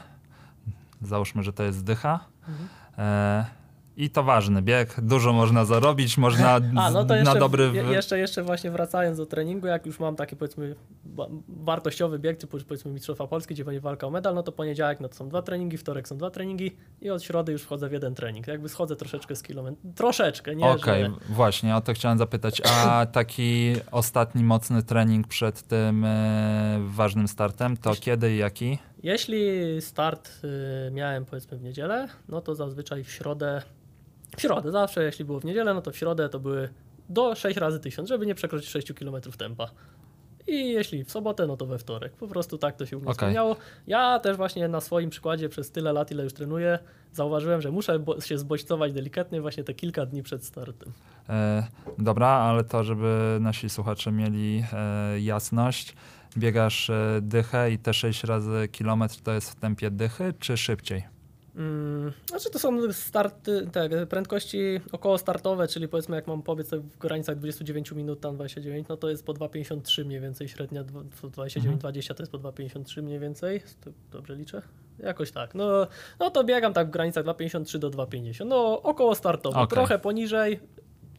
Załóżmy, 1.01 1.43
że 1.43 1.53
to 1.53 1.63
jest 1.63 1.83
dycha. 1.83 2.19
E, 2.97 3.45
I 3.97 4.09
to 4.09 4.23
ważny 4.23 4.61
bieg, 4.61 5.01
dużo 5.01 5.33
można 5.33 5.65
zarobić, 5.65 6.17
można 6.17 6.55
A, 6.75 6.91
no 6.91 7.05
to 7.05 7.15
jeszcze, 7.15 7.33
na 7.33 7.39
dobry... 7.39 7.71
je, 7.73 7.83
jeszcze, 7.83 8.19
jeszcze 8.19 8.43
właśnie 8.43 8.71
wracając 8.71 9.17
do 9.17 9.25
treningu, 9.25 9.67
jak 9.67 9.85
już 9.85 9.99
mam 9.99 10.15
taki 10.15 10.35
powiedzmy 10.35 10.75
wartościowy 11.47 12.19
bieg, 12.19 12.37
typu 12.37 12.57
powiedzmy 12.67 12.91
Mistrzostwa 12.91 13.27
Polski, 13.27 13.53
gdzie 13.53 13.65
będzie 13.65 13.81
walka 13.81 14.07
o 14.07 14.09
medal, 14.09 14.35
no 14.35 14.43
to 14.43 14.51
poniedziałek 14.51 14.99
no 14.99 15.09
to 15.09 15.15
są 15.15 15.29
dwa 15.29 15.41
treningi, 15.41 15.77
wtorek 15.77 16.07
są 16.07 16.17
dwa 16.17 16.29
treningi 16.29 16.75
i 17.01 17.09
od 17.09 17.23
środy 17.23 17.51
już 17.51 17.61
wchodzę 17.61 17.89
w 17.89 17.91
jeden 17.91 18.15
trening. 18.15 18.47
Jakby 18.47 18.69
schodzę 18.69 18.95
troszeczkę 18.95 19.35
z 19.35 19.43
kilometrów, 19.43 19.95
troszeczkę, 19.95 20.55
nie, 20.55 20.65
Okej, 20.65 21.03
że... 21.03 21.11
właśnie, 21.29 21.75
o 21.75 21.81
to 21.81 21.93
chciałem 21.93 22.17
zapytać. 22.17 22.61
A 22.65 23.05
taki 23.11 23.75
ostatni 23.91 24.43
mocny 24.43 24.83
trening 24.83 25.27
przed 25.27 25.61
tym 25.61 26.05
e, 26.05 26.79
ważnym 26.87 27.27
startem, 27.27 27.77
to 27.77 27.95
kiedy 27.95 28.33
i 28.33 28.37
jaki? 28.37 28.77
Jeśli 29.03 29.51
start 29.81 30.29
y, 30.87 30.91
miałem 30.91 31.25
powiedzmy 31.25 31.57
w 31.57 31.61
niedzielę, 31.61 32.07
no 32.29 32.41
to 32.41 32.55
zazwyczaj 32.55 33.03
w 33.03 33.11
środę, 33.11 33.61
w 34.37 34.41
środę 34.41 34.71
zawsze, 34.71 35.03
jeśli 35.03 35.25
było 35.25 35.39
w 35.39 35.45
niedzielę, 35.45 35.73
no 35.73 35.81
to 35.81 35.91
w 35.91 35.97
środę 35.97 36.29
to 36.29 36.39
były 36.39 36.69
do 37.09 37.35
6 37.35 37.57
razy 37.57 37.79
1000, 37.79 38.09
żeby 38.09 38.25
nie 38.25 38.35
przekroczyć 38.35 38.69
6 38.69 38.93
km 38.93 39.21
tempa. 39.37 39.69
I 40.47 40.69
jeśli 40.71 41.03
w 41.03 41.11
sobotę, 41.11 41.47
no 41.47 41.57
to 41.57 41.65
we 41.65 41.77
wtorek. 41.77 42.13
Po 42.13 42.27
prostu 42.27 42.57
tak 42.57 42.75
to 42.75 42.85
się 42.85 42.97
u 42.97 42.99
mnie 42.99 43.09
Okej. 43.09 43.15
spełniało. 43.15 43.55
Ja 43.87 44.19
też 44.19 44.37
właśnie 44.37 44.67
na 44.67 44.81
swoim 44.81 45.09
przykładzie 45.09 45.49
przez 45.49 45.71
tyle 45.71 45.93
lat, 45.93 46.11
ile 46.11 46.23
już 46.23 46.33
trenuję, 46.33 46.79
zauważyłem, 47.13 47.61
że 47.61 47.71
muszę 47.71 47.99
się 48.19 48.37
zbodźcować 48.37 48.93
delikatnie 48.93 49.41
właśnie 49.41 49.63
te 49.63 49.73
kilka 49.73 50.05
dni 50.05 50.23
przed 50.23 50.45
startem. 50.45 50.93
E, 51.29 51.67
dobra, 51.99 52.27
ale 52.27 52.63
to, 52.63 52.83
żeby 52.83 53.37
nasi 53.41 53.69
słuchacze 53.69 54.11
mieli 54.11 54.63
e, 54.73 55.19
jasność, 55.19 55.95
biegasz 56.37 56.89
e, 56.89 57.19
dychę 57.21 57.71
i 57.71 57.79
te 57.79 57.93
6 57.93 58.23
razy 58.23 58.67
kilometr 58.71 59.15
to 59.23 59.33
jest 59.33 59.51
w 59.51 59.55
tempie 59.55 59.91
dychy, 59.91 60.33
czy 60.39 60.57
szybciej? 60.57 61.17
Mm, 61.57 62.11
znaczy 62.29 62.49
to 62.49 62.59
są 62.59 62.93
starty, 62.93 63.69
te 63.71 64.07
prędkości 64.07 64.59
około 64.91 65.17
startowe, 65.17 65.67
czyli 65.67 65.87
powiedzmy 65.87 66.15
jak 66.15 66.27
mam 66.27 66.41
pobiec 66.41 66.69
w 66.69 66.97
granicach 66.97 67.37
29 67.37 67.91
minut, 67.91 68.21
tam 68.21 68.35
29, 68.35 68.87
no 68.89 68.97
to 68.97 69.09
jest 69.09 69.25
po 69.25 69.33
2,53 69.33 70.05
mniej 70.05 70.19
więcej, 70.19 70.47
średnia 70.47 70.83
dwa- 70.83 71.03
29-20 71.21 72.13
to 72.13 72.23
jest 72.23 72.31
po 72.31 72.37
2,53 72.39 73.03
mniej 73.03 73.19
więcej, 73.19 73.61
dobrze 74.11 74.35
liczę? 74.35 74.61
Jakoś 74.99 75.31
tak, 75.31 75.55
no, 75.55 75.87
no 76.19 76.29
to 76.29 76.43
biegam 76.43 76.73
tak 76.73 76.87
w 76.87 76.91
granicach 76.91 77.25
2,53 77.25 77.77
do 77.77 77.89
2,50, 77.89 78.45
no 78.45 78.81
około 78.81 79.15
startowe, 79.15 79.59
Okej. 79.59 79.75
trochę 79.75 79.99
poniżej 79.99 80.59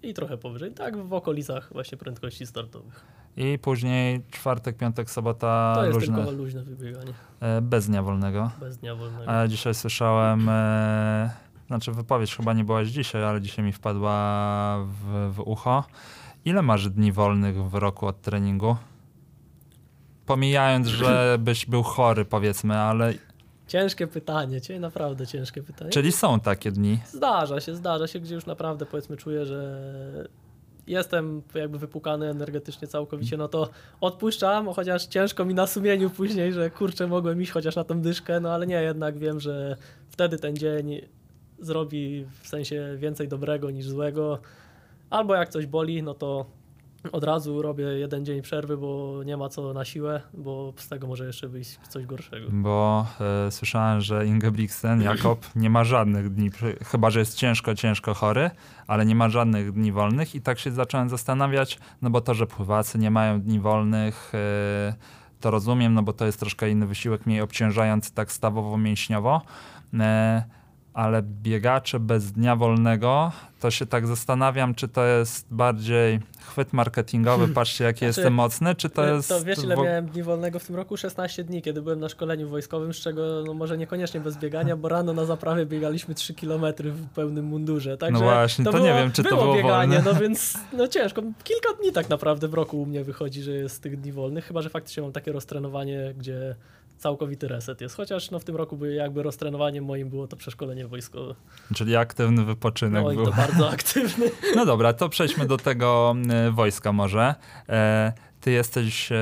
i 0.02 0.14
trochę 0.14 0.38
powyżej, 0.38 0.72
tak 0.72 0.96
w 0.96 1.12
okolicach 1.12 1.68
właśnie 1.72 1.98
prędkości 1.98 2.46
startowych. 2.46 3.04
I 3.36 3.58
później 3.58 4.22
czwartek, 4.30 4.76
piątek, 4.76 5.10
sobota 5.10 5.72
To 5.74 5.84
jest 5.84 5.98
luźne, 5.98 6.16
tylko 6.16 6.30
luźne 6.30 6.62
wybieganie, 6.62 7.12
e, 7.40 7.60
bez 7.60 7.86
dnia 7.86 8.02
wolnego. 8.02 8.50
bez 8.60 8.78
dnia 8.78 8.94
wolnego. 8.94 9.30
A 9.30 9.48
dzisiaj 9.48 9.74
słyszałem, 9.74 10.48
e, 10.48 11.30
znaczy 11.66 11.92
wypowiedź 11.92 12.36
chyba 12.36 12.52
nie 12.52 12.64
byłaś 12.64 12.88
dzisiaj, 12.88 13.24
ale 13.24 13.40
dzisiaj 13.40 13.64
mi 13.64 13.72
wpadła 13.72 14.78
w, 14.86 15.32
w 15.34 15.40
ucho. 15.40 15.84
Ile 16.44 16.62
masz 16.62 16.90
dni 16.90 17.12
wolnych 17.12 17.64
w 17.64 17.74
roku 17.74 18.06
od 18.06 18.20
treningu? 18.20 18.76
Pomijając, 20.26 20.86
że 20.86 21.36
byś 21.40 21.66
był 21.66 21.82
chory 21.82 22.24
powiedzmy, 22.24 22.78
ale 22.78 23.14
Ciężkie 23.68 24.06
pytanie, 24.06 24.60
naprawdę 24.80 25.26
ciężkie 25.26 25.62
pytanie. 25.62 25.90
czyli 25.90 26.12
są 26.12 26.40
takie 26.40 26.72
dni. 26.72 26.98
Zdarza 27.06 27.60
się, 27.60 27.74
zdarza 27.74 28.06
się, 28.06 28.20
gdzie 28.20 28.34
już 28.34 28.46
naprawdę 28.46 28.86
powiedzmy 28.86 29.16
czuję, 29.16 29.46
że 29.46 29.88
jestem 30.86 31.42
jakby 31.54 31.78
wypukany 31.78 32.30
energetycznie 32.30 32.88
całkowicie, 32.88 33.36
no 33.36 33.48
to 33.48 33.68
odpuszczam, 34.00 34.68
chociaż 34.72 35.06
ciężko 35.06 35.44
mi 35.44 35.54
na 35.54 35.66
sumieniu 35.66 36.10
później, 36.10 36.52
że 36.52 36.70
kurczę, 36.70 37.06
mogłem 37.06 37.42
iść 37.42 37.52
chociaż 37.52 37.76
na 37.76 37.84
tą 37.84 38.00
dyszkę, 38.00 38.40
no 38.40 38.52
ale 38.52 38.66
nie, 38.66 38.82
jednak 38.82 39.18
wiem, 39.18 39.40
że 39.40 39.76
wtedy 40.08 40.38
ten 40.38 40.56
dzień 40.56 41.00
zrobi 41.58 42.26
w 42.42 42.48
sensie 42.48 42.96
więcej 42.98 43.28
dobrego 43.28 43.70
niż 43.70 43.86
złego. 43.86 44.38
Albo 45.10 45.34
jak 45.34 45.48
coś 45.48 45.66
boli, 45.66 46.02
no 46.02 46.14
to 46.14 46.46
od 47.12 47.24
razu 47.24 47.62
robię 47.62 47.84
jeden 47.84 48.24
dzień 48.24 48.42
przerwy, 48.42 48.76
bo 48.76 49.20
nie 49.24 49.36
ma 49.36 49.48
co 49.48 49.72
na 49.72 49.84
siłę, 49.84 50.20
bo 50.34 50.72
z 50.76 50.88
tego 50.88 51.06
może 51.06 51.26
jeszcze 51.26 51.48
wyjść 51.48 51.78
coś 51.88 52.06
gorszego. 52.06 52.46
Bo 52.50 53.06
e, 53.46 53.50
słyszałem, 53.50 54.00
że 54.00 54.26
Ingebrigtsen, 54.26 55.02
Jakob, 55.02 55.46
nie 55.56 55.70
ma 55.70 55.84
żadnych 55.84 56.34
dni, 56.34 56.50
chyba 56.84 57.10
że 57.10 57.18
jest 57.18 57.34
ciężko, 57.34 57.74
ciężko 57.74 58.14
chory, 58.14 58.50
ale 58.86 59.06
nie 59.06 59.14
ma 59.14 59.28
żadnych 59.28 59.72
dni 59.72 59.92
wolnych 59.92 60.34
i 60.34 60.40
tak 60.40 60.58
się 60.58 60.70
zacząłem 60.70 61.08
zastanawiać, 61.08 61.78
no 62.02 62.10
bo 62.10 62.20
to, 62.20 62.34
że 62.34 62.46
pływacy 62.46 62.98
nie 62.98 63.10
mają 63.10 63.40
dni 63.40 63.60
wolnych, 63.60 64.32
e, 64.34 64.94
to 65.40 65.50
rozumiem, 65.50 65.94
no 65.94 66.02
bo 66.02 66.12
to 66.12 66.26
jest 66.26 66.40
troszkę 66.40 66.70
inny 66.70 66.86
wysiłek, 66.86 67.26
mniej 67.26 67.40
obciążający 67.40 68.14
tak 68.14 68.32
stawowo-mięśniowo, 68.32 69.40
e, 69.94 70.57
ale 70.98 71.22
biegacze 71.22 72.00
bez 72.00 72.32
dnia 72.32 72.56
wolnego, 72.56 73.32
to 73.60 73.70
się 73.70 73.86
tak 73.86 74.06
zastanawiam, 74.06 74.74
czy 74.74 74.88
to 74.88 75.04
jest 75.04 75.46
bardziej 75.50 76.20
chwyt 76.46 76.72
marketingowy, 76.72 77.48
patrzcie 77.48 77.84
jaki 77.84 77.98
Znaczy, 77.98 78.06
jestem 78.06 78.34
mocny, 78.34 78.74
czy 78.74 78.90
to 78.90 79.06
jest... 79.06 79.28
to 79.28 79.44
wiesz 79.44 79.58
ile 79.64 79.76
miałem 79.76 80.06
dni 80.06 80.22
wolnego 80.22 80.58
w 80.58 80.66
tym 80.66 80.76
roku? 80.76 80.96
16 80.96 81.44
dni, 81.44 81.62
kiedy 81.62 81.82
byłem 81.82 82.00
na 82.00 82.08
szkoleniu 82.08 82.48
wojskowym, 82.48 82.94
z 82.94 82.96
czego 82.96 83.44
no 83.46 83.54
może 83.54 83.78
niekoniecznie 83.78 84.20
bez 84.20 84.36
biegania, 84.36 84.76
bo 84.76 84.88
rano 84.88 85.12
na 85.12 85.24
zaprawie 85.24 85.66
biegaliśmy 85.66 86.14
3 86.14 86.34
km 86.34 86.64
w 86.78 87.08
pełnym 87.08 87.44
mundurze. 87.44 87.96
Także 87.98 88.20
No 88.20 88.30
właśnie, 88.30 88.64
to 88.64 88.72
nie 88.72 88.78
było, 88.78 88.94
wiem, 88.94 89.12
czy 89.12 89.22
to 89.22 89.28
było 89.28 89.42
było 89.42 89.54
bieganie, 89.54 89.96
wolne. 89.96 90.12
no 90.12 90.20
więc 90.20 90.58
no 90.72 90.88
ciężko. 90.88 91.22
Kilka 91.44 91.68
dni 91.80 91.92
tak 91.92 92.08
naprawdę 92.08 92.48
w 92.48 92.54
roku 92.54 92.82
u 92.82 92.86
mnie 92.86 93.04
wychodzi, 93.04 93.42
że 93.42 93.52
jest 93.52 93.82
tych 93.82 94.00
dni 94.00 94.12
wolnych, 94.12 94.44
chyba 94.44 94.62
że 94.62 94.70
faktycznie 94.70 95.02
mam 95.02 95.12
takie 95.12 95.32
roztrenowanie, 95.32 96.14
gdzie 96.18 96.56
całkowity 96.98 97.48
reset 97.48 97.80
jest. 97.80 97.96
Chociaż 97.96 98.30
no 98.30 98.38
w 98.38 98.44
tym 98.44 98.56
roku 98.56 98.76
by 98.76 98.94
jakby 98.94 99.22
roztrenowaniem 99.22 99.84
moim 99.84 100.08
było 100.08 100.26
to 100.26 100.36
przeszkolenie 100.36 100.86
wojskowe. 100.86 101.34
Czyli 101.74 101.96
aktywny 101.96 102.44
wypoczynek 102.44 103.04
No 103.04 103.12
i 103.12 103.16
był. 103.16 103.24
to 103.26 103.32
bardzo 103.32 103.70
aktywny. 103.76 104.30
No 104.56 104.66
dobra, 104.66 104.92
to 104.92 105.08
przejdźmy 105.08 105.46
do 105.46 105.56
tego 105.56 106.14
e, 106.30 106.50
wojska 106.50 106.92
może. 106.92 107.34
E, 107.68 108.12
ty 108.40 108.50
jesteś, 108.50 109.12
e, 109.12 109.16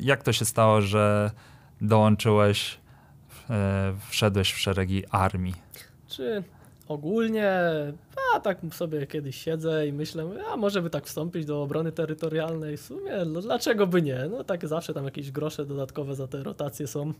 jak 0.00 0.22
to 0.22 0.32
się 0.32 0.44
stało, 0.44 0.80
że 0.80 1.30
dołączyłeś, 1.80 2.80
wszedłeś 4.08 4.52
w 4.52 4.58
szeregi 4.58 5.02
armii? 5.10 5.54
Czy 6.08 6.42
ogólnie, 6.88 7.52
a 8.34 8.40
tak 8.40 8.58
sobie 8.72 9.06
kiedyś 9.06 9.36
siedzę 9.36 9.86
i 9.86 9.92
myślę, 9.92 10.26
a 10.52 10.56
może 10.56 10.82
by 10.82 10.90
tak 10.90 11.06
wstąpić 11.06 11.44
do 11.44 11.62
obrony 11.62 11.92
terytorialnej. 11.92 12.76
W 12.76 12.82
sumie, 12.82 13.24
no 13.26 13.40
dlaczego 13.40 13.86
by 13.86 14.02
nie? 14.02 14.28
No 14.30 14.44
tak 14.44 14.68
zawsze 14.68 14.94
tam 14.94 15.04
jakieś 15.04 15.30
grosze 15.30 15.66
dodatkowe 15.66 16.14
za 16.14 16.26
te 16.26 16.42
rotacje 16.42 16.86
są. 16.86 17.12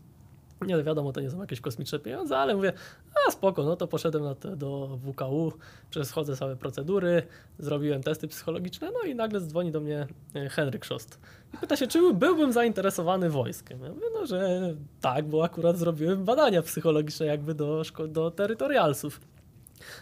Nie 0.61 0.83
wiadomo, 0.83 1.13
to 1.13 1.21
nie 1.21 1.29
są 1.29 1.41
jakieś 1.41 1.61
kosmiczne 1.61 1.99
pieniądze, 1.99 2.37
ale 2.37 2.55
mówię, 2.55 2.73
a 3.27 3.31
spoko, 3.31 3.63
no 3.63 3.75
to 3.75 3.87
poszedłem 3.87 4.23
na 4.23 4.35
te, 4.35 4.55
do 4.55 4.99
WKU, 5.03 5.53
przechodzę 5.89 6.35
całe 6.35 6.55
procedury, 6.55 7.23
zrobiłem 7.59 8.03
testy 8.03 8.27
psychologiczne, 8.27 8.91
no 8.91 9.09
i 9.09 9.15
nagle 9.15 9.41
dzwoni 9.41 9.71
do 9.71 9.79
mnie 9.79 10.07
e, 10.35 10.49
Henryk 10.49 10.85
Szost. 10.85 11.19
I 11.53 11.57
pyta 11.57 11.75
się, 11.75 11.87
czy 11.87 12.13
byłbym 12.13 12.53
zainteresowany 12.53 13.29
wojskiem. 13.29 13.81
Ja 13.83 13.89
mówię, 13.89 14.07
no 14.13 14.25
że 14.25 14.59
tak, 15.01 15.25
bo 15.25 15.43
akurat 15.43 15.77
zrobiłem 15.77 16.25
badania 16.25 16.61
psychologiczne 16.61 17.25
jakby 17.25 17.53
do, 17.53 17.83
do 18.07 18.31
terytorialsów. 18.31 19.21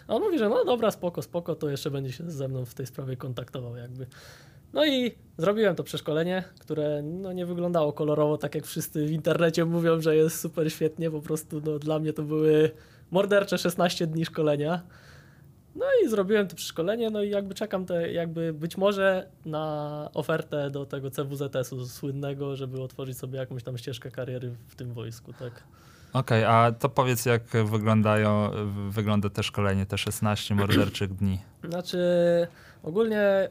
A 0.08 0.14
on 0.14 0.22
mówi, 0.22 0.38
że 0.38 0.48
no 0.48 0.64
dobra, 0.64 0.90
spoko, 0.90 1.22
spoko, 1.22 1.54
to 1.54 1.68
jeszcze 1.68 1.90
będzie 1.90 2.12
się 2.12 2.30
ze 2.30 2.48
mną 2.48 2.64
w 2.64 2.74
tej 2.74 2.86
sprawie 2.86 3.16
kontaktował 3.16 3.76
jakby. 3.76 4.06
No 4.72 4.86
i 4.86 5.14
zrobiłem 5.38 5.76
to 5.76 5.84
przeszkolenie, 5.84 6.44
które 6.58 7.02
no, 7.02 7.32
nie 7.32 7.46
wyglądało 7.46 7.92
kolorowo, 7.92 8.38
tak 8.38 8.54
jak 8.54 8.66
wszyscy 8.66 9.06
w 9.06 9.10
internecie 9.10 9.64
mówią, 9.64 10.00
że 10.00 10.16
jest 10.16 10.40
super 10.40 10.72
świetnie. 10.72 11.10
Po 11.10 11.20
prostu 11.20 11.62
no, 11.64 11.78
dla 11.78 11.98
mnie 11.98 12.12
to 12.12 12.22
były 12.22 12.70
mordercze 13.10 13.58
16 13.58 14.06
dni 14.06 14.24
szkolenia. 14.24 14.82
No 15.74 15.86
i 16.04 16.08
zrobiłem 16.08 16.48
to 16.48 16.56
przeszkolenie, 16.56 17.10
no 17.10 17.22
i 17.22 17.30
jakby 17.30 17.54
czekam 17.54 17.86
te, 17.86 18.12
jakby 18.12 18.52
być 18.52 18.76
może 18.76 19.30
na 19.44 20.10
ofertę 20.14 20.70
do 20.70 20.86
tego 20.86 21.10
CWZS-u 21.10 21.86
słynnego, 21.86 22.56
żeby 22.56 22.82
otworzyć 22.82 23.18
sobie 23.18 23.38
jakąś 23.38 23.62
tam 23.62 23.78
ścieżkę 23.78 24.10
kariery 24.10 24.54
w 24.66 24.74
tym 24.74 24.92
wojsku, 24.92 25.32
tak. 25.32 25.64
Okej, 26.12 26.44
a 26.44 26.72
to 26.72 26.88
powiedz, 26.88 27.26
jak 27.26 27.42
wyglądają, 27.64 28.50
wygląda 28.88 29.30
te 29.30 29.42
szkolenie, 29.42 29.86
te 29.86 29.98
16 29.98 30.54
morderczych 30.54 31.14
dni. 31.14 31.38
Znaczy, 31.64 31.98
ogólnie, 32.82 33.48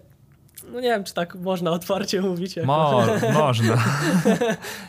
no 0.64 0.80
nie 0.80 0.90
wiem, 0.90 1.04
czy 1.04 1.14
tak 1.14 1.36
można 1.36 1.72
otwarcie 1.72 2.22
mówić. 2.22 2.56
Jako... 2.56 2.68
Mo, 2.68 3.04
można. 3.34 3.84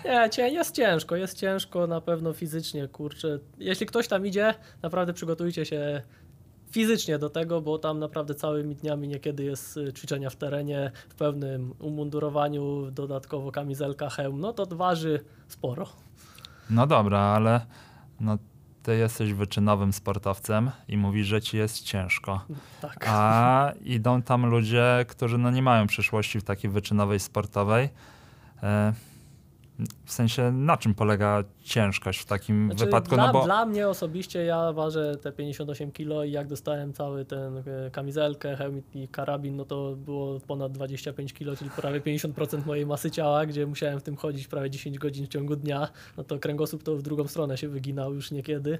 Nie, 0.38 0.48
jest 0.48 0.74
ciężko, 0.74 1.16
jest 1.16 1.38
ciężko 1.38 1.86
na 1.86 2.00
pewno 2.00 2.32
fizycznie, 2.32 2.88
kurczę. 2.88 3.38
Jeśli 3.58 3.86
ktoś 3.86 4.08
tam 4.08 4.26
idzie, 4.26 4.54
naprawdę 4.82 5.12
przygotujcie 5.12 5.64
się 5.64 6.02
fizycznie 6.70 7.18
do 7.18 7.30
tego, 7.30 7.60
bo 7.60 7.78
tam 7.78 7.98
naprawdę 7.98 8.34
całymi 8.34 8.76
dniami 8.76 9.08
niekiedy 9.08 9.44
jest 9.44 9.76
y, 9.76 9.92
ćwiczenia 9.92 10.30
w 10.30 10.36
terenie, 10.36 10.90
w 11.08 11.14
pełnym 11.14 11.74
umundurowaniu, 11.78 12.90
dodatkowo 12.90 13.52
kamizelka, 13.52 14.10
hełm, 14.10 14.40
no 14.40 14.52
to 14.52 14.76
waży 14.76 15.24
sporo. 15.48 15.86
No 16.70 16.86
dobra, 16.86 17.18
ale 17.18 17.66
no, 18.20 18.38
ty 18.82 18.96
jesteś 18.96 19.32
wyczynowym 19.32 19.92
sportowcem 19.92 20.70
i 20.88 20.96
mówisz, 20.96 21.26
że 21.26 21.42
ci 21.42 21.56
jest 21.56 21.82
ciężko. 21.82 22.44
Tak. 22.80 23.06
A 23.08 23.72
idą 23.84 24.22
tam 24.22 24.46
ludzie, 24.46 24.84
którzy 25.08 25.38
no 25.38 25.50
nie 25.50 25.62
mają 25.62 25.86
przyszłości 25.86 26.40
w 26.40 26.44
takiej 26.44 26.70
wyczynowej 26.70 27.20
sportowej. 27.20 27.88
E, 28.62 28.92
W 30.04 30.12
sensie, 30.12 30.52
na 30.52 30.76
czym 30.76 30.94
polega 30.94 31.44
ciężkość 31.62 32.18
w 32.20 32.24
takim 32.24 32.66
Znaczy, 32.66 32.84
wypadku? 32.84 33.14
dla, 33.14 33.26
no 33.26 33.32
bo 33.32 33.44
dla 33.44 33.66
mnie 33.66 33.88
osobiście 33.88 34.44
ja 34.44 34.72
ważę 34.72 35.16
te 35.16 35.32
58 35.32 35.92
kg 35.92 36.26
i 36.26 36.32
jak 36.32 36.46
dostałem 36.46 36.92
cały 36.92 37.24
ten 37.24 37.58
e, 37.58 37.62
kamizelkę, 37.92 38.56
hełm 38.56 38.82
i 38.94 39.08
karabin, 39.08 39.56
no 39.56 39.64
to 39.64 39.96
było 39.96 40.40
ponad 40.40 40.72
25 40.72 41.32
kg, 41.32 41.58
czyli 41.58 41.70
prawie 41.70 42.00
50% 42.00 42.66
mojej 42.66 42.86
masy 42.86 43.10
ciała, 43.10 43.46
gdzie 43.46 43.66
musiałem 43.66 44.00
w 44.00 44.02
tym 44.02 44.16
chodzić 44.16 44.48
prawie 44.48 44.70
10 44.70 44.98
godzin 44.98 45.26
w 45.26 45.28
ciągu 45.28 45.56
dnia, 45.56 45.88
no 46.16 46.24
to 46.24 46.38
kręgosłup 46.38 46.82
to 46.82 46.96
w 46.96 47.02
drugą 47.02 47.28
stronę 47.28 47.58
się 47.58 47.68
wyginał 47.68 48.14
już 48.14 48.30
niekiedy. 48.30 48.78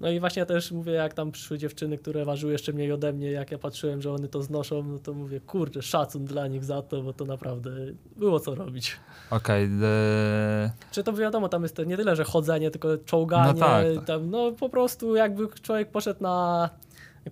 No 0.00 0.10
i 0.10 0.20
właśnie 0.20 0.46
też 0.46 0.72
mówię, 0.72 0.92
jak 0.92 1.14
tam 1.14 1.32
przyszły 1.32 1.58
dziewczyny, 1.58 1.98
które 1.98 2.24
ważyły 2.24 2.52
jeszcze 2.52 2.72
mniej 2.72 2.92
ode 2.92 3.12
mnie, 3.12 3.30
jak 3.30 3.50
ja 3.50 3.58
patrzyłem, 3.58 4.02
że 4.02 4.12
one 4.12 4.28
to 4.28 4.42
znoszą, 4.42 4.82
no 4.82 4.98
to 4.98 5.14
mówię, 5.14 5.40
kurde, 5.40 5.82
szacun 5.82 6.24
dla 6.24 6.46
nich 6.46 6.64
za 6.64 6.82
to, 6.82 7.02
bo 7.02 7.12
to 7.12 7.24
naprawdę 7.24 7.70
było 8.16 8.40
co 8.40 8.54
robić. 8.54 8.96
okej, 9.30 9.64
e, 9.82 10.70
Czy 10.92 11.02
to 11.02 11.12
wiadomo, 11.12 11.48
tam 11.48 11.62
jest 11.62 11.76
to 11.76 11.84
nie 11.84 11.96
tyle, 11.96 12.16
że 12.16 12.24
chodzenie, 12.24 12.70
tylko 12.70 12.98
czołganie. 12.98 13.52
No 13.52 13.58
tak, 13.58 13.86
tak. 13.96 14.04
Tam, 14.04 14.30
no 14.30 14.52
po 14.52 14.68
prostu 14.68 15.16
jakby 15.16 15.48
człowiek 15.62 15.90
poszedł 15.90 16.22
na 16.22 16.70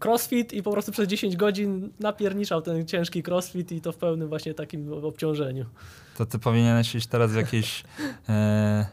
crossfit 0.04 0.52
i 0.52 0.62
po 0.62 0.72
prostu 0.72 0.92
przez 0.92 1.08
10 1.08 1.36
godzin 1.36 1.90
napierniczał 2.00 2.62
ten 2.62 2.86
ciężki 2.86 3.22
crossfit 3.28 3.72
i 3.72 3.80
to 3.80 3.92
w 3.92 3.96
pełnym 3.96 4.28
właśnie 4.28 4.54
takim 4.54 4.92
obciążeniu. 4.92 5.64
to 6.18 6.26
ty 6.26 6.38
powinieneś 6.38 6.94
iść 6.94 7.06
teraz 7.06 7.32
w 7.32 7.36
jakieś 7.36 7.84
e, 8.28 8.86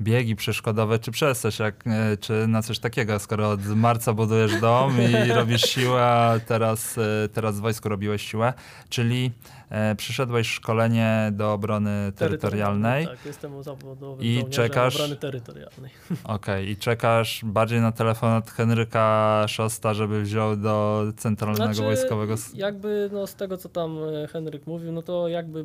biegi 0.00 0.36
przeszkodowe, 0.36 0.98
czy 0.98 1.10
przez 1.10 1.40
coś, 1.40 1.58
jak, 1.58 1.86
e, 1.86 2.16
czy 2.16 2.46
na 2.48 2.62
coś 2.62 2.78
takiego, 2.78 3.18
skoro 3.18 3.50
od 3.50 3.66
marca 3.66 4.12
budujesz 4.12 4.60
dom 4.60 4.96
i 5.02 5.28
robisz 5.38 5.62
siłę, 5.62 6.02
a 6.02 6.40
teraz, 6.46 6.98
e, 6.98 7.28
teraz 7.28 7.58
w 7.58 7.60
wojsku 7.60 7.88
robiłeś 7.88 8.22
siłę, 8.22 8.52
czyli 8.88 9.32
e, 9.70 9.94
przyszedłeś 9.94 10.48
szkolenie 10.48 11.28
do 11.32 11.52
obrony 11.52 12.12
terytorialnej. 12.16 13.06
Tak, 13.06 13.26
jestem 13.26 13.62
zawodowym 13.62 14.26
I 14.26 14.44
czekasz- 14.50 14.94
obrony 14.96 15.16
terytorialnej. 15.16 15.90
Okej, 16.24 16.70
i 16.70 16.76
czekasz 16.76 17.40
bardziej 17.44 17.80
na 17.80 17.92
telefon 17.92 18.32
od 18.32 18.50
Henryka 18.50 19.44
Szosta, 19.48 19.94
żeby 19.94 20.22
wziął 20.22 20.56
do 20.56 21.04
centralnego 21.16 21.74
Znaczy, 21.74 21.82
wojskowego. 21.82 22.34
Jakby 22.54 23.10
no, 23.12 23.26
z 23.26 23.34
tego, 23.34 23.56
co 23.56 23.68
tam 23.68 23.98
e, 24.24 24.28
Henryk 24.28 24.66
mówił, 24.66 24.92
no 24.92 25.02
to 25.02 25.28
jakby 25.28 25.64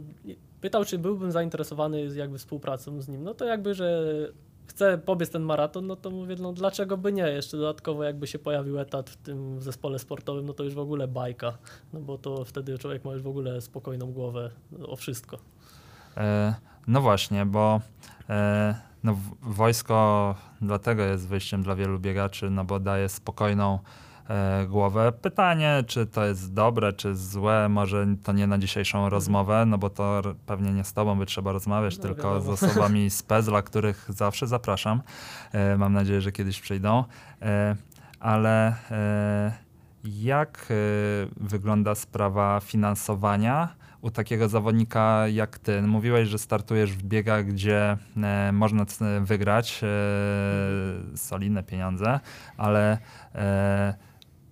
pytał, 0.61 0.85
czy 0.85 0.97
byłbym 0.97 1.31
zainteresowany 1.31 2.05
jakby 2.15 2.37
współpracą 2.37 3.01
z 3.01 3.07
nim. 3.07 3.23
No 3.23 3.33
to 3.33 3.45
jakby, 3.45 3.73
że 3.73 4.03
chcę 4.67 4.97
pobiec 4.97 5.29
ten 5.29 5.43
maraton, 5.43 5.87
no 5.87 5.95
to 5.95 6.09
mówię, 6.11 6.35
no 6.39 6.53
dlaczego 6.53 6.97
by 6.97 7.13
nie? 7.13 7.23
Jeszcze 7.23 7.57
dodatkowo 7.57 8.03
jakby 8.03 8.27
się 8.27 8.39
pojawił 8.39 8.79
etat 8.79 9.09
w 9.09 9.17
tym 9.17 9.61
zespole 9.61 9.99
sportowym, 9.99 10.45
no 10.45 10.53
to 10.53 10.63
już 10.63 10.73
w 10.73 10.79
ogóle 10.79 11.07
bajka. 11.07 11.57
No 11.93 11.99
bo 11.99 12.17
to 12.17 12.45
wtedy 12.45 12.77
człowiek 12.77 13.05
ma 13.05 13.13
już 13.13 13.21
w 13.21 13.27
ogóle 13.27 13.61
spokojną 13.61 14.11
głowę 14.11 14.51
o 14.87 14.95
wszystko. 14.95 15.37
E, 16.17 16.55
no 16.87 17.01
właśnie, 17.01 17.45
bo 17.45 17.81
e, 18.29 18.75
no, 19.03 19.17
wojsko 19.41 20.35
dlatego 20.61 21.03
jest 21.03 21.27
wyjściem 21.27 21.63
dla 21.63 21.75
wielu 21.75 21.99
biegaczy, 21.99 22.49
no 22.49 22.65
bo 22.65 22.79
daje 22.79 23.09
spokojną 23.09 23.79
głowę. 24.67 25.11
Pytanie, 25.21 25.83
czy 25.87 26.05
to 26.05 26.25
jest 26.25 26.53
dobre, 26.53 26.93
czy 26.93 27.15
złe, 27.15 27.69
może 27.69 28.05
to 28.23 28.31
nie 28.31 28.47
na 28.47 28.57
dzisiejszą 28.57 29.09
rozmowę, 29.09 29.65
no 29.67 29.77
bo 29.77 29.89
to 29.89 30.21
pewnie 30.45 30.71
nie 30.73 30.83
z 30.83 30.93
tobą 30.93 31.17
by 31.19 31.25
trzeba 31.25 31.51
rozmawiać, 31.51 31.97
No, 31.97 32.03
tylko 32.03 32.33
wiadomo. 32.33 32.57
z 32.57 32.63
osobami 32.63 33.09
z 33.09 33.23
PEZLA, 33.23 33.61
których 33.61 34.05
zawsze 34.09 34.47
zapraszam. 34.47 35.01
E, 35.51 35.77
mam 35.77 35.93
nadzieję, 35.93 36.21
że 36.21 36.31
kiedyś 36.31 36.61
przyjdą. 36.61 37.03
E, 37.41 37.75
ale 38.19 38.75
e, 38.91 39.53
jak 40.03 40.67
e, 40.69 40.73
wygląda 41.37 41.95
sprawa 41.95 42.59
finansowania 42.59 43.69
u 44.01 44.11
takiego 44.11 44.49
zawodnika 44.49 45.27
jak 45.27 45.59
ty? 45.59 45.81
Mówiłeś, 45.81 46.27
że 46.29 46.39
startujesz 46.39 46.91
w 46.93 47.03
biegach, 47.03 47.45
gdzie 47.45 47.97
e, 48.23 48.51
można 48.51 48.85
wygrać 49.21 49.81
e, 49.83 49.87
solidne 51.17 51.63
pieniądze, 51.63 52.19
ale 52.57 52.97
e, 53.35 53.93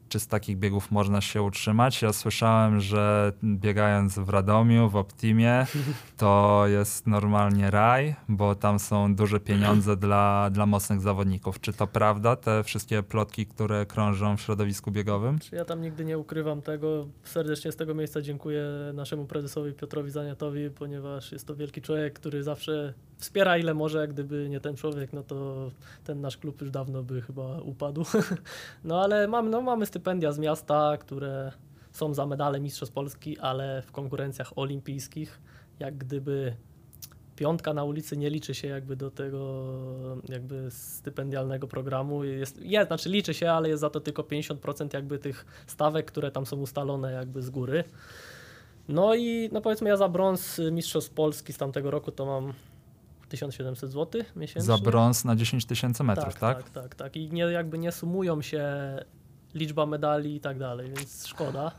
czy 0.09 0.19
z 0.19 0.27
takich 0.27 0.57
biegów 0.57 0.91
można 0.91 1.21
się 1.21 1.41
utrzymać. 1.41 2.01
Ja 2.01 2.13
słyszałem, 2.13 2.79
że 2.79 3.33
biegając 3.43 4.19
w 4.19 4.29
Radomiu, 4.29 4.89
w 4.89 4.95
Optimie, 4.95 5.65
to 6.17 6.63
jest 6.67 7.07
normalnie 7.07 7.71
raj, 7.71 8.15
bo 8.29 8.55
tam 8.55 8.79
są 8.79 9.15
duże 9.15 9.39
pieniądze 9.39 9.97
dla, 9.97 10.49
dla 10.49 10.65
mocnych 10.65 11.01
zawodników. 11.01 11.61
Czy 11.61 11.73
to 11.73 11.87
prawda, 11.87 12.35
te 12.35 12.63
wszystkie 12.63 13.03
plotki, 13.03 13.45
które 13.45 13.85
krążą 13.85 14.37
w 14.37 14.41
środowisku 14.41 14.91
biegowym? 14.91 15.39
Ja 15.51 15.65
tam 15.65 15.81
nigdy 15.81 16.05
nie 16.05 16.17
ukrywam 16.17 16.61
tego. 16.61 17.07
Serdecznie 17.23 17.71
z 17.71 17.75
tego 17.75 17.93
miejsca 17.93 18.21
dziękuję 18.21 18.63
naszemu 18.93 19.25
prezesowi 19.25 19.73
Piotrowi 19.73 20.11
Zaniatowi, 20.11 20.69
ponieważ 20.69 21.31
jest 21.31 21.47
to 21.47 21.55
wielki 21.55 21.81
człowiek, 21.81 22.13
który 22.13 22.43
zawsze 22.43 22.93
wspiera 23.19 23.57
ile 23.57 23.73
może. 23.73 24.07
Gdyby 24.07 24.49
nie 24.49 24.59
ten 24.59 24.75
człowiek, 24.75 25.13
no 25.13 25.23
to 25.23 25.71
ten 26.03 26.21
nasz 26.21 26.37
klub 26.37 26.61
już 26.61 26.71
dawno 26.71 27.03
by 27.03 27.21
chyba 27.21 27.61
upadł. 27.61 28.05
No 28.83 29.01
ale 29.01 29.27
mamy, 29.27 29.49
no, 29.49 29.61
mamy 29.61 29.85
stypendia 29.85 30.31
z 30.31 30.39
miasta, 30.39 30.97
które 30.97 31.51
są 31.91 32.13
za 32.13 32.25
medale 32.25 32.59
Mistrzostw 32.59 32.95
Polski, 32.95 33.39
ale 33.39 33.81
w 33.81 33.91
konkurencjach 33.91 34.57
olimpijskich, 34.57 35.41
jak 35.79 35.97
gdyby 35.97 36.55
piątka 37.35 37.73
na 37.73 37.83
ulicy 37.83 38.17
nie 38.17 38.29
liczy 38.29 38.55
się 38.55 38.67
jakby 38.67 38.95
do 38.95 39.11
tego 39.11 39.65
jakby 40.29 40.67
stypendialnego 40.71 41.67
programu. 41.67 42.23
Jest, 42.23 42.61
jest, 42.61 42.87
znaczy 42.87 43.09
liczy 43.09 43.33
się, 43.33 43.51
ale 43.51 43.69
jest 43.69 43.81
za 43.81 43.89
to 43.89 43.99
tylko 43.99 44.23
50% 44.23 44.93
jakby 44.93 45.19
tych 45.19 45.63
stawek, 45.67 46.05
które 46.05 46.31
tam 46.31 46.45
są 46.45 46.57
ustalone 46.57 47.11
jakby 47.11 47.41
z 47.41 47.49
góry. 47.49 47.83
No 48.87 49.15
i 49.15 49.49
no 49.51 49.61
powiedzmy 49.61 49.89
ja 49.89 49.97
za 49.97 50.09
brąz 50.09 50.61
Mistrzostw 50.71 51.13
Polski 51.13 51.53
z 51.53 51.57
tamtego 51.57 51.91
roku 51.91 52.11
to 52.11 52.25
mam 52.25 52.53
1700 53.29 53.91
zł 53.91 54.21
miesięcznie. 54.35 54.61
Za 54.61 54.77
brąz 54.77 55.25
na 55.25 55.35
10 55.35 55.65
tysięcy 55.65 56.03
metrów, 56.03 56.35
tak? 56.35 56.63
Tak, 56.63 56.69
tak, 56.69 56.95
tak. 56.95 57.15
I 57.15 57.31
nie, 57.31 57.43
jakby 57.43 57.77
nie 57.77 57.91
sumują 57.91 58.41
się 58.41 58.65
liczba 59.53 59.85
medali 59.85 60.35
i 60.35 60.39
tak 60.39 60.59
dalej, 60.59 60.87
więc 60.87 61.27
szkoda. 61.27 61.71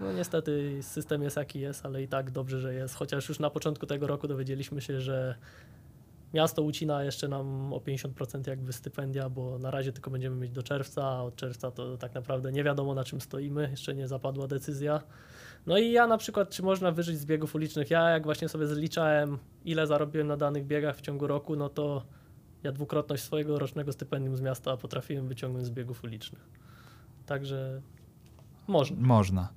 No 0.00 0.12
niestety 0.12 0.78
system 0.82 1.22
jest 1.22 1.36
jaki 1.36 1.60
jest, 1.60 1.86
ale 1.86 2.02
i 2.02 2.08
tak 2.08 2.30
dobrze, 2.30 2.60
że 2.60 2.74
jest. 2.74 2.94
Chociaż 2.94 3.28
już 3.28 3.38
na 3.38 3.50
początku 3.50 3.86
tego 3.86 4.06
roku 4.06 4.28
dowiedzieliśmy 4.28 4.80
się, 4.80 5.00
że 5.00 5.34
miasto 6.34 6.62
ucina 6.62 7.04
jeszcze 7.04 7.28
nam 7.28 7.72
o 7.72 7.78
50% 7.78 8.48
jakby 8.48 8.72
stypendia, 8.72 9.28
bo 9.28 9.58
na 9.58 9.70
razie 9.70 9.92
tylko 9.92 10.10
będziemy 10.10 10.36
mieć 10.36 10.50
do 10.50 10.62
czerwca, 10.62 11.04
a 11.04 11.22
od 11.22 11.36
czerwca 11.36 11.70
to 11.70 11.96
tak 11.96 12.14
naprawdę 12.14 12.52
nie 12.52 12.64
wiadomo 12.64 12.94
na 12.94 13.04
czym 13.04 13.20
stoimy, 13.20 13.68
jeszcze 13.70 13.94
nie 13.94 14.08
zapadła 14.08 14.46
decyzja. 14.46 15.02
No 15.68 15.78
i 15.78 15.92
ja 15.92 16.06
na 16.06 16.18
przykład, 16.18 16.50
czy 16.50 16.62
można 16.62 16.92
wyżyć 16.92 17.18
z 17.18 17.26
biegów 17.26 17.54
ulicznych? 17.54 17.90
Ja 17.90 18.10
jak 18.10 18.24
właśnie 18.24 18.48
sobie 18.48 18.66
zliczałem, 18.66 19.38
ile 19.64 19.86
zarobiłem 19.86 20.26
na 20.26 20.36
danych 20.36 20.66
biegach 20.66 20.96
w 20.96 21.00
ciągu 21.00 21.26
roku, 21.26 21.56
no 21.56 21.68
to 21.68 22.02
ja 22.62 22.72
dwukrotność 22.72 23.22
swojego 23.22 23.58
rocznego 23.58 23.92
stypendium 23.92 24.36
z 24.36 24.40
miasta 24.40 24.76
potrafiłem 24.76 25.28
wyciągnąć 25.28 25.66
z 25.66 25.70
biegów 25.70 26.04
ulicznych. 26.04 26.48
Także 27.26 27.80
można. 28.68 28.96
Można. 29.00 29.48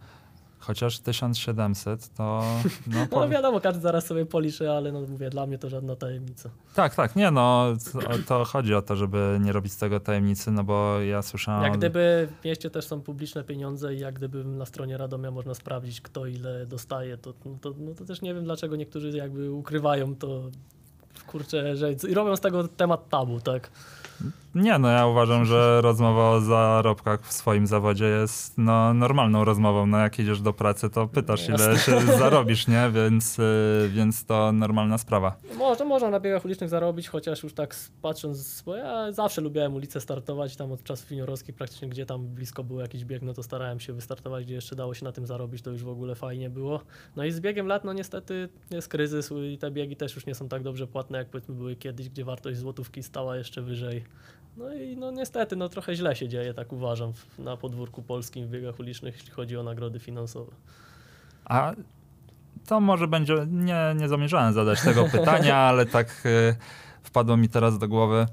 Chociaż 0.61 0.99
1700 0.99 2.13
to. 2.13 2.43
No, 2.87 3.07
No 3.11 3.29
wiadomo, 3.29 3.61
każdy 3.61 3.81
zaraz 3.81 4.05
sobie 4.05 4.25
policzy, 4.25 4.71
ale 4.71 4.91
no 4.91 5.01
mówię, 5.01 5.29
dla 5.29 5.45
mnie 5.45 5.57
to 5.57 5.69
żadna 5.69 5.95
tajemnica. 5.95 6.49
Tak, 6.75 6.95
tak, 6.95 7.15
nie 7.15 7.31
no, 7.31 7.73
to, 7.93 7.99
to 8.27 8.45
chodzi 8.45 8.75
o 8.75 8.81
to, 8.81 8.95
żeby 8.95 9.37
nie 9.41 9.51
robić 9.51 9.73
z 9.73 9.77
tego 9.77 9.99
tajemnicy, 9.99 10.51
no 10.51 10.63
bo 10.63 10.99
ja 10.99 11.21
słyszałem. 11.21 11.63
Jak 11.63 11.77
gdyby 11.77 12.27
w 12.41 12.45
mieście 12.45 12.69
też 12.69 12.87
są 12.87 13.01
publiczne 13.01 13.43
pieniądze 13.43 13.95
i 13.95 13.99
jak 13.99 14.15
gdyby 14.15 14.43
na 14.43 14.65
stronie 14.65 14.97
Radomia 14.97 15.31
można 15.31 15.53
sprawdzić, 15.53 16.01
kto 16.01 16.25
ile 16.25 16.65
dostaje, 16.65 17.17
to, 17.17 17.33
no 17.45 17.57
to, 17.61 17.73
no 17.77 17.95
to 17.95 18.05
też 18.05 18.21
nie 18.21 18.33
wiem, 18.33 18.43
dlaczego 18.43 18.75
niektórzy 18.75 19.17
jakby 19.17 19.51
ukrywają 19.51 20.15
to, 20.15 20.41
kurczę, 21.27 21.77
że 21.77 21.93
i 22.09 22.13
robią 22.13 22.35
z 22.35 22.39
tego 22.41 22.67
temat 22.67 23.09
tabu, 23.09 23.39
tak? 23.39 23.71
Nie, 24.55 24.79
no 24.79 24.89
ja 24.89 25.07
uważam, 25.07 25.45
że 25.45 25.81
rozmowa 25.81 26.29
o 26.29 26.41
zarobkach 26.41 27.21
w 27.27 27.33
swoim 27.33 27.67
zawodzie 27.67 28.05
jest 28.05 28.57
no, 28.57 28.93
normalną 28.93 29.45
rozmową. 29.45 29.87
No 29.87 29.97
jak 29.97 30.19
idziesz 30.19 30.41
do 30.41 30.53
pracy, 30.53 30.89
to 30.89 31.07
pytasz, 31.07 31.49
ile 31.49 31.79
się 31.79 32.01
zarobisz, 32.01 32.67
nie? 32.67 32.91
Więc, 32.93 33.39
y, 33.39 33.89
więc 33.93 34.25
to 34.25 34.51
normalna 34.51 34.97
sprawa. 34.97 35.35
Można, 35.57 35.85
można 35.85 36.09
na 36.09 36.19
biegach 36.19 36.45
ulicznych 36.45 36.69
zarobić, 36.69 37.07
chociaż 37.07 37.43
już 37.43 37.53
tak 37.53 37.75
patrząc, 38.01 38.61
bo 38.65 38.75
ja 38.75 39.11
zawsze 39.11 39.41
lubiłem 39.41 39.75
ulicę 39.75 40.01
startować, 40.01 40.55
tam 40.55 40.71
od 40.71 40.83
czasów 40.83 41.11
juniorowskich 41.11 41.55
praktycznie, 41.55 41.89
gdzie 41.89 42.05
tam 42.05 42.27
blisko 42.27 42.63
był 42.63 42.79
jakiś 42.79 43.05
bieg, 43.05 43.21
no 43.21 43.33
to 43.33 43.43
starałem 43.43 43.79
się 43.79 43.93
wystartować, 43.93 44.45
gdzie 44.45 44.55
jeszcze 44.55 44.75
dało 44.75 44.93
się 44.93 45.05
na 45.05 45.11
tym 45.11 45.25
zarobić, 45.25 45.61
to 45.61 45.71
już 45.71 45.83
w 45.83 45.89
ogóle 45.89 46.15
fajnie 46.15 46.49
było. 46.49 46.81
No 47.15 47.25
i 47.25 47.31
z 47.31 47.39
biegiem 47.39 47.67
lat, 47.67 47.83
no 47.83 47.93
niestety 47.93 48.49
jest 48.71 48.87
kryzys 48.87 49.33
i 49.53 49.57
te 49.57 49.71
biegi 49.71 49.95
też 49.95 50.15
już 50.15 50.25
nie 50.25 50.35
są 50.35 50.49
tak 50.49 50.63
dobrze 50.63 50.87
płatne, 50.87 51.17
jak 51.17 51.29
powiedzmy 51.29 51.55
były 51.55 51.75
kiedyś, 51.75 52.09
gdzie 52.09 52.25
wartość 52.25 52.57
złotówki 52.59 53.03
stała 53.03 53.37
jeszcze 53.37 53.61
wyżej. 53.61 54.03
No 54.57 54.73
i 54.73 54.97
no 54.97 55.11
niestety, 55.11 55.55
no 55.55 55.69
trochę 55.69 55.95
źle 55.95 56.15
się 56.15 56.27
dzieje, 56.27 56.53
tak 56.53 56.73
uważam, 56.73 57.13
na 57.39 57.57
podwórku 57.57 58.01
polskim 58.01 58.47
w 58.47 58.49
biegach 58.49 58.79
ulicznych, 58.79 59.15
jeśli 59.15 59.31
chodzi 59.31 59.57
o 59.57 59.63
nagrody 59.63 59.99
finansowe. 59.99 60.51
A 61.45 61.73
to 62.67 62.79
może 62.79 63.07
będzie, 63.07 63.35
nie, 63.49 63.95
nie 63.95 64.07
zamierzałem 64.07 64.53
zadać 64.53 64.81
tego 64.81 65.05
pytania, 65.17 65.57
ale 65.57 65.85
tak 65.85 66.23
y, 66.25 66.55
wpadło 67.03 67.37
mi 67.37 67.49
teraz 67.49 67.77
do 67.77 67.87
głowy, 67.87 68.25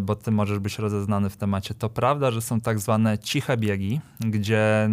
bo 0.00 0.14
ty 0.14 0.30
możesz 0.30 0.58
być 0.58 0.78
rozeznany 0.78 1.30
w 1.30 1.36
temacie. 1.36 1.74
To 1.74 1.88
prawda, 1.88 2.30
że 2.30 2.42
są 2.42 2.60
tak 2.60 2.78
zwane 2.78 3.18
ciche 3.18 3.56
biegi, 3.56 4.00
gdzie 4.20 4.88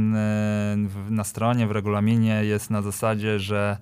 w, 0.88 1.08
na 1.10 1.24
stronie, 1.24 1.68
w 1.68 1.72
regulaminie 1.72 2.46
jest 2.46 2.70
na 2.70 2.82
zasadzie, 2.82 3.40
że 3.40 3.78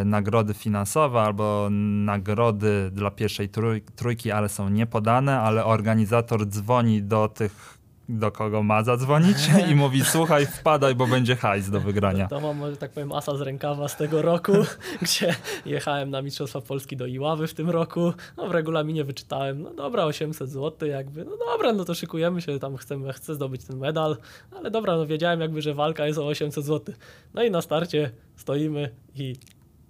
y, 0.00 0.04
nagrody 0.04 0.54
finansowe 0.54 1.20
albo 1.20 1.68
nagrody 2.04 2.90
dla 2.92 3.10
pierwszej 3.10 3.48
trój, 3.48 3.82
trójki, 3.96 4.30
ale 4.30 4.48
są 4.48 4.68
niepodane, 4.68 5.40
ale 5.40 5.64
organizator 5.64 6.46
dzwoni 6.46 7.02
do 7.02 7.28
tych 7.28 7.79
do 8.18 8.32
kogo 8.32 8.62
ma 8.62 8.82
zadzwonić 8.82 9.36
i 9.70 9.74
mówi 9.74 10.04
słuchaj, 10.14 10.46
wpadaj, 10.46 10.94
bo 10.94 11.06
będzie 11.06 11.36
hajs 11.36 11.70
do 11.70 11.80
wygrania. 11.80 12.28
To 12.28 12.40
mam, 12.40 12.70
że 12.70 12.76
tak 12.76 12.90
powiem, 12.90 13.12
asa 13.12 13.36
z 13.36 13.40
rękawa 13.40 13.88
z 13.88 13.96
tego 13.96 14.22
roku, 14.22 14.52
gdzie 15.02 15.34
jechałem 15.66 16.10
na 16.10 16.22
Mistrzostwa 16.22 16.60
Polski 16.60 16.96
do 16.96 17.06
Iławy 17.06 17.46
w 17.46 17.54
tym 17.54 17.70
roku. 17.70 18.12
No 18.36 18.48
w 18.48 18.50
regulaminie 18.50 19.04
wyczytałem, 19.04 19.62
no 19.62 19.74
dobra, 19.74 20.04
800 20.04 20.50
zł 20.50 20.88
jakby, 20.88 21.24
no 21.24 21.36
dobra, 21.36 21.72
no 21.72 21.84
to 21.84 21.94
szykujemy 21.94 22.42
się, 22.42 22.58
tam 22.58 22.76
chcemy, 22.76 23.12
chcę 23.12 23.34
zdobyć 23.34 23.64
ten 23.64 23.78
medal, 23.78 24.16
ale 24.56 24.70
dobra, 24.70 24.96
no 24.96 25.06
wiedziałem 25.06 25.40
jakby, 25.40 25.62
że 25.62 25.74
walka 25.74 26.06
jest 26.06 26.18
o 26.18 26.26
800 26.26 26.64
zł. 26.64 26.94
No 27.34 27.42
i 27.42 27.50
na 27.50 27.62
starcie 27.62 28.10
stoimy 28.36 28.90
i 29.14 29.36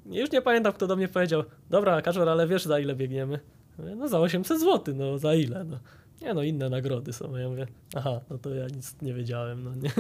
już 0.06 0.30
nie 0.30 0.42
pamiętam, 0.42 0.72
kto 0.72 0.86
do 0.86 0.96
mnie 0.96 1.08
powiedział, 1.08 1.42
dobra, 1.70 2.02
Kaczor, 2.02 2.28
ale 2.28 2.46
wiesz 2.46 2.64
za 2.64 2.78
ile 2.78 2.94
biegniemy? 2.94 3.40
No 3.96 4.08
za 4.08 4.20
800 4.20 4.60
zł, 4.60 4.94
no 4.94 5.18
za 5.18 5.34
ile? 5.34 5.64
No. 5.64 5.78
Nie 6.22 6.34
no, 6.34 6.42
inne 6.42 6.70
nagrody 6.70 7.12
są. 7.12 7.36
Ja 7.36 7.48
mówię, 7.48 7.66
aha, 7.96 8.20
no 8.30 8.38
to 8.38 8.54
ja 8.54 8.66
nic 8.66 8.96
nie 9.02 9.14
wiedziałem, 9.14 9.64
no 9.64 9.74
nie. 9.74 9.90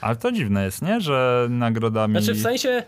Ale 0.00 0.16
to 0.16 0.32
dziwne 0.32 0.64
jest, 0.64 0.82
nie? 0.82 1.00
Że 1.00 1.46
nagrodami... 1.50 2.12
Znaczy 2.12 2.34
w 2.34 2.42
sensie, 2.42 2.82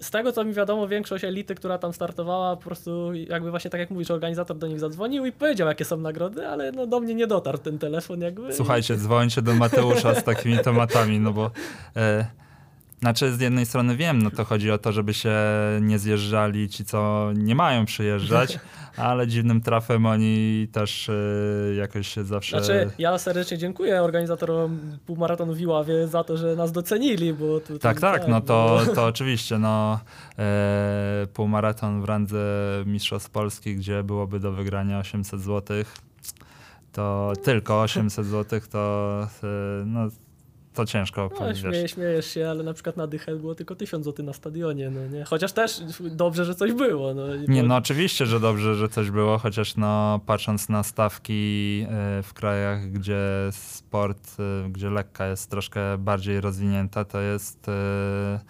z 0.00 0.10
tego 0.10 0.32
co 0.32 0.44
mi 0.44 0.52
wiadomo, 0.52 0.88
większość 0.88 1.24
elity, 1.24 1.54
która 1.54 1.78
tam 1.78 1.92
startowała, 1.92 2.56
po 2.56 2.62
prostu 2.62 3.14
jakby 3.14 3.50
właśnie 3.50 3.70
tak 3.70 3.80
jak 3.80 3.90
mówisz, 3.90 4.10
organizator 4.10 4.58
do 4.58 4.66
nich 4.66 4.80
zadzwonił 4.80 5.26
i 5.26 5.32
powiedział, 5.32 5.68
jakie 5.68 5.84
są 5.84 5.96
nagrody, 5.96 6.48
ale 6.48 6.72
no 6.72 6.86
do 6.86 7.00
mnie 7.00 7.14
nie 7.14 7.26
dotarł 7.26 7.58
ten 7.58 7.78
telefon 7.78 8.20
jakby. 8.20 8.52
Słuchajcie, 8.52 8.96
dzwońcie 8.96 9.42
do 9.42 9.54
Mateusza 9.54 10.14
z 10.14 10.24
takimi 10.24 10.58
tematami, 10.58 11.20
no 11.20 11.32
bo... 11.32 11.50
E, 11.96 12.26
znaczy 13.04 13.32
z 13.32 13.40
jednej 13.40 13.66
strony 13.66 13.96
wiem, 13.96 14.22
no 14.22 14.30
to 14.30 14.44
chodzi 14.44 14.70
o 14.70 14.78
to, 14.78 14.92
żeby 14.92 15.14
się 15.14 15.34
nie 15.80 15.98
zjeżdżali 15.98 16.68
ci, 16.68 16.84
co 16.84 17.30
nie 17.34 17.54
mają 17.54 17.84
przyjeżdżać, 17.84 18.58
ale 18.96 19.26
dziwnym 19.26 19.60
trafem 19.60 20.06
oni 20.06 20.68
też 20.72 21.08
e, 21.08 21.12
jakoś 21.76 22.08
się 22.08 22.24
zawsze... 22.24 22.64
Znaczy, 22.64 22.90
ja 22.98 23.18
serdecznie 23.18 23.58
dziękuję 23.58 24.02
organizatorom 24.02 24.80
półmaratonu 25.06 25.54
w 25.54 25.60
Iławie 25.60 26.08
za 26.08 26.24
to, 26.24 26.36
że 26.36 26.56
nas 26.56 26.72
docenili, 26.72 27.34
bo 27.34 27.60
tu, 27.60 27.78
Tak, 27.78 28.00
tak, 28.00 28.28
no 28.28 28.40
to, 28.40 28.80
bo- 28.86 28.94
to 28.94 29.04
oczywiście, 29.06 29.58
no 29.58 30.00
e, 30.38 31.26
półmaraton 31.34 32.02
w 32.02 32.04
randze 32.04 32.38
Mistrzostw 32.86 33.30
Polski, 33.30 33.76
gdzie 33.76 34.02
byłoby 34.02 34.40
do 34.40 34.52
wygrania 34.52 34.98
800 34.98 35.40
zł, 35.40 35.76
to 36.92 37.32
tylko 37.42 37.82
800 37.82 38.26
zł, 38.26 38.60
to 38.70 39.20
e, 39.42 39.46
no, 39.86 40.08
to 40.74 40.84
ciężko 40.86 41.28
No, 41.32 41.38
powiedzieć. 41.38 41.62
śmieje, 41.62 41.88
śmiejesz 41.88 42.26
się, 42.26 42.48
ale 42.50 42.62
na 42.64 42.74
przykład 42.74 42.96
na 42.96 43.06
Dychel 43.06 43.38
było 43.38 43.54
tylko 43.54 43.74
1000 43.76 44.04
zł 44.04 44.26
na 44.26 44.32
stadionie, 44.32 44.90
no 44.90 45.06
nie? 45.18 45.24
Chociaż 45.24 45.52
też 45.52 45.80
dobrze, 46.00 46.44
że 46.44 46.54
coś 46.54 46.72
było, 46.72 47.14
no. 47.14 47.36
Nie, 47.36 47.62
bo- 47.62 47.68
no 47.68 47.76
oczywiście, 47.76 48.26
że 48.26 48.40
dobrze, 48.40 48.74
że 48.74 48.88
coś 48.88 49.10
było, 49.10 49.38
chociaż 49.38 49.76
no 49.76 50.20
patrząc 50.26 50.68
na 50.68 50.82
stawki 50.82 51.86
e, 51.90 52.22
w 52.22 52.34
krajach, 52.34 52.90
gdzie 52.90 53.18
sport, 53.50 54.36
e, 54.66 54.68
gdzie 54.70 54.90
lekka 54.90 55.26
jest 55.26 55.50
troszkę 55.50 55.98
bardziej 55.98 56.40
rozwinięta, 56.40 57.04
to 57.04 57.20
jest 57.20 57.68
e, 57.68 58.40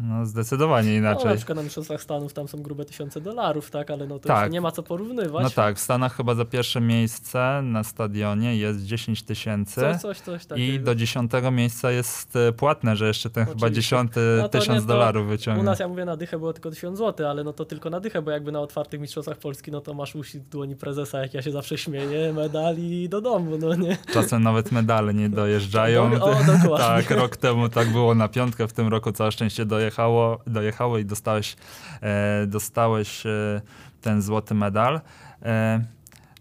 No 0.00 0.26
zdecydowanie 0.26 0.88
No, 0.90 0.96
inaczej. 0.96 1.30
na 1.30 1.36
przykład 1.36 1.56
na 1.56 1.62
Mistrzostwach 1.62 2.02
Stanów 2.02 2.32
tam 2.32 2.48
są 2.48 2.62
grube 2.62 2.84
tysiące 2.84 3.20
dolarów, 3.20 3.70
tak, 3.70 3.90
ale 3.90 4.06
no 4.06 4.18
to 4.18 4.28
Tak. 4.28 4.44
już 4.46 4.52
nie 4.52 4.60
ma 4.60 4.70
co 4.72 4.82
porównywać. 4.82 5.42
No 5.42 5.50
tak, 5.50 5.76
w 5.76 5.80
Stanach 5.80 6.16
chyba 6.16 6.34
za 6.34 6.44
pierwsze 6.44 6.80
miejsce 6.80 7.60
na 7.64 7.84
stadionie 7.84 8.56
jest 8.56 8.84
10 8.84 9.22
tysięcy. 9.22 9.80
Coś, 10.02 10.20
coś, 10.20 10.44
coś 10.44 10.60
I 10.60 10.80
do 10.80 10.94
dziesiątego 10.94 11.50
miejsca 11.50 11.90
jest 11.90 12.36
e, 12.36 12.52
płatne, 12.52 12.96
że 12.96 13.06
jeszcze 13.06 13.30
ten 13.30 13.44
chyba 13.44 13.56
Oczywiście. 13.56 13.74
dziesiąty 13.82 14.20
No 14.36 14.42
nie, 14.42 14.48
tysiąc 14.48 14.80
to 14.82 14.88
dolarów 14.88 15.26
U 15.26 15.28
wyciągnie. 15.28 15.62
nas, 15.64 15.78
ja 15.78 15.88
mówię, 15.88 16.04
na 16.04 16.16
dychę 16.16 16.38
było 16.38 16.52
tylko 16.52 16.70
1000 16.70 16.98
zł, 16.98 17.28
ale 17.28 17.44
no 17.44 17.52
to 17.52 17.64
tylko 17.64 17.90
na 17.90 18.00
dychę, 18.00 18.22
bo 18.22 18.30
jakby 18.30 18.52
na 18.52 18.60
otwartych 18.60 19.00
mistrzostwach 19.00 19.38
Polski, 19.38 19.70
no 19.70 19.80
to 19.80 19.94
masz 19.94 20.14
uścisk 20.16 20.44
w 20.44 20.48
dłoni 20.48 20.76
prezesa, 20.76 21.18
jak 21.18 21.34
ja 21.34 21.42
się 21.42 21.50
zawsze 21.52 21.78
śmieję, 21.78 22.32
medali 22.32 23.08
do 23.08 23.20
domu, 23.20 23.58
no 23.60 23.74
nie? 23.74 23.96
Czasem 24.12 24.42
nawet 24.42 24.72
medale 24.72 25.14
nie 25.14 25.28
dojeżdżają. 25.40 26.10
Do- 26.18 26.24
o, 26.24 26.34
dokładnie. 26.34 26.78
tak, 27.06 27.10
rok 27.10 27.36
temu 27.36 27.68
tak 27.68 27.92
było 27.92 28.14
na 28.14 28.28
piątkę, 28.28 28.68
w 28.68 28.72
tym 28.72 28.88
roku 28.88 29.12
całe 29.12 29.32
szczęście 29.32 29.64
dojechało, 29.86 30.38
dojechało 30.46 30.98
i 30.98 31.04
dostałeś, 31.04 31.56
e, 32.02 32.46
dostałeś 32.46 33.26
e, 33.26 33.60
ten 34.00 34.22
złoty 34.22 34.54
medal. 34.54 35.00
E, 35.42 35.84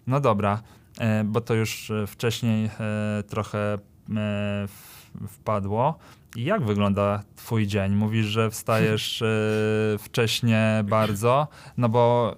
no 0.07 0.19
dobra, 0.19 0.61
e, 0.99 1.23
bo 1.23 1.41
to 1.41 1.53
już 1.53 1.91
e, 1.91 2.07
wcześniej 2.07 2.65
e, 2.79 3.23
trochę 3.23 3.77
wpadło. 5.27 5.97
I 6.35 6.43
Jak 6.43 6.63
wygląda 6.63 7.23
twój 7.35 7.67
dzień? 7.67 7.93
Mówisz, 7.95 8.25
że 8.25 8.51
wstajesz 8.51 9.23
wcześnie 9.99 10.83
bardzo, 10.87 11.47
no 11.77 11.89
bo 11.89 12.35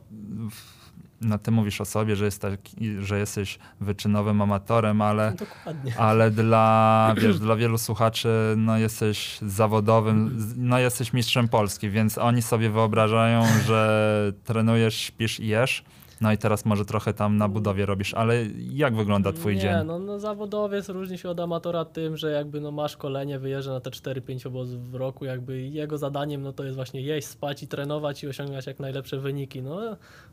w- 0.50 0.77
no 1.22 1.38
ty 1.38 1.52
mówisz 1.52 1.82
o 1.82 1.86
sobie, 1.86 2.16
że, 2.16 2.26
jest 2.26 2.42
taki, 2.42 2.96
że 3.00 3.20
jesteś 3.20 3.60
wyczynowym 3.82 4.42
amatorem, 4.42 5.02
ale 5.02 5.34
Dokładnie. 5.40 5.98
ale 5.98 6.32
dla, 6.44 7.14
wiesz, 7.18 7.40
dla 7.40 7.56
wielu 7.56 7.78
słuchaczy 7.78 8.30
no, 8.58 8.78
jesteś 8.78 9.38
zawodowym, 9.42 10.46
no, 10.58 10.80
jesteś 10.80 11.14
mistrzem 11.14 11.48
Polski, 11.48 11.90
więc 11.90 12.18
oni 12.18 12.42
sobie 12.42 12.70
wyobrażają, 12.70 13.44
że 13.66 14.34
trenujesz, 14.44 14.96
śpisz 14.96 15.40
i 15.40 15.48
jesz. 15.48 15.84
No 16.22 16.32
i 16.32 16.38
teraz 16.38 16.66
może 16.66 16.86
trochę 16.86 17.14
tam 17.14 17.38
na 17.38 17.48
budowie 17.48 17.86
robisz, 17.86 18.14
ale 18.14 18.46
jak 18.58 18.96
wygląda 18.96 19.34
twój 19.34 19.56
nie, 19.56 19.62
dzień? 19.62 19.74
no, 19.86 20.00
no 20.00 20.20
zawodowiec 20.20 20.90
różni 20.90 21.18
się 21.18 21.30
od 21.30 21.40
amatora 21.40 21.86
tym, 21.86 22.18
że 22.18 22.32
jakby 22.32 22.62
no 22.62 22.72
ma 22.72 22.88
szkolenie, 22.88 23.40
wyjeżdża 23.40 23.72
na 23.72 23.80
te 23.80 23.90
4-5 23.90 24.48
obozów 24.48 24.92
w 24.92 24.96
roku, 24.96 25.26
jakby 25.26 25.62
jego 25.62 25.98
zadaniem 25.98 26.42
no 26.42 26.54
to 26.54 26.64
jest 26.64 26.76
właśnie 26.76 27.02
jeść, 27.02 27.28
spać 27.28 27.64
i 27.64 27.68
trenować 27.68 28.24
i 28.24 28.28
osiągać 28.28 28.68
jak 28.68 28.80
najlepsze 28.80 29.20
wyniki. 29.20 29.62
No 29.62 29.80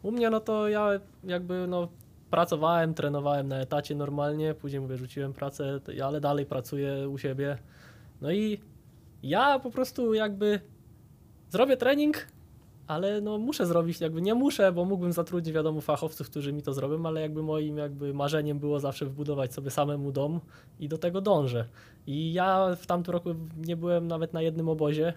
u 0.02 0.10
mnie 0.10 0.30
no 0.30 0.40
to 0.40 0.68
ja 0.68 0.90
jakby 1.24 1.66
no 1.66 1.88
pracowałem, 2.30 2.94
trenowałem 2.94 3.48
na 3.48 3.56
etacie 3.56 3.94
normalnie, 3.94 4.54
później 4.54 4.80
mówię 4.80 4.96
rzuciłem 4.96 5.32
pracę, 5.32 5.80
ale 6.04 6.20
dalej 6.20 6.46
pracuję 6.46 7.08
u 7.08 7.18
siebie. 7.18 7.58
No 8.20 8.32
i 8.32 8.60
ja 9.22 9.58
po 9.58 9.70
prostu 9.70 10.14
jakby 10.14 10.60
zrobię 11.50 11.76
trening, 11.76 12.26
ale 12.86 13.20
no 13.20 13.38
muszę 13.38 13.66
zrobić, 13.66 14.00
jakby 14.00 14.22
nie 14.22 14.34
muszę, 14.34 14.72
bo 14.72 14.84
mógłbym 14.84 15.12
zatrudnić 15.12 15.54
wiadomo 15.54 15.80
fachowców, 15.80 16.30
którzy 16.30 16.52
mi 16.52 16.62
to 16.62 16.72
zrobią, 16.72 17.06
ale 17.06 17.20
jakby 17.20 17.42
moim 17.42 17.78
jakby 17.78 18.14
marzeniem 18.14 18.58
było 18.58 18.80
zawsze 18.80 19.06
wbudować 19.06 19.54
sobie 19.54 19.70
samemu 19.70 20.12
dom 20.12 20.40
i 20.80 20.88
do 20.88 20.98
tego 20.98 21.20
dążę. 21.20 21.64
I 22.06 22.32
ja 22.32 22.76
w 22.76 22.86
tamtym 22.86 23.12
roku 23.12 23.30
nie 23.56 23.76
byłem 23.76 24.08
nawet 24.08 24.32
na 24.32 24.42
jednym 24.42 24.68
obozie, 24.68 25.12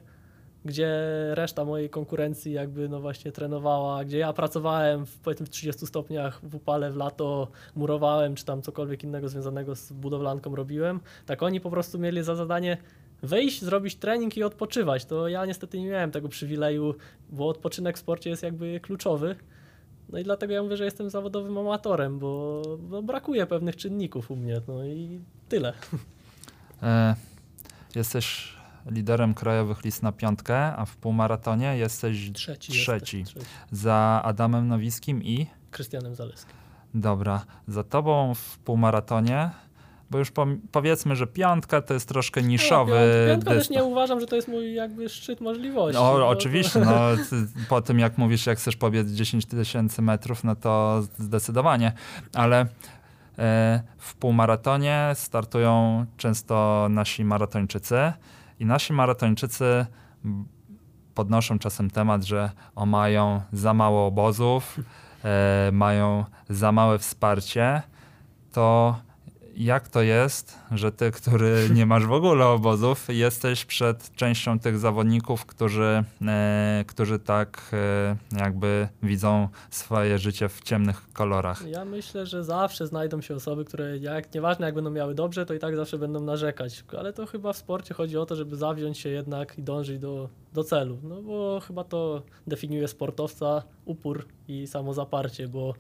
gdzie 0.66 0.90
reszta 1.32 1.66
mojej 1.66 1.90
konkurencji 1.90 2.52
jakby 2.52 2.90
no 2.90 3.00
właśnie 3.00 3.32
trenowała, 3.32 4.06
gdzie 4.06 4.18
ja 4.18 4.34
pracowałem 4.34 5.06
w 5.06 5.20
powiedzmy 5.20 5.46
w 5.46 5.50
30 5.50 5.88
stopniach 5.88 6.40
w 6.44 6.56
upale 6.56 6.92
w 6.92 6.96
lato, 6.96 7.48
murowałem 7.76 8.36
czy 8.36 8.46
tam 8.46 8.62
cokolwiek 8.62 9.04
innego 9.04 9.30
związanego 9.30 9.76
z 9.76 9.92
budowlanką 9.92 10.56
robiłem, 10.56 11.00
tak 11.26 11.44
oni 11.44 11.62
po 11.62 11.70
prostu 11.70 12.00
mieli 12.00 12.24
za 12.24 12.36
zadanie 12.36 12.78
wyjść, 13.22 13.64
zrobić 13.64 13.96
trening 13.96 14.38
i 14.38 14.44
odpoczywać. 14.44 15.06
To 15.06 15.28
ja 15.28 15.46
niestety 15.46 15.80
nie 15.80 15.88
miałem 15.88 16.12
tego 16.12 16.30
przywileju, 16.30 16.96
bo 17.30 17.48
odpoczynek 17.48 17.98
w 17.98 18.00
sporcie 18.00 18.30
jest 18.30 18.44
jakby 18.44 18.80
kluczowy. 18.80 19.36
No 20.10 20.20
i 20.20 20.24
dlatego 20.24 20.54
ja 20.54 20.64
mówię, 20.64 20.78
że 20.78 20.86
jestem 20.86 21.10
zawodowym 21.10 21.58
amatorem, 21.58 22.20
bo, 22.20 22.62
bo 22.80 23.04
brakuje 23.04 23.46
pewnych 23.46 23.76
czynników 23.76 24.32
u 24.32 24.36
mnie. 24.36 24.62
No 24.68 24.86
i 24.86 25.20
tyle. 25.50 25.74
E, 26.84 27.16
jesteś 27.96 28.54
liderem 28.92 29.34
krajowych 29.34 29.84
list 29.84 30.04
na 30.04 30.12
piątkę, 30.12 30.58
a 30.58 30.86
w 30.86 30.96
półmaratonie 30.96 31.78
jesteś 31.78 32.32
Trzeci. 32.32 32.72
Trzeci. 32.72 33.20
Jestem, 33.20 33.42
trzeci. 33.42 33.56
za 33.72 34.22
Adamem 34.24 34.68
Nowickim 34.68 35.24
i 35.24 35.48
Krystianem 35.72 36.16
Zaleskim. 36.16 36.54
Dobra, 36.94 37.46
za 37.68 37.84
tobą 37.84 38.34
w 38.36 38.58
półmaratonie, 38.60 39.50
bo 40.12 40.18
już 40.18 40.32
powiedzmy, 40.72 41.16
że 41.16 41.28
piątka 41.28 41.82
to 41.82 41.94
jest 41.94 42.08
troszkę 42.10 42.44
niszowy 42.44 42.92
No, 42.92 42.98
piąt- 42.98 43.28
piątka 43.34 43.50
też 43.52 43.58
dystans. 43.60 43.76
nie 43.78 43.84
uważam, 43.84 44.20
że 44.20 44.26
to 44.26 44.36
jest 44.36 44.48
mój 44.48 44.74
jakby 44.74 45.10
szczyt 45.10 45.42
możliwości. 45.42 46.02
No, 46.02 46.14
bo 46.14 46.28
oczywiście, 46.28 46.80
no, 46.80 46.92
po 47.70 47.82
tym 47.82 48.00
jak 48.00 48.18
mówisz, 48.18 48.46
jak 48.46 48.58
chcesz 48.58 48.76
pobiec 48.76 49.08
10 49.12 49.46
tysięcy 49.46 50.02
metrów, 50.02 50.44
no 50.44 50.56
to 50.56 51.02
zdecydowanie, 51.18 51.92
ale 52.34 52.62
e, 53.40 53.82
w 53.98 54.16
półmaratonie 54.16 55.12
startują 55.16 56.06
często 56.18 56.88
nasi 56.90 57.26
maratończycy 57.26 58.14
i 58.60 58.66
nasi 58.66 58.94
maratończycy 58.94 59.86
podnoszą 61.16 61.60
czasem 61.60 61.90
temat, 61.90 62.24
że 62.24 62.52
o, 62.76 62.86
mają 62.86 63.42
za 63.52 63.74
mało 63.74 64.06
obozów, 64.08 64.80
e, 65.24 65.70
mają 65.74 66.26
za 66.50 66.72
małe 66.72 66.98
wsparcie, 67.00 67.82
to 68.52 68.96
jak 69.58 69.90
to 69.90 70.02
jest, 70.02 70.58
że 70.72 70.92
ty, 70.92 71.12
który 71.12 71.68
nie 71.76 71.86
masz 71.86 72.06
w 72.06 72.12
ogóle 72.12 72.46
obozów, 72.46 73.08
jesteś 73.10 73.66
przed 73.66 74.16
częścią 74.16 74.60
tych 74.60 74.80
zawodników, 74.80 75.46
którzy, 75.46 76.04
e, 76.28 76.84
którzy 76.88 77.20
tak 77.20 77.72
e, 77.74 78.16
jakby 78.40 78.88
widzą 79.04 79.48
swoje 79.70 80.20
życie 80.20 80.50
w 80.50 80.62
ciemnych 80.62 81.12
kolorach? 81.14 81.68
Ja 81.68 81.86
myślę, 81.86 82.26
że 82.26 82.44
zawsze 82.44 82.88
znajdą 82.88 83.22
się 83.22 83.36
osoby, 83.36 83.66
które 83.66 83.98
jak 83.98 84.34
nieważne 84.34 84.66
jak 84.66 84.76
będą 84.76 84.90
miały 84.90 85.16
dobrze, 85.16 85.46
to 85.46 85.54
i 85.54 85.60
tak 85.60 85.76
zawsze 85.76 85.98
będą 85.98 86.20
narzekać. 86.20 86.84
Ale 86.98 87.14
to 87.14 87.26
chyba 87.26 87.54
w 87.54 87.58
sporcie 87.58 87.94
chodzi 87.94 88.18
o 88.18 88.26
to, 88.26 88.36
żeby 88.36 88.56
zawziąć 88.56 88.98
się 88.98 89.10
jednak 89.10 89.58
i 89.58 89.64
dążyć 89.64 90.00
do, 90.00 90.30
do 90.54 90.64
celu. 90.64 90.98
No 91.04 91.22
bo 91.22 91.60
chyba 91.68 91.84
to 91.84 92.22
definiuje 92.48 92.88
sportowca 92.88 93.64
upór 93.86 94.26
i 94.48 94.68
samozaparcie, 94.68 95.48
bo 95.48 95.74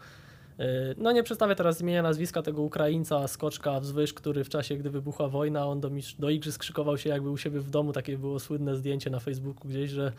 no 0.97 1.11
nie 1.11 1.23
przedstawię 1.23 1.55
teraz 1.55 1.81
imienia, 1.81 2.01
nazwiska 2.01 2.41
tego 2.41 2.61
Ukraińca, 2.61 3.27
skoczka 3.27 3.79
wzwyż, 3.79 4.13
który 4.13 4.43
w 4.43 4.49
czasie, 4.49 4.77
gdy 4.77 4.89
wybuchła 4.89 5.27
wojna, 5.27 5.65
on 5.65 5.79
do, 5.79 5.89
do 6.19 6.29
igrzysk 6.29 6.61
krzykował 6.61 6.97
się 6.97 7.09
jakby 7.09 7.29
u 7.29 7.37
siebie 7.37 7.59
w 7.59 7.69
domu. 7.69 7.93
Takie 7.93 8.17
było 8.17 8.39
słynne 8.39 8.75
zdjęcie 8.75 9.09
na 9.09 9.19
Facebooku 9.19 9.67
gdzieś, 9.67 9.91
że 9.91 10.11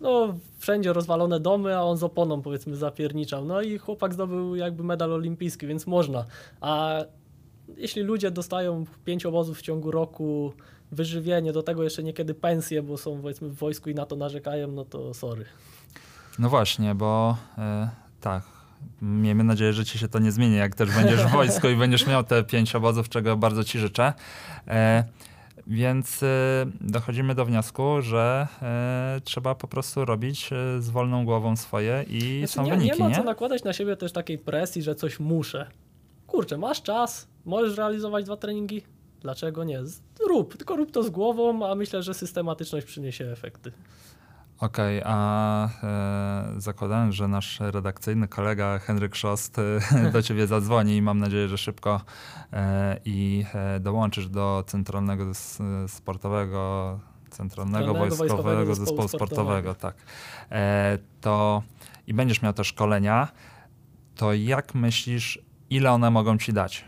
no, 0.00 0.34
wszędzie 0.58 0.92
rozwalone 0.92 1.40
domy, 1.40 1.76
a 1.76 1.82
on 1.82 1.96
z 1.96 2.02
oponą 2.02 2.42
powiedzmy 2.42 2.76
zapierniczał. 2.76 3.44
No 3.44 3.62
i 3.62 3.78
chłopak 3.78 4.14
zdobył 4.14 4.56
jakby 4.56 4.84
medal 4.84 5.12
olimpijski, 5.12 5.66
więc 5.66 5.86
można. 5.86 6.24
A 6.60 6.98
jeśli 7.76 8.02
ludzie 8.02 8.30
dostają 8.30 8.84
pięć 9.04 9.26
obozów 9.26 9.58
w 9.58 9.62
ciągu 9.62 9.90
roku, 9.90 10.52
wyżywienie, 10.92 11.52
do 11.52 11.62
tego 11.62 11.84
jeszcze 11.84 12.02
niekiedy 12.02 12.34
pensje, 12.34 12.82
bo 12.82 12.98
są 12.98 13.22
powiedzmy 13.22 13.48
w 13.48 13.54
wojsku 13.54 13.90
i 13.90 13.94
na 13.94 14.06
to 14.06 14.16
narzekają, 14.16 14.68
no 14.68 14.84
to 14.84 15.14
sorry. 15.14 15.44
No 16.38 16.48
właśnie, 16.48 16.94
bo 16.94 17.36
e, 17.58 17.90
tak. 18.20 18.57
Miejmy 19.02 19.44
nadzieję, 19.44 19.72
że 19.72 19.84
ci 19.84 19.98
się 19.98 20.08
to 20.08 20.18
nie 20.18 20.32
zmieni, 20.32 20.56
jak 20.56 20.74
też 20.74 20.90
będziesz 20.90 21.24
w 21.24 21.30
wojsku 21.30 21.68
i 21.68 21.76
będziesz 21.76 22.06
miał 22.06 22.24
te 22.24 22.44
pięć 22.44 22.74
obozów, 22.74 23.08
czego 23.08 23.36
bardzo 23.36 23.64
ci 23.64 23.78
życzę. 23.78 24.12
E, 24.68 25.04
więc 25.68 26.22
e, 26.22 26.26
dochodzimy 26.80 27.34
do 27.34 27.44
wniosku, 27.44 28.02
że 28.02 28.48
e, 28.62 29.20
trzeba 29.24 29.54
po 29.54 29.68
prostu 29.68 30.04
robić 30.04 30.50
e, 30.52 30.82
z 30.82 30.90
wolną 30.90 31.24
głową 31.24 31.56
swoje 31.56 32.04
i 32.08 32.38
Znaczy, 32.38 32.52
są 32.52 32.64
nie, 32.64 32.70
wyniki, 32.70 32.98
nie 32.98 33.04
ma 33.04 33.08
nie? 33.10 33.16
co 33.16 33.24
nakładać 33.24 33.64
na 33.64 33.72
siebie 33.72 33.96
też 33.96 34.12
takiej 34.12 34.38
presji, 34.38 34.82
że 34.82 34.94
coś 34.94 35.20
muszę. 35.20 35.66
Kurczę, 36.26 36.58
masz 36.58 36.82
czas, 36.82 37.28
możesz 37.44 37.76
realizować 37.76 38.24
dwa 38.24 38.36
treningi, 38.36 38.82
dlaczego 39.20 39.64
nie? 39.64 39.80
Rób, 40.28 40.56
tylko 40.56 40.76
rób 40.76 40.90
to 40.90 41.02
z 41.02 41.10
głową, 41.10 41.70
a 41.70 41.74
myślę, 41.74 42.02
że 42.02 42.14
systematyczność 42.14 42.86
przyniesie 42.86 43.24
efekty. 43.24 43.72
Okej, 44.60 45.02
a 45.04 45.68
e, 45.82 46.60
zakładając, 46.60 47.14
że 47.14 47.28
nasz 47.28 47.60
redakcyjny 47.60 48.28
kolega 48.28 48.78
Henryk 48.78 49.16
Szost 49.16 49.58
e, 49.58 50.10
do 50.12 50.22
ciebie 50.22 50.46
zadzwoni 50.46 50.96
i 50.96 51.02
mam 51.02 51.18
nadzieję, 51.18 51.48
że 51.48 51.58
szybko 51.58 52.00
e, 52.52 53.00
i 53.04 53.44
e, 53.54 53.80
dołączysz 53.80 54.28
do 54.28 54.64
Centralnego 54.66 55.24
Sportowego, 55.88 56.98
Centralnego 57.30 57.86
Centralnego 57.86 57.94
Wojskowego 57.94 58.42
Wojskowego 58.42 58.74
Zespołu, 58.74 59.02
Zespołu 59.02 59.08
Sportowego, 59.08 59.74
tak. 59.74 59.96
E, 60.50 60.98
to 61.20 61.62
i 62.06 62.14
będziesz 62.14 62.42
miał 62.42 62.52
te 62.52 62.64
szkolenia, 62.64 63.28
to 64.16 64.34
jak 64.34 64.74
myślisz, 64.74 65.38
ile 65.70 65.92
one 65.92 66.10
mogą 66.10 66.38
ci 66.38 66.52
dać? 66.52 66.84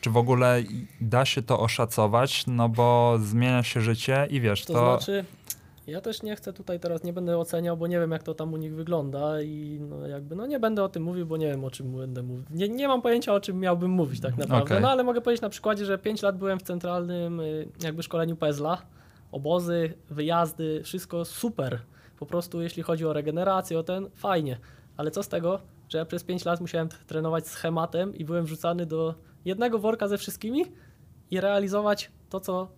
Czy 0.00 0.10
w 0.10 0.16
ogóle 0.16 0.62
da 1.00 1.24
się 1.24 1.42
to 1.42 1.60
oszacować? 1.60 2.44
No 2.46 2.68
bo 2.68 3.18
zmienia 3.22 3.62
się 3.62 3.80
życie 3.80 4.26
i 4.30 4.40
wiesz, 4.40 4.64
To, 4.64 4.72
to... 4.72 4.98
znaczy, 4.98 5.24
ja 5.86 6.00
też 6.00 6.22
nie 6.22 6.36
chcę 6.36 6.52
tutaj 6.52 6.80
teraz, 6.80 7.04
nie 7.04 7.12
będę 7.12 7.38
oceniał, 7.38 7.76
bo 7.76 7.86
nie 7.86 8.00
wiem 8.00 8.10
jak 8.10 8.22
to 8.22 8.34
tam 8.34 8.52
u 8.52 8.56
nich 8.56 8.74
wygląda 8.74 9.42
i 9.42 9.78
no 9.80 10.06
jakby, 10.06 10.36
no 10.36 10.46
nie 10.46 10.60
będę 10.60 10.84
o 10.84 10.88
tym 10.88 11.02
mówił, 11.02 11.26
bo 11.26 11.36
nie 11.36 11.46
wiem 11.46 11.64
o 11.64 11.70
czym 11.70 11.96
będę 11.96 12.22
mówił. 12.22 12.44
Nie, 12.50 12.68
nie 12.68 12.88
mam 12.88 13.02
pojęcia 13.02 13.34
o 13.34 13.40
czym 13.40 13.60
miałbym 13.60 13.90
mówić 13.90 14.20
tak 14.20 14.36
naprawdę, 14.36 14.64
Okej. 14.64 14.80
no 14.82 14.90
ale 14.90 15.04
mogę 15.04 15.20
powiedzieć 15.20 15.42
na 15.42 15.48
przykładzie, 15.48 15.84
że 15.84 15.98
5 15.98 16.22
lat 16.22 16.38
byłem 16.38 16.58
w 16.58 16.62
centralnym 16.62 17.40
y, 17.40 17.68
jakby 17.82 18.02
szkoleniu 18.02 18.36
PEZLA, 18.36 18.82
obozy, 19.32 19.94
wyjazdy, 20.10 20.80
wszystko 20.84 21.24
super. 21.24 21.78
Po 22.18 22.26
prostu 22.26 22.62
jeśli 22.62 22.82
chodzi 22.82 23.06
o 23.06 23.12
regenerację, 23.12 23.78
o 23.78 23.82
ten, 23.82 24.10
fajnie. 24.14 24.58
Ale 24.96 25.10
co 25.10 25.22
z 25.22 25.28
tego, 25.28 25.60
że 25.88 25.98
ja 25.98 26.04
przez 26.04 26.24
5 26.24 26.44
lat 26.44 26.60
musiałem 26.60 26.88
trenować 27.06 27.48
schematem 27.48 28.14
i 28.14 28.24
byłem 28.24 28.44
wrzucany 28.44 28.86
do 28.86 29.14
jednego 29.44 29.78
worka 29.78 30.08
ze 30.08 30.18
wszystkimi 30.18 30.64
i 31.30 31.40
realizować 31.40 32.10
to, 32.30 32.40
co 32.40 32.68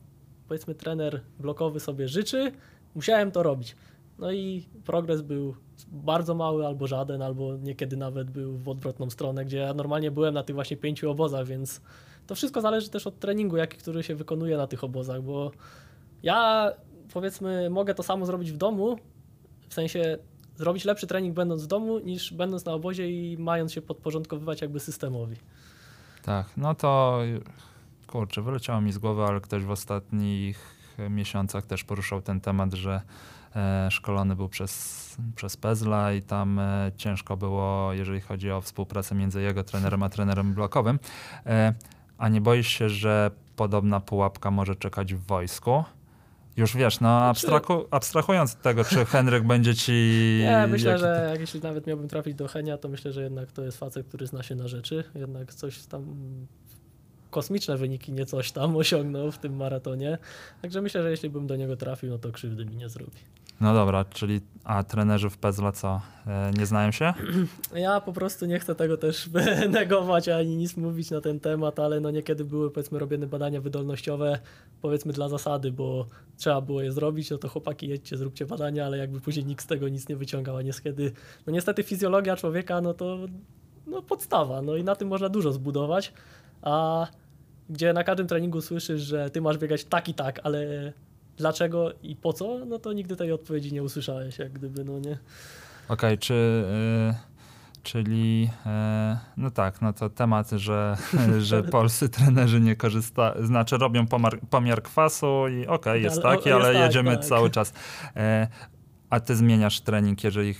powiedzmy 0.48 0.74
trener 0.74 1.20
blokowy 1.38 1.80
sobie 1.80 2.08
życzy, 2.08 2.52
musiałem 2.94 3.30
to 3.30 3.42
robić. 3.42 3.76
No 4.18 4.32
i 4.32 4.68
progres 4.84 5.22
był 5.22 5.54
bardzo 5.88 6.34
mały 6.34 6.66
albo 6.66 6.86
żaden, 6.86 7.22
albo 7.22 7.56
niekiedy 7.56 7.96
nawet 7.96 8.30
był 8.30 8.56
w 8.56 8.68
odwrotną 8.68 9.10
stronę, 9.10 9.44
gdzie 9.44 9.58
ja 9.58 9.74
normalnie 9.74 10.10
byłem 10.10 10.34
na 10.34 10.42
tych 10.42 10.54
właśnie 10.54 10.76
pięciu 10.76 11.10
obozach, 11.10 11.46
więc 11.46 11.80
to 12.26 12.34
wszystko 12.34 12.60
zależy 12.60 12.90
też 12.90 13.06
od 13.06 13.18
treningu, 13.18 13.56
jaki, 13.56 13.78
który 13.78 14.02
się 14.02 14.14
wykonuje 14.14 14.56
na 14.56 14.66
tych 14.66 14.84
obozach, 14.84 15.22
bo 15.22 15.50
ja 16.22 16.70
powiedzmy 17.12 17.70
mogę 17.70 17.94
to 17.94 18.02
samo 18.02 18.26
zrobić 18.26 18.52
w 18.52 18.56
domu, 18.56 18.98
w 19.68 19.74
sensie 19.74 20.18
zrobić 20.56 20.84
lepszy 20.84 21.06
trening 21.06 21.34
będąc 21.34 21.64
w 21.64 21.66
domu, 21.66 21.98
niż 21.98 22.32
będąc 22.32 22.64
na 22.64 22.72
obozie 22.72 23.10
i 23.10 23.38
mając 23.38 23.72
się 23.72 23.82
podporządkowywać 23.82 24.62
jakby 24.62 24.80
systemowi. 24.80 25.36
Tak, 26.22 26.46
no 26.56 26.74
to 26.74 27.18
kurczę, 28.06 28.42
wyleciało 28.42 28.80
mi 28.80 28.92
z 28.92 28.98
głowy, 28.98 29.22
ale 29.22 29.40
ktoś 29.40 29.64
w 29.64 29.70
ostatnich 29.70 30.81
miesiącach 31.10 31.66
też 31.66 31.84
poruszał 31.84 32.22
ten 32.22 32.40
temat, 32.40 32.72
że 32.72 33.00
e, 33.56 33.88
szkolony 33.90 34.36
był 34.36 34.48
przez, 34.48 35.16
przez 35.36 35.56
Pezla 35.56 36.12
i 36.12 36.22
tam 36.22 36.58
e, 36.58 36.90
ciężko 36.96 37.36
było, 37.36 37.92
jeżeli 37.92 38.20
chodzi 38.20 38.50
o 38.50 38.60
współpracę 38.60 39.14
między 39.14 39.42
jego 39.42 39.64
trenerem 39.64 40.02
a 40.02 40.08
trenerem 40.08 40.54
blokowym. 40.54 40.98
E, 41.46 41.74
a 42.18 42.28
nie 42.28 42.40
boisz 42.40 42.68
się, 42.68 42.88
że 42.88 43.30
podobna 43.56 44.00
pułapka 44.00 44.50
może 44.50 44.76
czekać 44.76 45.14
w 45.14 45.26
wojsku? 45.26 45.84
Już 46.56 46.76
wiesz, 46.76 47.00
no 47.00 47.24
abstrahu, 47.24 47.86
abstrahując 47.90 48.54
od 48.54 48.62
tego, 48.62 48.84
czy 48.84 49.04
Henryk 49.12 49.46
będzie 49.46 49.74
ci... 49.74 49.92
Nie, 50.44 50.66
myślę, 50.66 50.98
że 50.98 51.28
jak 51.30 51.40
jeśli 51.40 51.60
nawet 51.60 51.86
miałbym 51.86 52.08
trafić 52.08 52.34
do 52.34 52.48
Henia, 52.48 52.78
to 52.78 52.88
myślę, 52.88 53.12
że 53.12 53.22
jednak 53.22 53.52
to 53.52 53.62
jest 53.62 53.78
facet, 53.78 54.06
który 54.08 54.26
zna 54.26 54.42
się 54.42 54.54
na 54.54 54.68
rzeczy. 54.68 55.04
Jednak 55.14 55.54
coś 55.54 55.86
tam 55.86 56.04
kosmiczne 57.32 57.76
wyniki, 57.76 58.12
nie 58.12 58.26
coś 58.26 58.52
tam 58.52 58.76
osiągnął 58.82 59.32
w 59.32 59.38
tym 59.38 59.56
maratonie. 59.56 60.18
Także 60.62 60.82
myślę, 60.82 61.02
że 61.02 61.10
jeśli 61.10 61.30
bym 61.30 61.46
do 61.46 61.56
niego 61.56 61.76
trafił, 61.76 62.10
no 62.10 62.18
to 62.18 62.32
krzywdy 62.32 62.64
mi 62.64 62.76
nie 62.76 62.88
zrobi. 62.88 63.18
No 63.60 63.74
dobra, 63.74 64.04
czyli 64.04 64.40
a 64.64 64.84
trenerzy 64.84 65.30
w 65.30 65.38
Pezla 65.38 65.72
co? 65.72 66.00
E, 66.26 66.50
nie 66.58 66.66
znają 66.66 66.90
się? 66.90 67.14
Ja 67.74 68.00
po 68.00 68.12
prostu 68.12 68.46
nie 68.46 68.58
chcę 68.58 68.74
tego 68.74 68.96
też 68.96 69.30
negować 69.80 70.28
ani 70.28 70.56
nic 70.56 70.76
mówić 70.76 71.10
na 71.10 71.20
ten 71.20 71.40
temat, 71.40 71.78
ale 71.78 72.00
no 72.00 72.10
niekiedy 72.10 72.44
były 72.44 72.70
powiedzmy 72.70 72.98
robione 72.98 73.26
badania 73.26 73.60
wydolnościowe 73.60 74.38
powiedzmy 74.82 75.12
dla 75.12 75.28
zasady, 75.28 75.72
bo 75.72 76.06
trzeba 76.36 76.60
było 76.60 76.82
je 76.82 76.92
zrobić, 76.92 77.30
no 77.30 77.38
to 77.38 77.48
chłopaki 77.48 77.88
jedźcie, 77.88 78.16
zróbcie 78.16 78.46
badania, 78.46 78.86
ale 78.86 78.98
jakby 78.98 79.20
później 79.20 79.46
nikt 79.46 79.64
z 79.64 79.66
tego 79.66 79.88
nic 79.88 80.08
nie 80.08 80.16
wyciągał, 80.16 80.56
a 80.56 80.62
niekiedy, 80.62 81.12
no 81.46 81.52
niestety 81.52 81.82
fizjologia 81.82 82.36
człowieka, 82.36 82.80
no 82.80 82.94
to 82.94 83.18
no 83.86 84.02
podstawa, 84.02 84.62
no 84.62 84.76
i 84.76 84.84
na 84.84 84.96
tym 84.96 85.08
można 85.08 85.28
dużo 85.28 85.52
zbudować, 85.52 86.12
a 86.62 87.06
gdzie 87.72 87.92
na 87.92 88.04
każdym 88.04 88.26
treningu 88.26 88.60
słyszysz, 88.60 89.02
że 89.02 89.30
ty 89.30 89.40
masz 89.40 89.58
biegać 89.58 89.84
tak 89.84 90.08
i 90.08 90.14
tak, 90.14 90.40
ale 90.44 90.92
dlaczego 91.36 91.92
i 92.02 92.16
po 92.16 92.32
co, 92.32 92.58
no 92.66 92.78
to 92.78 92.92
nigdy 92.92 93.16
tej 93.16 93.32
odpowiedzi 93.32 93.72
nie 93.72 93.82
usłyszałeś, 93.82 94.38
jak 94.38 94.52
gdyby, 94.52 94.84
no 94.84 94.98
nie. 94.98 95.18
Okej, 95.88 96.18
czy... 96.18 96.34
y, 97.28 97.32
Czyli, 97.82 98.50
e, 98.66 99.18
no 99.36 99.50
tak, 99.50 99.80
no 99.82 99.92
to 99.92 100.10
temat, 100.10 100.50
że, 100.50 100.96
że 101.40 101.62
polscy 101.62 102.08
trenerzy 102.08 102.60
nie 102.60 102.76
korzystają, 102.76 103.46
znaczy 103.46 103.76
robią 103.78 104.06
pomar, 104.06 104.40
pomiar 104.50 104.82
kwasu 104.82 105.48
i 105.48 105.66
okej, 105.66 106.02
jest 106.02 106.24
Ale- 106.24 106.36
taki, 106.36 106.48
jest 106.48 106.60
ale 106.64 106.72
tak, 106.74 106.82
jedziemy 106.82 107.16
tak. 107.16 107.24
cały 107.24 107.50
czas. 107.50 107.72
A 109.12 109.20
ty 109.20 109.36
zmieniasz 109.36 109.80
trening, 109.80 110.24
jeżeli 110.24 110.50
e, 110.50 110.54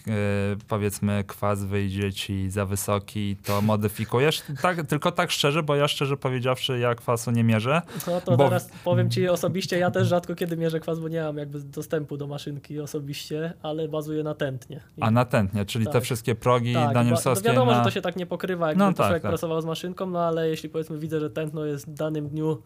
powiedzmy 0.69 1.25
kwas 1.25 1.65
wyjdzie 1.65 2.13
ci 2.13 2.51
za 2.51 2.67
wysoki, 2.67 3.37
to 3.45 3.63
modyfikujesz? 3.63 4.43
Tak, 4.63 4.87
tylko 4.87 5.13
tak 5.13 5.31
szczerze, 5.31 5.63
bo 5.63 5.75
ja 5.77 5.89
szczerze 5.89 6.17
powiedziawszy, 6.17 6.79
ja 6.79 6.95
kwasu 6.95 7.31
nie 7.31 7.45
mierzę. 7.45 7.83
No 8.07 8.21
to 8.21 8.37
Bo- 8.37 8.45
teraz 8.45 8.71
powiem 8.85 9.11
ci 9.11 9.29
osobiście, 9.29 9.79
ja 9.79 9.91
też 9.91 10.09
rzadko 10.09 10.35
kiedy 10.35 10.57
mierzę 10.57 10.81
kwas, 10.81 11.01
bo 11.01 11.09
nie 11.09 11.23
mam 11.23 11.37
jakby 11.37 11.61
dostępu 11.61 12.17
do 12.17 12.27
maszynki 12.27 12.81
osobiście, 12.81 13.53
ale 13.63 13.89
bazuję 13.89 14.23
na 14.23 14.35
tętnie. 14.35 14.81
I 14.97 15.03
A 15.03 15.11
na 15.11 15.25
tętnie, 15.25 15.65
czyli 15.65 15.87
te 15.87 15.93
Tak. 15.93 16.03
wszystkie 16.03 16.35
progi 16.35 16.75
tak, 16.75 16.83
ba- 16.83 16.89
no 16.89 16.95
danielsowskie 16.95 17.49
wiadomo, 17.49 17.71
na... 17.71 17.79
że 17.79 17.85
to 17.85 17.91
się 17.91 18.01
tak 18.01 18.17
nie 18.17 18.27
pokrywa, 18.27 18.69
jakby 18.69 18.79
No 18.85 18.93
tak, 18.93 18.97
człowiek 19.07 19.23
tak. 19.23 19.31
pracował 19.31 19.61
z 19.61 19.65
maszynką, 19.65 20.07
no 20.07 20.21
ale 20.21 20.49
jeśli 20.49 20.69
powiedzmy 20.69 20.99
widzę, 20.99 21.21
że 21.21 21.31
tętno 21.31 21.65
jest 21.65 21.87
w 21.87 21.93
danym 21.95 22.29
dniu 22.29 22.63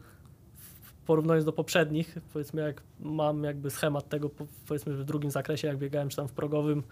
porównując 1.06 1.44
do 1.44 1.52
poprzednich, 1.52 2.18
powiedzmy 2.32 2.62
jak 2.62 2.82
mam 3.00 3.44
jakby 3.44 3.70
schemat 3.70 4.08
tego 4.08 4.28
po- 4.28 4.46
powiedzmy 4.68 4.92
w 4.94 5.04
drugim 5.04 5.30
zakresie, 5.30 5.68
jak 5.68 5.78
biegałem 5.78 6.08
czy 6.08 6.16
tam 6.16 6.28
w 6.28 6.32
progowym, 6.32 6.82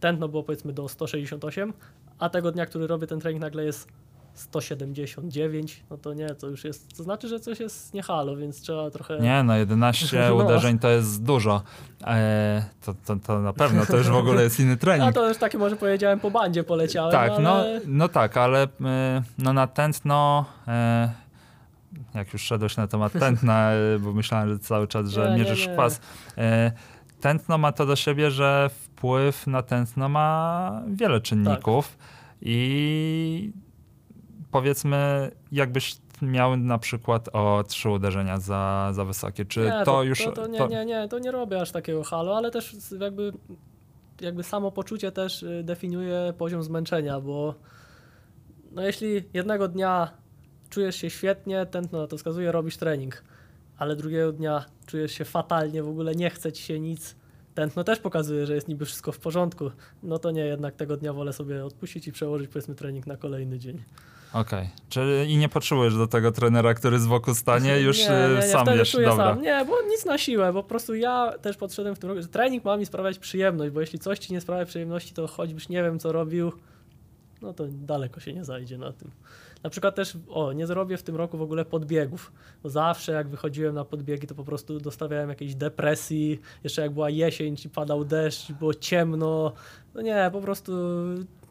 tętno 0.00 0.28
było 0.28 0.42
powiedzmy 0.42 0.72
do 0.72 0.88
168, 0.88 1.72
a 2.18 2.28
tego 2.28 2.52
dnia, 2.52 2.66
który 2.66 2.86
robię 2.86 3.06
ten 3.06 3.20
trening 3.20 3.42
nagle 3.42 3.64
jest 3.64 3.88
179, 4.34 5.82
no 5.90 5.98
to 5.98 6.14
nie, 6.14 6.28
to 6.28 6.46
już 6.46 6.64
jest, 6.64 6.96
to 6.96 7.02
znaczy, 7.02 7.28
że 7.28 7.40
coś 7.40 7.60
jest 7.60 7.94
nie 7.94 8.02
halo, 8.02 8.36
więc 8.36 8.60
trzeba 8.60 8.90
trochę... 8.90 9.18
Nie, 9.20 9.42
no 9.42 9.56
11 9.56 10.06
No. 10.28 10.34
uderzeń 10.34 10.78
to 10.78 10.88
jest 10.88 11.22
dużo. 11.22 11.62
E, 12.06 12.64
to, 12.84 12.94
to, 13.06 13.16
to 13.16 13.40
na 13.40 13.52
pewno, 13.52 13.86
to 13.86 13.96
już 13.96 14.08
w 14.08 14.14
ogóle 14.16 14.42
jest 14.42 14.60
inny 14.60 14.72
A 14.74 14.76
trening. 14.76 15.14
to 15.14 15.28
już 15.28 15.38
takie 15.38 15.58
może 15.58 15.76
powiedziałem 15.76 16.20
po 16.20 16.30
bandzie 16.30 16.64
poleciałem, 16.64 17.12
Tak, 17.12 17.32
no, 17.40 17.52
ale... 17.52 17.80
no 17.86 18.08
tak, 18.08 18.36
ale 18.36 18.62
e, 18.84 19.22
no 19.38 19.52
na 19.52 19.66
tętno, 19.66 20.44
e, 20.68 21.12
jak 22.14 22.32
już 22.32 22.42
szedłeś 22.42 22.76
na 22.76 22.86
temat 22.86 23.12
tętna, 23.12 23.70
e, 23.72 23.98
bo 24.04 24.12
myślałem, 24.12 24.48
że 24.48 24.58
cały 24.58 24.88
czas, 24.88 25.08
że 25.08 25.24
Nie, 25.24 25.30
nie, 25.30 25.36
mierzysz 25.36 25.66
nie. 25.66 25.72
kwas. 25.72 26.00
E, 26.38 26.72
tętno 27.20 27.58
ma 27.58 27.72
to 27.72 27.86
do 27.86 27.96
siebie, 27.96 28.30
że 28.30 28.70
wpływ 28.74 29.46
na 29.46 29.62
tętno 29.62 30.08
ma 30.08 30.82
wiele 30.86 31.20
czynników 31.20 31.88
Tak. 31.88 31.98
i 32.42 33.52
powiedzmy, 34.50 35.30
jakbyś 35.52 35.96
miał 36.22 36.56
na 36.56 36.78
przykład 36.78 37.28
o 37.32 37.64
trzy 37.68 37.90
uderzenia 37.90 38.38
za, 38.40 38.90
za 38.92 39.04
wysokie, 39.04 39.44
czy 39.44 39.60
nie, 39.60 39.84
to, 39.84 40.02
już... 40.02 40.24
To, 40.24 40.32
to, 40.32 40.46
nie, 40.46 40.66
nie, 40.68 40.84
nie, 40.84 41.08
to 41.08 41.18
nie 41.18 41.30
robię 41.30 41.60
aż 41.60 41.72
takiego 41.72 42.04
halo, 42.04 42.36
ale 42.36 42.50
też 42.50 42.76
jakby, 43.00 43.32
jakby 44.20 44.42
samo 44.42 44.72
poczucie 44.72 45.12
też 45.12 45.42
y, 45.42 45.62
definiuje 45.64 46.34
poziom 46.38 46.62
zmęczenia, 46.62 47.20
bo 47.20 47.54
no 48.72 48.82
jeśli 48.82 49.24
jednego 49.34 49.68
dnia 49.68 50.10
czujesz 50.74 50.96
się 50.96 51.10
świetnie, 51.10 51.66
tętno 51.66 51.98
na 51.98 52.06
to 52.06 52.16
wskazuje, 52.16 52.52
robisz 52.52 52.76
trening, 52.76 53.24
ale 53.78 53.96
drugiego 53.96 54.32
dnia 54.32 54.64
czujesz 54.86 55.12
się 55.12 55.24
fatalnie, 55.24 55.82
w 55.82 55.88
ogóle 55.88 56.14
nie 56.14 56.30
chce 56.30 56.52
ci 56.52 56.62
się 56.62 56.80
nic, 56.80 57.16
tętno 57.54 57.84
też 57.84 57.98
pokazuje, 57.98 58.46
że 58.46 58.54
jest 58.54 58.68
niby 58.68 58.84
wszystko 58.84 59.12
w 59.12 59.18
porządku, 59.18 59.70
no 60.02 60.18
to 60.18 60.30
nie, 60.30 60.46
jednak 60.46 60.74
tego 60.74 60.96
dnia 60.96 61.12
wolę 61.12 61.32
sobie 61.32 61.64
odpuścić 61.64 62.08
i 62.08 62.12
przełożyć 62.12 62.48
powiedzmy 62.48 62.74
trening 62.74 63.06
na 63.06 63.16
kolejny 63.16 63.58
dzień. 63.58 63.82
Okej, 64.32 64.68
czyli 64.88 65.32
i 65.32 65.36
nie 65.36 65.48
potrzebujesz 65.48 65.96
do 65.96 66.06
tego 66.06 66.32
trenera, 66.32 66.74
który 66.74 66.98
z 66.98 67.06
boku 67.06 67.34
stanie, 67.34 67.80
już 67.86 67.98
nie, 67.98 68.08
nie, 68.08 68.34
nie, 68.34 68.42
sam 68.42 68.66
wiesz, 68.66 68.92
dobra. 68.92 69.16
Sam. 69.16 69.42
Nie, 69.42 69.64
bo 69.64 69.82
nic 69.82 70.04
na 70.04 70.18
siłę, 70.18 70.52
bo 70.52 70.62
po 70.62 70.68
prostu 70.68 70.94
ja 70.94 71.32
też 71.42 71.56
podszedłem 71.56 71.96
w 71.96 71.98
tym 71.98 72.10
roku, 72.10 72.22
że 72.22 72.28
trening 72.28 72.64
ma 72.64 72.76
mi 72.76 72.86
sprawiać 72.86 73.18
przyjemność, 73.18 73.72
bo 73.72 73.80
jeśli 73.80 73.98
coś 73.98 74.18
ci 74.18 74.32
nie 74.32 74.40
sprawia 74.40 74.64
przyjemności, 74.64 75.14
to 75.14 75.26
choćbyś 75.26 75.68
nie 75.68 75.82
wiem 75.82 75.98
co 75.98 76.12
robił, 76.12 76.52
no 77.42 77.52
to 77.52 77.64
daleko 77.70 78.20
się 78.20 78.32
nie 78.32 78.44
zajdzie 78.44 78.78
na 78.78 78.92
tym. 78.92 79.10
Na 79.64 79.70
przykład 79.70 79.94
też, 79.94 80.18
o, 80.28 80.52
nie 80.52 80.66
zrobię 80.66 80.96
w 80.96 81.02
tym 81.02 81.16
roku 81.16 81.38
w 81.38 81.42
ogóle 81.42 81.64
podbiegów, 81.64 82.32
bo 82.62 82.70
zawsze 82.70 83.12
jak 83.12 83.28
wychodziłem 83.28 83.74
na 83.74 83.84
podbiegi, 83.84 84.26
to 84.26 84.34
po 84.34 84.44
prostu 84.44 84.80
dostawiałem 84.80 85.28
jakiejś 85.28 85.54
depresji, 85.54 86.40
jeszcze 86.64 86.82
jak 86.82 86.90
była 86.90 87.10
jesień, 87.10 87.56
czy 87.56 87.68
padał 87.68 88.04
deszcz, 88.04 88.52
było 88.52 88.74
ciemno, 88.74 89.52
no 89.94 90.00
nie, 90.02 90.30
po 90.32 90.40
prostu 90.40 90.72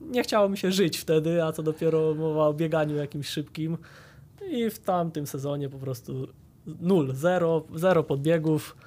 nie 0.02 0.24
chciało 0.24 0.50
mi 0.50 0.58
się 0.58 0.72
żyć 0.72 0.98
wtedy, 0.98 1.44
a 1.44 1.52
co 1.52 1.64
dopiero 1.64 2.16
mowa 2.16 2.48
o 2.48 2.54
bieganiu 2.54 2.96
jakimś 2.96 3.28
szybkim. 3.28 3.78
I 4.52 4.70
w 4.70 4.80
tamtym 4.80 5.28
sezonie 5.28 5.70
po 5.70 5.78
prostu 5.78 6.28
nul, 6.66 7.16
zero, 7.16 7.64
zero 7.76 8.04
podbiegów 8.04 8.78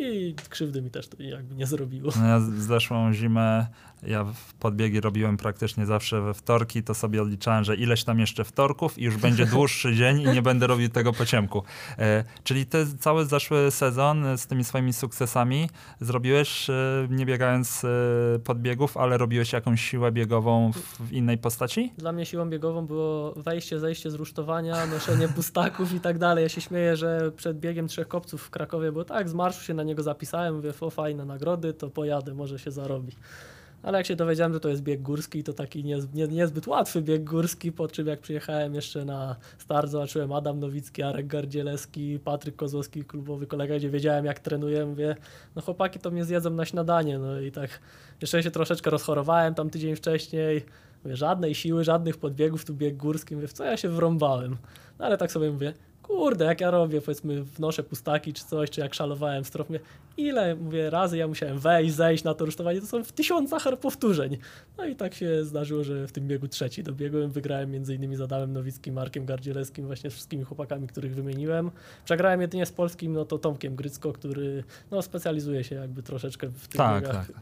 i 0.00 0.34
krzywdy 0.48 0.82
mi 0.82 0.90
też 0.90 1.08
to 1.08 1.22
jakby 1.22 1.54
nie 1.54 1.66
zrobiło. 1.66 2.12
No 2.20 2.26
ja 2.26 2.40
zeszłą 2.58 3.12
zimę, 3.12 3.66
ja 4.02 4.26
podbiegi 4.60 5.00
robiłem 5.00 5.36
praktycznie 5.36 5.86
zawsze 5.86 6.20
we 6.20 6.34
wtorki, 6.34 6.82
to 6.82 6.94
sobie 6.94 7.22
odliczałem, 7.22 7.64
że 7.64 7.76
ileś 7.76 8.04
tam 8.04 8.20
jeszcze 8.20 8.44
wtorków 8.44 8.98
i 8.98 9.04
już 9.04 9.16
będzie 9.16 9.46
dłuższy 9.56 9.94
dzień 9.94 10.20
i 10.20 10.24
nie 10.24 10.42
będę 10.42 10.66
robił 10.66 10.88
tego 10.88 11.12
po 11.12 11.26
ciemku. 11.26 11.62
E, 11.98 12.24
czyli 12.44 12.66
ty 12.66 12.86
cały 13.00 13.24
zeszły 13.24 13.70
sezon 13.70 14.26
e, 14.26 14.38
z 14.38 14.46
tymi 14.46 14.64
swoimi 14.64 14.92
sukcesami 14.92 15.70
zrobiłeś, 16.00 16.70
e, 16.70 17.08
nie 17.10 17.26
biegając 17.26 17.84
e, 17.84 17.88
podbiegów, 18.44 18.96
ale 18.96 19.18
robiłeś 19.18 19.52
jakąś 19.52 19.80
siłę 19.80 20.12
biegową 20.12 20.72
w, 20.72 21.08
w 21.08 21.12
innej 21.12 21.38
postaci? 21.38 21.92
Dla 21.98 22.12
mnie 22.12 22.26
siłą 22.26 22.50
biegową 22.50 22.86
było 22.86 23.32
wejście, 23.32 23.80
zejście 23.80 24.10
z 24.10 24.14
rusztowania, 24.14 24.86
noszenie 24.86 25.28
pustaków 25.28 25.92
i 25.92 26.00
tak 26.00 26.18
dalej. 26.18 26.42
Ja 26.42 26.48
się 26.48 26.60
śmieję, 26.60 26.96
że 26.96 27.32
przed 27.36 27.60
biegiem 27.60 27.88
Trzech 27.88 28.08
Kopców 28.08 28.42
w 28.42 28.50
Krakowie 28.50 28.92
było 28.92 29.04
tak, 29.04 29.28
z 29.28 29.34
marszu 29.34 29.64
się 29.64 29.74
na 29.74 29.82
niego 29.82 30.02
zapisałem, 30.02 30.56
mówię, 30.56 30.72
o 30.80 30.90
fajne 30.90 31.24
nagrody, 31.24 31.72
to 31.72 31.90
pojadę, 31.90 32.34
może 32.34 32.58
się 32.58 32.70
zarobi. 32.70 33.12
Ale 33.86 33.98
jak 33.98 34.06
się 34.06 34.16
dowiedziałem, 34.16 34.52
że 34.52 34.60
to 34.60 34.68
jest 34.68 34.82
bieg 34.82 35.02
górski, 35.02 35.44
to 35.44 35.52
taki 35.52 35.84
niez, 35.84 36.14
nie, 36.14 36.28
niezbyt 36.28 36.66
łatwy 36.66 37.02
bieg 37.02 37.24
górski, 37.24 37.72
po 37.72 37.88
czym 37.88 38.06
jak 38.06 38.20
przyjechałem 38.20 38.74
jeszcze 38.74 39.04
na 39.04 39.36
start, 39.58 39.90
zobaczyłem 39.90 40.32
Adam 40.32 40.60
Nowicki, 40.60 41.02
Arek 41.02 41.26
Gardzielewski, 41.26 42.18
Patryk 42.24 42.56
Kozłowski, 42.56 43.04
klubowy 43.04 43.46
kolega, 43.46 43.76
gdzie 43.76 43.90
wiedziałem 43.90 44.24
jak 44.24 44.40
trenuję, 44.40 44.86
mówię, 44.86 45.16
no 45.56 45.62
chłopaki 45.62 45.98
to 45.98 46.10
mnie 46.10 46.24
zjedzą 46.24 46.50
na 46.50 46.64
śniadanie, 46.64 47.18
no 47.18 47.40
i 47.40 47.52
tak 47.52 47.80
jeszcze 48.20 48.42
się 48.42 48.50
troszeczkę 48.50 48.90
rozchorowałem 48.90 49.54
tam 49.54 49.70
tydzień 49.70 49.96
wcześniej, 49.96 50.64
mówię, 51.04 51.16
żadnej 51.16 51.54
siły, 51.54 51.84
żadnych 51.84 52.16
podbiegów, 52.16 52.64
tu 52.64 52.74
bieg 52.74 52.96
górski, 52.96 53.34
mówię, 53.34 53.48
w 53.48 53.52
co 53.52 53.64
ja 53.64 53.76
się 53.76 53.88
wrąbałem? 53.88 54.56
No 54.98 55.04
ale 55.04 55.18
tak 55.18 55.32
sobie 55.32 55.50
mówię, 55.50 55.74
kurde, 56.06 56.44
jak 56.44 56.60
ja 56.60 56.70
robię, 56.70 57.00
powiedzmy, 57.00 57.42
wnoszę 57.44 57.82
pustaki 57.82 58.32
czy 58.32 58.44
coś, 58.44 58.70
czy 58.70 58.80
jak 58.80 58.94
szalowałem 58.94 59.44
w 59.44 59.46
strofie, 59.46 59.80
ile, 60.16 60.54
mówię, 60.54 60.90
razy 60.90 61.16
ja 61.16 61.28
musiałem 61.28 61.58
wejść, 61.58 61.94
zejść 61.94 62.24
na 62.24 62.34
to 62.34 62.44
rusztowanie, 62.44 62.80
to 62.80 62.86
są 62.86 63.04
w 63.04 63.12
tysiącach 63.12 63.76
powtórzeń. 63.80 64.38
No 64.78 64.84
i 64.84 64.96
tak 64.96 65.14
się 65.14 65.44
zdarzyło, 65.44 65.84
że 65.84 66.06
w 66.06 66.12
tym 66.12 66.28
biegu 66.28 66.48
trzeci 66.48 66.82
dobiegłem, 66.82 67.30
wygrałem 67.30 67.70
między 67.70 67.94
innymi 67.94 68.16
z 68.16 68.20
Adamem 68.20 68.52
Nowickim, 68.52 68.94
Markiem 68.94 69.26
Gardzielewskim, 69.26 69.86
właśnie 69.86 70.10
z 70.10 70.12
wszystkimi 70.12 70.44
chłopakami, 70.44 70.86
których 70.86 71.14
wymieniłem. 71.14 71.70
Przegrałem 72.04 72.40
jedynie 72.40 72.66
z 72.66 72.72
polskim, 72.72 73.12
no 73.12 73.24
to 73.24 73.38
Tomkiem 73.38 73.76
Grycko, 73.76 74.12
który 74.12 74.64
no, 74.90 75.02
specjalizuje 75.02 75.64
się 75.64 75.74
jakby 75.74 76.02
troszeczkę 76.02 76.48
w 76.48 76.68
tych 76.68 76.78
Tak, 76.78 77.04
biegach 77.04 77.26
tak. 77.26 77.36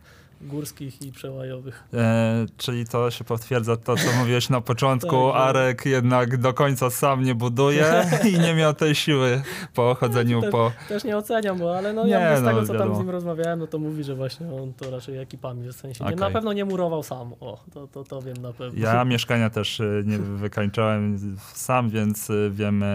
Górskich 0.44 1.02
i 1.02 1.12
przełajowych. 1.12 1.84
E, 1.94 2.46
czyli 2.56 2.86
to 2.86 3.10
się 3.10 3.24
potwierdza 3.24 3.76
to, 3.76 3.96
co 3.96 4.12
mówiłeś 4.18 4.48
na 4.50 4.60
początku. 4.60 5.08
Tak, 5.32 5.34
że- 5.42 5.44
Arek 5.44 5.86
jednak 5.86 6.36
do 6.36 6.54
końca 6.54 6.90
sam 6.90 7.22
nie 7.24 7.34
buduje 7.34 8.04
i 8.34 8.38
nie 8.38 8.54
miał 8.54 8.74
tej 8.74 8.94
siły 8.94 9.42
po 9.74 9.94
chodzeniu 9.94 10.40
te- 10.40 10.50
po. 10.50 10.72
Też 10.88 11.04
nie 11.04 11.16
oceniam, 11.16 11.58
bo 11.58 11.76
ale 11.78 11.92
no 11.92 12.04
Nie, 12.04 12.10
ja 12.10 12.36
z 12.36 12.42
no, 12.42 12.48
tego, 12.48 12.60
co 12.60 12.66
tam 12.66 12.76
wiadomo. 12.76 12.94
z 12.94 12.98
nim 12.98 13.10
rozmawiałem, 13.10 13.58
no 13.58 13.66
to 13.66 13.78
mówi, 13.78 14.04
że 14.04 14.14
właśnie 14.14 14.46
on 14.52 14.72
to 14.74 14.90
raczej 14.90 15.18
ekipami, 15.18 15.68
w 15.68 15.72
sensie 15.72 16.04
nie, 16.04 16.08
Okej. 16.10 16.20
na 16.20 16.30
pewno 16.30 16.52
nie 16.52 16.64
murował 16.64 17.02
sam, 17.02 17.32
o, 17.40 17.60
to, 17.74 17.86
to, 17.86 18.04
to 18.04 18.22
wiem 18.22 18.36
na 18.36 18.52
pewno. 18.52 18.80
Ja 18.82 19.04
mieszkania 19.04 19.50
też 19.50 19.80
e, 19.80 19.84
nie 20.04 20.18
wykańczałem 20.18 21.18
sam, 21.52 21.90
więc 21.90 22.30
e, 22.30 22.34
wiem. 22.50 22.82
e, 22.82 22.86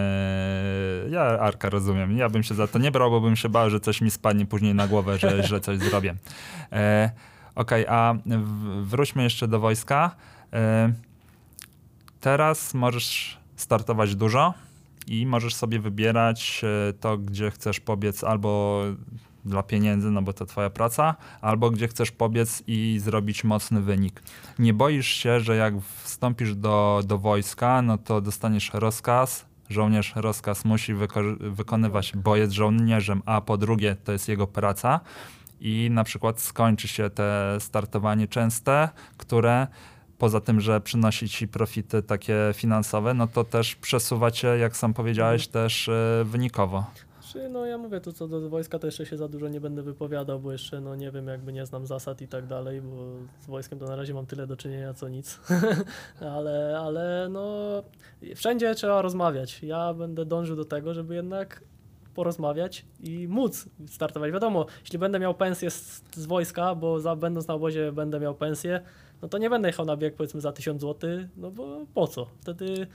Ja 1.10 1.20
Arka 1.22 1.70
rozumiem. 1.70 2.16
Ja 2.16 2.28
bym 2.28 2.42
się 2.42 2.54
za 2.54 2.66
to 2.66 2.78
nie 2.78 2.90
brał, 2.90 3.10
bo 3.10 3.20
bym 3.20 3.36
się 3.36 3.48
bał, 3.48 3.70
że 3.70 3.80
coś 3.80 4.00
mi 4.00 4.10
spadnie 4.10 4.46
później 4.46 4.74
na 4.74 4.88
głowę, 4.88 5.18
że 5.18 5.42
źle 5.42 5.60
coś 5.60 5.78
zrobię. 5.78 6.14
E, 6.72 7.10
Okej, 7.54 7.86
a 7.86 8.14
w- 8.26 8.86
wróćmy 8.88 9.22
jeszcze 9.22 9.48
do 9.48 9.60
wojska. 9.60 10.16
E, 10.52 10.92
Teraz 12.20 12.74
możesz 12.74 13.38
startować 13.56 14.16
dużo 14.16 14.54
i 15.06 15.26
możesz 15.26 15.54
sobie 15.54 15.78
wybierać 15.80 16.62
e, 16.88 16.92
to, 16.92 17.18
gdzie 17.18 17.50
chcesz 17.50 17.80
pobiec 17.80 18.24
albo 18.24 18.82
dla 19.44 19.62
pieniędzy, 19.62 20.10
no 20.10 20.22
bo 20.22 20.32
to 20.32 20.46
twoja 20.46 20.70
praca, 20.70 21.14
albo 21.40 21.70
gdzie 21.70 21.88
chcesz 21.88 22.10
pobiec 22.10 22.62
i 22.66 22.98
zrobić 23.02 23.44
mocny 23.44 23.80
wynik. 23.80 24.22
Nie 24.58 24.74
boisz 24.74 25.06
się, 25.06 25.40
że 25.40 25.56
jak 25.56 25.74
wstąpisz 26.02 26.54
do, 26.54 27.00
do 27.06 27.18
wojska, 27.18 27.82
no 27.82 27.98
to 27.98 28.20
dostaniesz 28.20 28.70
rozkaz, 28.74 29.46
żołnierz 29.70 30.12
rozkaz 30.16 30.64
musi 30.64 30.94
wyko- 30.94 31.36
wykonywać, 31.50 32.12
bo 32.16 32.36
jest 32.36 32.52
żołnierzem, 32.52 33.22
a 33.26 33.40
po 33.40 33.56
drugie 33.56 33.96
to 34.04 34.12
jest 34.12 34.28
jego 34.28 34.46
praca 34.46 35.00
i 35.60 35.88
na 35.90 36.04
przykład 36.04 36.40
skończy 36.40 36.88
się 36.88 37.10
te 37.10 37.56
startowanie 37.60 38.28
częste, 38.28 38.88
które 39.16 39.66
poza 40.18 40.40
tym, 40.40 40.60
że 40.60 40.80
przynosi 40.80 41.28
ci 41.28 41.48
profity 41.48 42.02
takie 42.02 42.36
finansowe, 42.54 43.14
no 43.14 43.26
to 43.26 43.44
też 43.44 43.76
przesuwa 43.76 44.30
cię, 44.30 44.48
jak 44.48 44.76
sam 44.76 44.94
powiedziałeś, 44.94 45.48
też 45.48 45.88
e, 45.88 46.22
wynikowo. 46.24 46.84
Czy, 47.32 47.48
no 47.48 47.66
ja 47.66 47.78
mówię, 47.78 48.00
to 48.00 48.12
co 48.12 48.28
do 48.28 48.48
wojska 48.48 48.78
to 48.78 48.86
jeszcze 48.86 49.06
się 49.06 49.16
za 49.16 49.28
dużo 49.28 49.48
nie 49.48 49.60
będę 49.60 49.82
wypowiadał, 49.82 50.40
bo 50.40 50.52
jeszcze 50.52 50.80
no 50.80 50.96
nie 50.96 51.10
wiem, 51.10 51.26
jakby 51.26 51.52
nie 51.52 51.66
znam 51.66 51.86
zasad 51.86 52.22
i 52.22 52.28
tak 52.28 52.46
dalej, 52.46 52.80
bo 52.82 52.96
z 53.40 53.46
wojskiem 53.46 53.78
to 53.78 53.86
na 53.86 53.96
razie 53.96 54.14
mam 54.14 54.26
tyle 54.26 54.46
do 54.46 54.56
czynienia 54.56 54.94
co 54.94 55.08
nic. 55.08 55.40
ale, 56.36 56.78
ale 56.80 57.28
no 57.30 57.52
wszędzie 58.34 58.74
trzeba 58.74 59.02
rozmawiać. 59.02 59.62
Ja 59.62 59.94
będę 59.94 60.24
dążył 60.24 60.56
do 60.56 60.64
tego, 60.64 60.94
żeby 60.94 61.14
jednak 61.14 61.62
porozmawiać 62.14 62.84
i 63.00 63.28
móc 63.28 63.68
startować. 63.86 64.32
Wiadomo, 64.32 64.66
jeśli 64.80 64.98
będę 64.98 65.18
miał 65.18 65.34
pensję 65.34 65.70
z, 65.70 66.02
z 66.14 66.26
wojska, 66.26 66.74
bo 66.74 67.00
za, 67.00 67.16
będąc 67.16 67.48
na 67.48 67.54
obozie 67.54 67.92
będę 67.92 68.20
miał 68.20 68.34
pensję, 68.34 68.80
no 69.22 69.28
to 69.28 69.38
nie 69.38 69.50
będę 69.50 69.68
jechał 69.68 69.86
na 69.86 69.96
bieg 69.96 70.14
powiedzmy 70.14 70.40
za 70.40 70.52
1000 70.52 70.80
zł, 70.80 71.10
no 71.36 71.50
bo 71.50 71.86
po 71.94 72.06
co? 72.06 72.26
Wtedy 72.40 72.86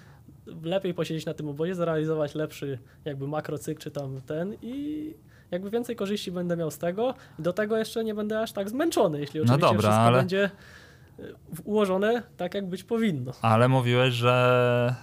lepiej 0.63 0.93
posiedzieć 0.93 1.26
na 1.26 1.34
tym 1.34 1.49
obozie, 1.49 1.76
zrealizować 1.76 2.36
lepszy 2.36 2.80
jakby 3.05 3.28
makrocykl 3.28 3.82
czy 3.82 3.91
tam 3.91 4.22
ten 4.22 4.55
i 4.61 5.13
jakby 5.51 5.70
więcej 5.70 5.95
korzyści 5.95 6.32
będę 6.32 6.57
miał 6.57 6.72
z 6.72 6.78
tego 6.78 7.13
i 7.39 7.41
do 7.41 7.53
tego 7.53 7.78
jeszcze 7.78 8.03
nie 8.03 8.16
będę 8.16 8.39
aż 8.41 8.51
tak 8.51 8.70
zmęczony, 8.70 9.20
jeśli 9.20 9.39
No 9.39 9.43
oczywiście 9.43 9.61
dobra, 9.61 9.80
wszystko 9.89 10.01
ale- 10.01 10.18
będzie 10.18 10.49
ułożone 11.63 12.24
tak, 12.38 12.53
jak 12.53 12.70
być 12.70 12.84
powinno. 12.84 13.32
Ale 13.41 13.68
mówiłeś, 13.68 14.13
że 14.13 14.95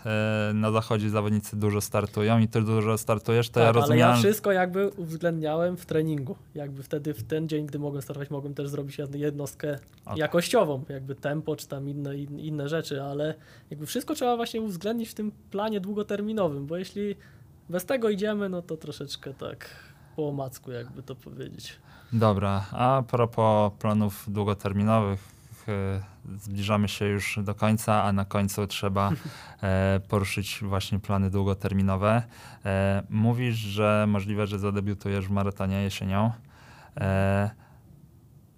e, 0.50 0.54
na 0.54 0.70
zachodzie 0.72 1.10
zawodnicy 1.10 1.56
dużo 1.56 1.80
startują 1.80 2.38
i 2.38 2.48
ty 2.48 2.62
dużo 2.62 2.98
startujesz, 2.98 3.50
to 3.50 3.60
ja 3.60 3.66
tak, 3.66 3.74
ale 3.74 3.80
rozumiem. 3.82 3.98
ja 4.00 4.16
wszystko 4.16 4.52
jakby 4.52 4.88
uwzględniałem 4.88 5.76
w 5.76 5.86
treningu. 5.86 6.36
Jakby 6.54 6.82
wtedy 6.82 7.14
w 7.14 7.22
ten 7.24 7.48
dzień, 7.48 7.66
gdy 7.66 7.78
mogłem 7.78 8.02
startować, 8.02 8.30
mogłem 8.30 8.54
też 8.54 8.68
zrobić 8.68 8.98
jednostkę 9.14 9.78
Okej. 10.04 10.18
jakościową, 10.20 10.84
jakby 10.88 11.14
tempo 11.14 11.56
czy 11.56 11.68
tam 11.68 11.88
inne, 11.88 12.16
in- 12.16 12.40
inne 12.40 12.68
rzeczy, 12.68 13.02
ale 13.02 13.34
jakby 13.70 13.86
wszystko 13.86 14.14
trzeba 14.14 14.36
właśnie 14.36 14.60
uwzględnić 14.60 15.08
w 15.08 15.14
tym 15.14 15.32
planie 15.50 15.80
długoterminowym, 15.80 16.66
bo 16.66 16.76
jeśli 16.76 17.16
bez 17.68 17.84
tego 17.84 18.10
idziemy, 18.10 18.48
no 18.48 18.62
to 18.62 18.76
troszeczkę 18.76 19.34
tak 19.34 19.70
po 20.16 20.28
omacku, 20.28 20.70
jakby 20.70 21.02
to 21.02 21.14
powiedzieć. 21.14 21.78
Dobra, 22.12 22.66
a 22.72 23.02
propos 23.10 23.72
planów 23.78 24.24
długoterminowych, 24.28 25.20
zbliżamy 26.38 26.88
się 26.88 27.04
już 27.04 27.38
do 27.42 27.54
końca, 27.54 28.02
a 28.02 28.12
na 28.12 28.24
końcu 28.24 28.66
trzeba 28.66 29.10
e, 29.62 30.00
poruszyć 30.08 30.58
właśnie 30.62 30.98
plany 30.98 31.30
długoterminowe. 31.30 32.22
E, 32.64 33.02
mówisz, 33.10 33.56
że 33.56 34.04
możliwe, 34.08 34.46
że 34.46 34.58
zadebiutujesz 34.58 35.26
w 35.26 35.30
maratonie 35.30 35.82
jesienią. 35.82 36.32
E, 37.00 37.50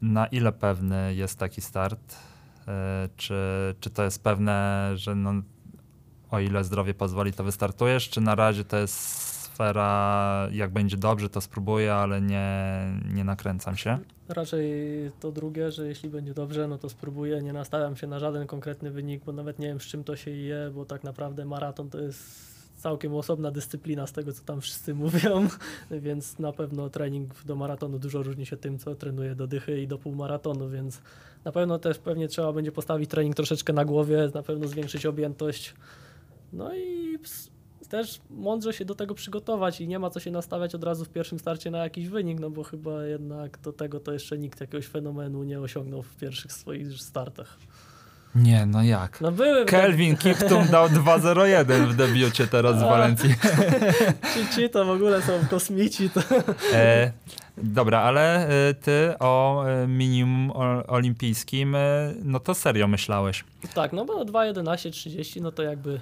na 0.03 0.27
ile 0.27 0.53
pewny 0.53 1.15
jest 1.15 1.39
taki 1.39 1.61
start? 1.61 2.17
E, 2.69 3.09
czy, 3.17 3.35
czy 3.81 3.91
to 3.91 4.05
jest 4.05 4.23
pewne, 4.23 4.91
że 4.95 5.15
no, 5.15 5.33
o 6.31 6.41
ile 6.41 6.65
zdrowie 6.65 6.95
pozwoli, 6.95 7.33
to 7.33 7.45
wystartujesz, 7.45 8.11
czy 8.11 8.21
na 8.21 8.35
razie 8.35 8.65
to 8.65 8.77
jest 8.77 9.34
sfera, 9.55 10.49
jak 10.53 10.73
będzie 10.73 10.97
dobrze, 10.97 11.29
to 11.29 11.41
spróbuję, 11.41 11.95
ale 11.95 12.21
nie, 12.21 12.49
nie 13.15 13.25
nakręcam 13.25 13.77
się? 13.77 13.99
Raczej 14.29 14.71
to 15.21 15.33
drugie, 15.33 15.71
że 15.71 15.87
jeśli 15.87 16.11
będzie 16.11 16.35
dobrze, 16.35 16.69
no 16.69 16.79
to 16.79 16.89
spróbuję. 16.89 17.43
Nie 17.43 17.53
nastawiam 17.53 17.97
się 17.97 18.07
na 18.07 18.19
żaden 18.19 18.47
konkretny 18.47 18.91
wynik, 18.91 19.25
bo 19.25 19.33
nawet 19.33 19.59
nie 19.59 19.67
wiem, 19.67 19.81
z 19.81 19.85
czym 19.85 20.05
to 20.05 20.17
się 20.17 20.31
je, 20.31 20.71
bo 20.75 20.85
tak 20.85 21.05
naprawdę 21.05 21.45
maraton 21.45 21.91
to 21.91 22.01
jest 22.01 22.55
całkiem 22.77 23.15
osobna 23.15 23.51
dyscyplina 23.51 24.07
z 24.07 24.13
tego, 24.13 24.33
co 24.33 24.45
tam 24.45 24.61
wszyscy 24.61 24.95
mówią, 25.05 25.49
więc 25.91 26.39
na 26.39 26.53
pewno 26.53 26.91
trening 26.91 27.45
do 27.45 27.57
maratonu 27.57 27.99
dużo 27.99 28.23
różni 28.23 28.47
się 28.47 28.57
tym, 28.57 28.79
co 28.79 28.95
trenuję 28.95 29.35
do 29.35 29.47
dychy 29.47 29.81
i 29.81 29.87
do 29.87 29.99
półmaratonu, 29.99 30.71
więc 30.71 31.01
na 31.45 31.53
pewno 31.53 31.79
też 31.79 31.99
pewnie 31.99 32.29
trzeba 32.29 32.53
będzie 32.53 32.73
postawić 32.73 33.11
trening 33.11 33.37
troszeczkę 33.37 33.73
na 33.73 33.85
głowie, 33.85 34.31
na 34.35 34.43
pewno 34.43 34.69
zwiększyć 34.69 35.07
objętość. 35.07 35.75
No 36.53 36.75
i 36.75 37.19
też 37.95 38.21
mądrze 38.31 38.73
się 38.73 38.85
do 38.85 38.95
tego 38.95 39.15
przygotować 39.15 39.81
i 39.81 39.89
nie 39.89 39.99
ma 39.99 40.11
co 40.11 40.21
się 40.21 40.31
nastawiać 40.31 40.75
od 40.75 40.85
razu 40.85 41.05
w 41.05 41.09
pierwszym 41.09 41.39
starcie 41.39 41.71
na 41.71 41.79
jakiś 41.79 42.09
wynik, 42.09 42.41
no 42.41 42.51
bo 42.51 42.63
chyba 42.63 43.05
jednak 43.05 43.59
do 43.59 43.73
tego 43.73 44.01
to 44.01 44.13
jeszcze 44.13 44.39
nikt 44.39 44.61
jakiegoś 44.61 44.87
fenomenu 44.87 45.43
nie 45.43 45.61
osiągnął 45.61 46.03
w 46.03 46.17
pierwszych 46.17 46.53
swoich 46.53 46.99
startach. 46.99 47.59
Nie, 48.35 48.67
no 48.67 48.83
jak? 48.83 49.21
No 49.21 49.33
były 49.33 49.65
Kelvin 49.65 50.17
Kichtum 50.17 50.67
dał 50.71 50.89
2.01 50.89 51.87
w 51.87 51.97
debiucie 51.97 52.47
teraz 52.47 52.81
w 52.81 52.83
A. 52.83 52.89
Walencji. 52.89 53.35
ci, 54.35 54.55
ci 54.55 54.71
to 54.71 54.85
w 54.85 54.91
ogóle 54.91 55.23
są 55.23 55.33
kosmici. 55.51 56.11
To... 56.11 56.21
E, 56.73 57.13
dobra, 57.57 58.01
ale 58.01 58.49
e, 58.49 58.75
ty 58.75 59.15
o 59.21 59.65
e, 59.67 59.87
minimum 59.87 60.53
olimpijskim, 60.87 61.75
e, 61.75 62.15
no 62.25 62.41
to 62.41 62.55
serio 62.55 62.89
myślałeś. 62.89 63.45
Tak, 63.75 63.93
no 63.93 64.05
bo 64.05 64.25
2.11.30, 64.25 65.43
no 65.43 65.53
to 65.53 65.63
jakby 65.63 66.01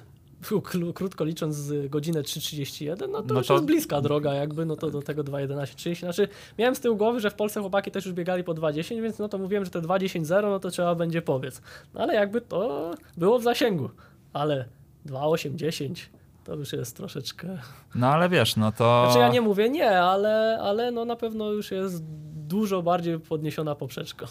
krótko 0.94 1.24
licząc 1.24 1.54
z 1.56 1.90
godzinę 1.90 2.22
3.31, 2.22 3.08
no 3.08 3.22
to 3.22 3.34
No 3.34 3.38
już 3.38 3.46
to- 3.46 3.54
jest 3.54 3.66
bliska 3.66 4.00
droga 4.00 4.34
jakby, 4.34 4.66
no 4.66 4.76
to 4.76 4.90
do 4.90 5.02
tego 5.02 5.24
2.11.30. 5.24 6.00
Znaczy 6.00 6.28
miałem 6.58 6.74
z 6.74 6.80
tyłu 6.80 6.96
głowy, 6.96 7.20
że 7.20 7.30
w 7.30 7.34
Polsce 7.34 7.60
chłopaki 7.60 7.90
też 7.90 8.06
już 8.06 8.14
biegali 8.14 8.44
po 8.44 8.54
2.10, 8.54 9.02
więc 9.02 9.18
no 9.18 9.28
to 9.28 9.38
mówiłem, 9.38 9.64
że 9.64 9.70
te 9.70 9.80
2.10.0 9.80 10.42
no 10.42 10.58
to 10.60 10.70
trzeba 10.70 10.94
będzie 10.94 11.22
powiedz. 11.22 11.62
No 11.94 12.00
ale 12.00 12.14
jakby 12.14 12.40
to 12.40 12.90
było 13.16 13.38
w 13.38 13.42
zasięgu, 13.42 13.90
ale 14.32 14.64
2.8.10 15.06 15.94
to 16.44 16.54
już 16.54 16.72
jest 16.72 16.96
troszeczkę... 16.96 17.58
No 17.94 18.06
ale 18.06 18.28
wiesz, 18.28 18.56
no 18.56 18.72
to... 18.72 19.04
Znaczy 19.04 19.18
ja 19.18 19.28
nie 19.28 19.40
mówię 19.40 19.68
nie, 19.70 20.00
ale, 20.00 20.58
ale 20.62 20.90
no 20.90 21.04
na 21.04 21.16
pewno 21.16 21.52
już 21.52 21.70
jest 21.70 22.02
dużo 22.46 22.82
bardziej 22.82 23.20
podniesiona 23.20 23.74
poprzeczka. 23.74 24.26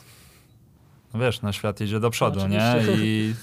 No 1.14 1.20
Wiesz, 1.20 1.41
no 1.41 1.51
świat 1.51 1.82
idzie 1.82 1.99
do 1.99 2.09
przodu, 2.09 2.39
No, 2.39 2.47
nie? 2.47 2.76
I, 2.97 3.34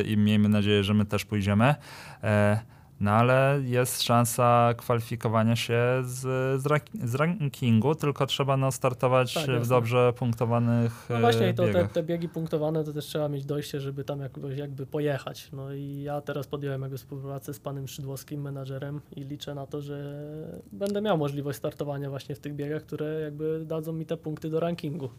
y, 0.00 0.02
I 0.02 0.16
miejmy 0.16 0.48
nadzieję, 0.48 0.84
że 0.84 0.94
my 0.94 1.04
też 1.04 1.24
pójdziemy. 1.24 1.74
E, 2.22 2.60
No 3.00 3.10
ale 3.10 3.60
jest 3.64 4.02
szansa 4.02 4.74
kwalifikowania 4.76 5.56
się 5.56 5.80
z, 6.02 6.20
z, 6.62 6.82
z 7.04 7.14
rankingu, 7.14 7.94
tylko 7.94 8.26
trzeba 8.26 8.56
no, 8.56 8.72
startować 8.72 9.34
Tak, 9.34 9.50
w 9.50 9.68
dobrze 9.68 10.12
punktowanych 10.16 11.06
No 11.10 11.16
e, 11.16 11.20
właśnie, 11.20 11.48
i 11.50 11.54
to 11.54 11.64
te, 11.72 11.88
te 11.88 12.02
biegi 12.02 12.28
punktowane 12.28 12.84
to 12.84 12.92
też 12.92 13.04
trzeba 13.06 13.28
mieć 13.28 13.44
dojście, 13.44 13.80
żeby 13.80 14.04
tam 14.04 14.20
jakby, 14.20 14.56
jakby 14.56 14.86
pojechać. 14.86 15.48
No 15.52 15.72
i 15.72 16.02
ja 16.02 16.20
teraz 16.20 16.46
podjąłem 16.46 16.82
jakby 16.82 16.98
współpracę 16.98 17.54
z 17.54 17.60
panem 17.60 17.88
Szydłowskim, 17.88 18.40
menadżerem 18.40 19.00
i 19.16 19.24
liczę 19.24 19.54
na 19.54 19.66
to, 19.66 19.80
że 19.80 20.24
będę 20.72 21.00
miał 21.00 21.18
możliwość 21.18 21.58
startowania 21.58 22.10
właśnie 22.10 22.34
w 22.34 22.40
tych 22.40 22.54
biegach, 22.54 22.82
które 22.82 23.20
jakby 23.20 23.64
dadzą 23.66 23.92
mi 23.92 24.06
te 24.06 24.16
punkty 24.16 24.50
do 24.50 24.60
rankingu. 24.60 25.10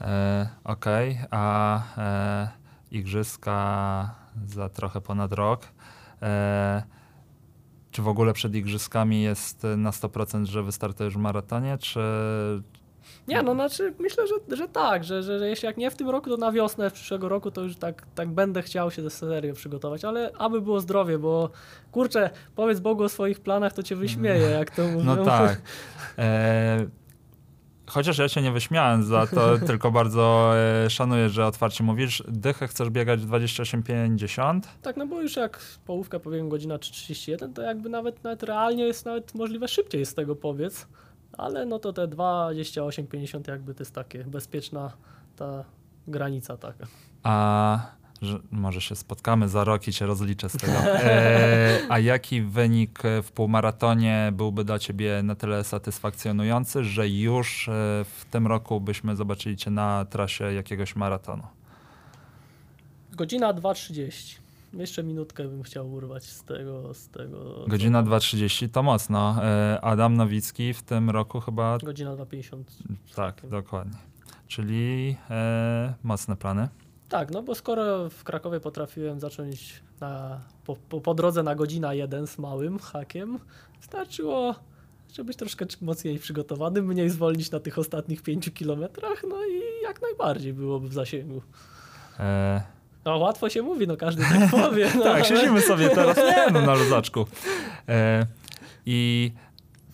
E, 0.00 0.48
Okej, 0.64 1.18
a 1.30 1.82
e, 1.98 2.48
igrzyska 2.90 4.14
za 4.46 4.68
trochę 4.68 5.00
ponad 5.00 5.32
rok. 5.32 5.62
E, 6.22 6.82
czy 7.90 8.02
w 8.02 8.08
ogóle 8.08 8.32
przed 8.32 8.54
igrzyskami 8.54 9.22
jest 9.22 9.62
na 9.76 9.90
100%, 9.90 10.44
że 10.44 10.62
wystartujesz 10.62 11.14
w 11.14 11.18
maratonie, 11.18 11.78
czy 11.78 12.00
Nie, 13.28 13.42
no 13.42 13.54
znaczy 13.54 13.94
myślę, 13.98 14.24
że, 14.26 14.56
że 14.56 14.68
tak, 14.68 15.04
że, 15.04 15.22
że, 15.22 15.38
że 15.38 15.48
jeśli 15.48 15.66
jak 15.66 15.76
nie 15.76 15.90
w 15.90 15.96
tym 15.96 16.10
roku, 16.10 16.30
to 16.30 16.36
na 16.36 16.52
wiosnę 16.52 16.90
przyszłego 16.90 17.28
roku 17.28 17.50
to 17.50 17.62
już 17.62 17.76
tak, 17.76 18.06
tak 18.14 18.28
będę 18.28 18.62
chciał 18.62 18.90
się 18.90 19.10
serio 19.10 19.54
przygotować, 19.54 20.04
ale 20.04 20.30
aby 20.38 20.60
było 20.60 20.80
zdrowie, 20.80 21.18
bo 21.18 21.50
kurczę, 21.92 22.30
powiedz 22.56 22.80
Bogu 22.80 23.02
o 23.02 23.08
swoich 23.08 23.40
planach, 23.40 23.72
to 23.72 23.82
cię 23.82 23.96
wyśmieje, 23.96 24.46
jak 24.46 24.70
to 24.70 24.82
mówią. 24.82 25.04
No 25.04 25.24
tak. 25.24 25.60
E, 26.18 26.86
chociaż 27.90 28.18
ja 28.18 28.28
się 28.28 28.42
nie 28.42 28.52
wyśmiałem 28.52 29.04
za 29.04 29.26
to, 29.26 29.58
tylko 29.66 29.90
bardzo 29.90 30.52
e, 30.84 30.90
szanuję, 30.90 31.28
że 31.28 31.46
otwarcie 31.46 31.84
mówisz. 31.84 32.22
Dychę 32.28 32.68
chcesz 32.68 32.90
biegać 32.90 33.20
w 33.20 33.30
28,50? 33.30 34.60
Tak, 34.82 34.96
no 34.96 35.06
bo 35.06 35.22
już 35.22 35.36
jak 35.36 35.60
połówka 35.84 36.20
powiem 36.20 36.48
godzina 36.48 36.76
3.31, 36.76 37.52
to 37.52 37.62
jakby 37.62 37.88
nawet, 37.88 38.24
nawet 38.24 38.42
realnie 38.42 38.84
jest 38.84 39.04
nawet 39.04 39.34
możliwe 39.34 39.68
szybciej 39.68 40.06
z 40.06 40.14
tego 40.14 40.36
powiedz, 40.36 40.86
ale 41.32 41.66
no 41.66 41.78
to 41.78 41.92
te 41.92 42.06
28.50 42.08 43.50
jakby 43.50 43.74
to 43.74 43.82
jest 43.82 43.94
takie 43.94 44.24
bezpieczna 44.24 44.92
ta 45.36 45.64
granica 46.08 46.56
taka. 46.56 46.86
A 47.22 47.96
że 48.22 48.38
może 48.50 48.80
się 48.80 48.96
spotkamy 48.96 49.48
za 49.48 49.64
rok 49.64 49.88
i 49.88 49.92
cię 49.92 50.06
rozliczę 50.06 50.48
z 50.48 50.52
tego. 50.52 50.72
E, 51.06 51.78
a 51.88 51.98
jaki 51.98 52.42
wynik 52.42 53.02
w 53.22 53.32
półmaratonie 53.32 54.32
byłby 54.32 54.64
dla 54.64 54.78
ciebie 54.78 55.20
na 55.22 55.34
tyle 55.34 55.64
satysfakcjonujący, 55.64 56.84
że 56.84 57.08
już 57.08 57.68
e, 57.68 57.72
w 58.04 58.24
tym 58.30 58.46
roku 58.46 58.80
byśmy 58.80 59.16
zobaczyli 59.16 59.56
cię 59.56 59.70
na 59.70 60.04
trasie 60.04 60.52
jakiegoś 60.52 60.96
maratonu? 60.96 61.42
Godzina 63.12 63.54
2.30. 63.54 64.38
Jeszcze 64.74 65.02
minutkę 65.02 65.44
bym 65.44 65.62
chciał 65.62 65.92
urwać 65.92 66.24
z 66.24 66.44
tego, 66.44 66.94
z 66.94 67.08
tego. 67.08 67.64
Godzina 67.68 68.02
co- 68.02 68.08
2.30 68.10 68.68
to 68.68 68.82
mocno. 68.82 69.36
E, 69.44 69.78
Adam 69.82 70.16
Nowicki 70.16 70.74
w 70.74 70.82
tym 70.82 71.10
roku 71.10 71.40
chyba 71.40 71.78
Godzina 71.78 72.10
2.50. 72.16 72.62
Tak, 73.14 73.48
dokładnie. 73.50 73.98
Czyli 74.46 75.16
e, 75.30 75.94
mocne 76.02 76.36
plany. 76.36 76.68
Tak, 77.08 77.30
no 77.30 77.42
bo 77.42 77.54
skoro 77.54 78.10
w 78.10 78.24
Krakowie 78.24 78.60
potrafiłem 78.60 79.20
zacząć 79.20 79.82
na, 80.00 80.40
po, 80.64 80.76
po, 80.88 81.00
po 81.00 81.14
drodze 81.14 81.42
na 81.42 81.54
godzina 81.54 81.94
1 81.94 82.26
z 82.26 82.38
małym 82.38 82.78
hakiem, 82.78 83.38
wystarczyło, 83.80 84.54
żeby 85.14 85.26
być 85.26 85.36
troszkę 85.36 85.66
mocniej 85.80 86.18
przygotowanym, 86.18 86.86
mniej 86.86 87.10
zwolnić 87.10 87.50
na 87.50 87.60
tych 87.60 87.78
ostatnich 87.78 88.22
5 88.22 88.50
kilometrach, 88.54 89.22
no 89.28 89.36
i 89.46 89.82
jak 89.82 90.02
najbardziej 90.02 90.52
byłoby 90.52 90.88
w 90.88 90.92
zasięgu. 90.92 91.42
E, 92.18 92.62
No 93.04 93.16
łatwo 93.18 93.48
się 93.50 93.62
mówi, 93.62 93.86
no 93.86 93.96
każdy 93.96 94.22
tak 94.22 94.50
powie. 94.62 94.90
No, 94.96 95.02
tak, 95.02 95.14
ale- 95.14 95.24
siedzimy 95.24 95.60
sobie 95.60 95.88
teraz 95.90 96.16
nie, 96.16 96.46
no, 96.52 96.62
na 96.62 96.74
luzaczku. 96.74 97.26
E, 97.88 98.26
I 98.86 99.32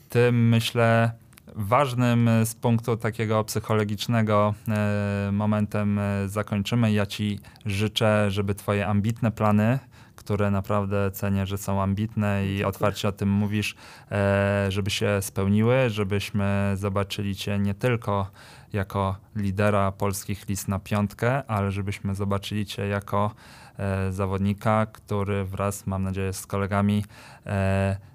tym 0.09 0.49
myślę 0.49 1.13
ważnym 1.57 2.31
z 2.45 2.55
punktu 2.55 2.97
takiego 2.97 3.45
psychologicznego 3.45 4.55
e, 4.69 5.31
momentem 5.33 5.99
e, 5.99 6.29
zakończymy. 6.29 6.93
Ja 6.93 7.07
ci 7.07 7.39
życzę, 7.67 8.31
żeby 8.31 8.55
twoje 8.55 8.87
ambitne 8.87 9.31
plany, 9.31 9.79
które 10.17 10.51
naprawdę 10.51 11.11
cenię, 11.11 11.47
że 11.47 11.59
są 11.59 11.83
ambitne 11.83 12.47
i 12.47 12.65
otwarcie 12.65 13.09
o 13.09 13.13
tym 13.13 13.29
mówisz, 13.29 13.77
e, 14.11 14.67
żeby 14.69 14.91
się 14.91 15.19
spełniły, 15.21 15.91
żebyśmy 15.91 16.73
zobaczyli 16.75 17.37
cię 17.37 17.59
nie 17.59 17.75
tylko 17.75 18.31
jako 18.73 19.17
lidera 19.37 19.93
polskich 19.93 20.49
list 20.49 20.69
na 20.69 20.79
piątkę, 20.79 21.47
ale 21.47 21.71
żebyśmy 21.71 22.15
zobaczyli 22.15 22.67
cię 22.67 22.87
jako 22.87 23.35
e, 23.79 24.13
zawodnika, 24.13 24.87
który 24.87 25.45
wraz, 25.45 25.87
mam 25.87 26.03
nadzieję, 26.03 26.33
z 26.33 26.47
kolegami 26.47 27.05
e, 27.47 28.12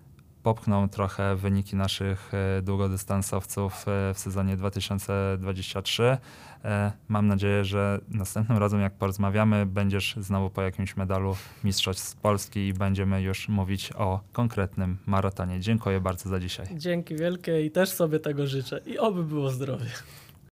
popchnął 0.47 0.87
trochę 0.87 1.35
wyniki 1.35 1.75
naszych 1.75 2.31
e, 2.33 2.61
długodystansowców 2.61 3.85
e, 3.87 4.13
w 4.13 4.19
sezonie 4.19 4.57
2023. 4.57 6.17
E, 6.65 6.91
Mam 7.07 7.27
nadzieję, 7.27 7.65
że 7.65 7.99
następnym 8.09 8.57
razem, 8.57 8.81
jak 8.81 8.93
porozmawiamy, 8.93 9.65
będziesz 9.65 10.15
znowu 10.19 10.49
po 10.49 10.61
jakimś 10.61 10.97
medalu 10.97 11.35
Mistrzostw 11.63 12.15
Polski 12.15 12.67
i 12.67 12.73
będziemy 12.73 13.21
już 13.21 13.49
mówić 13.49 13.91
o 13.93 14.19
konkretnym 14.33 14.97
maratonie. 15.05 15.59
Dziękuję 15.59 15.99
bardzo 15.99 16.29
za 16.29 16.39
dzisiaj. 16.39 16.67
Dzięki 16.71 17.15
wielkie 17.15 17.65
i 17.65 17.71
też 17.71 17.89
sobie 17.89 18.19
tego 18.19 18.47
życzę. 18.47 18.81
I 18.85 18.97
oby 18.97 19.23
było 19.23 19.49
zdrowie. 19.49 19.89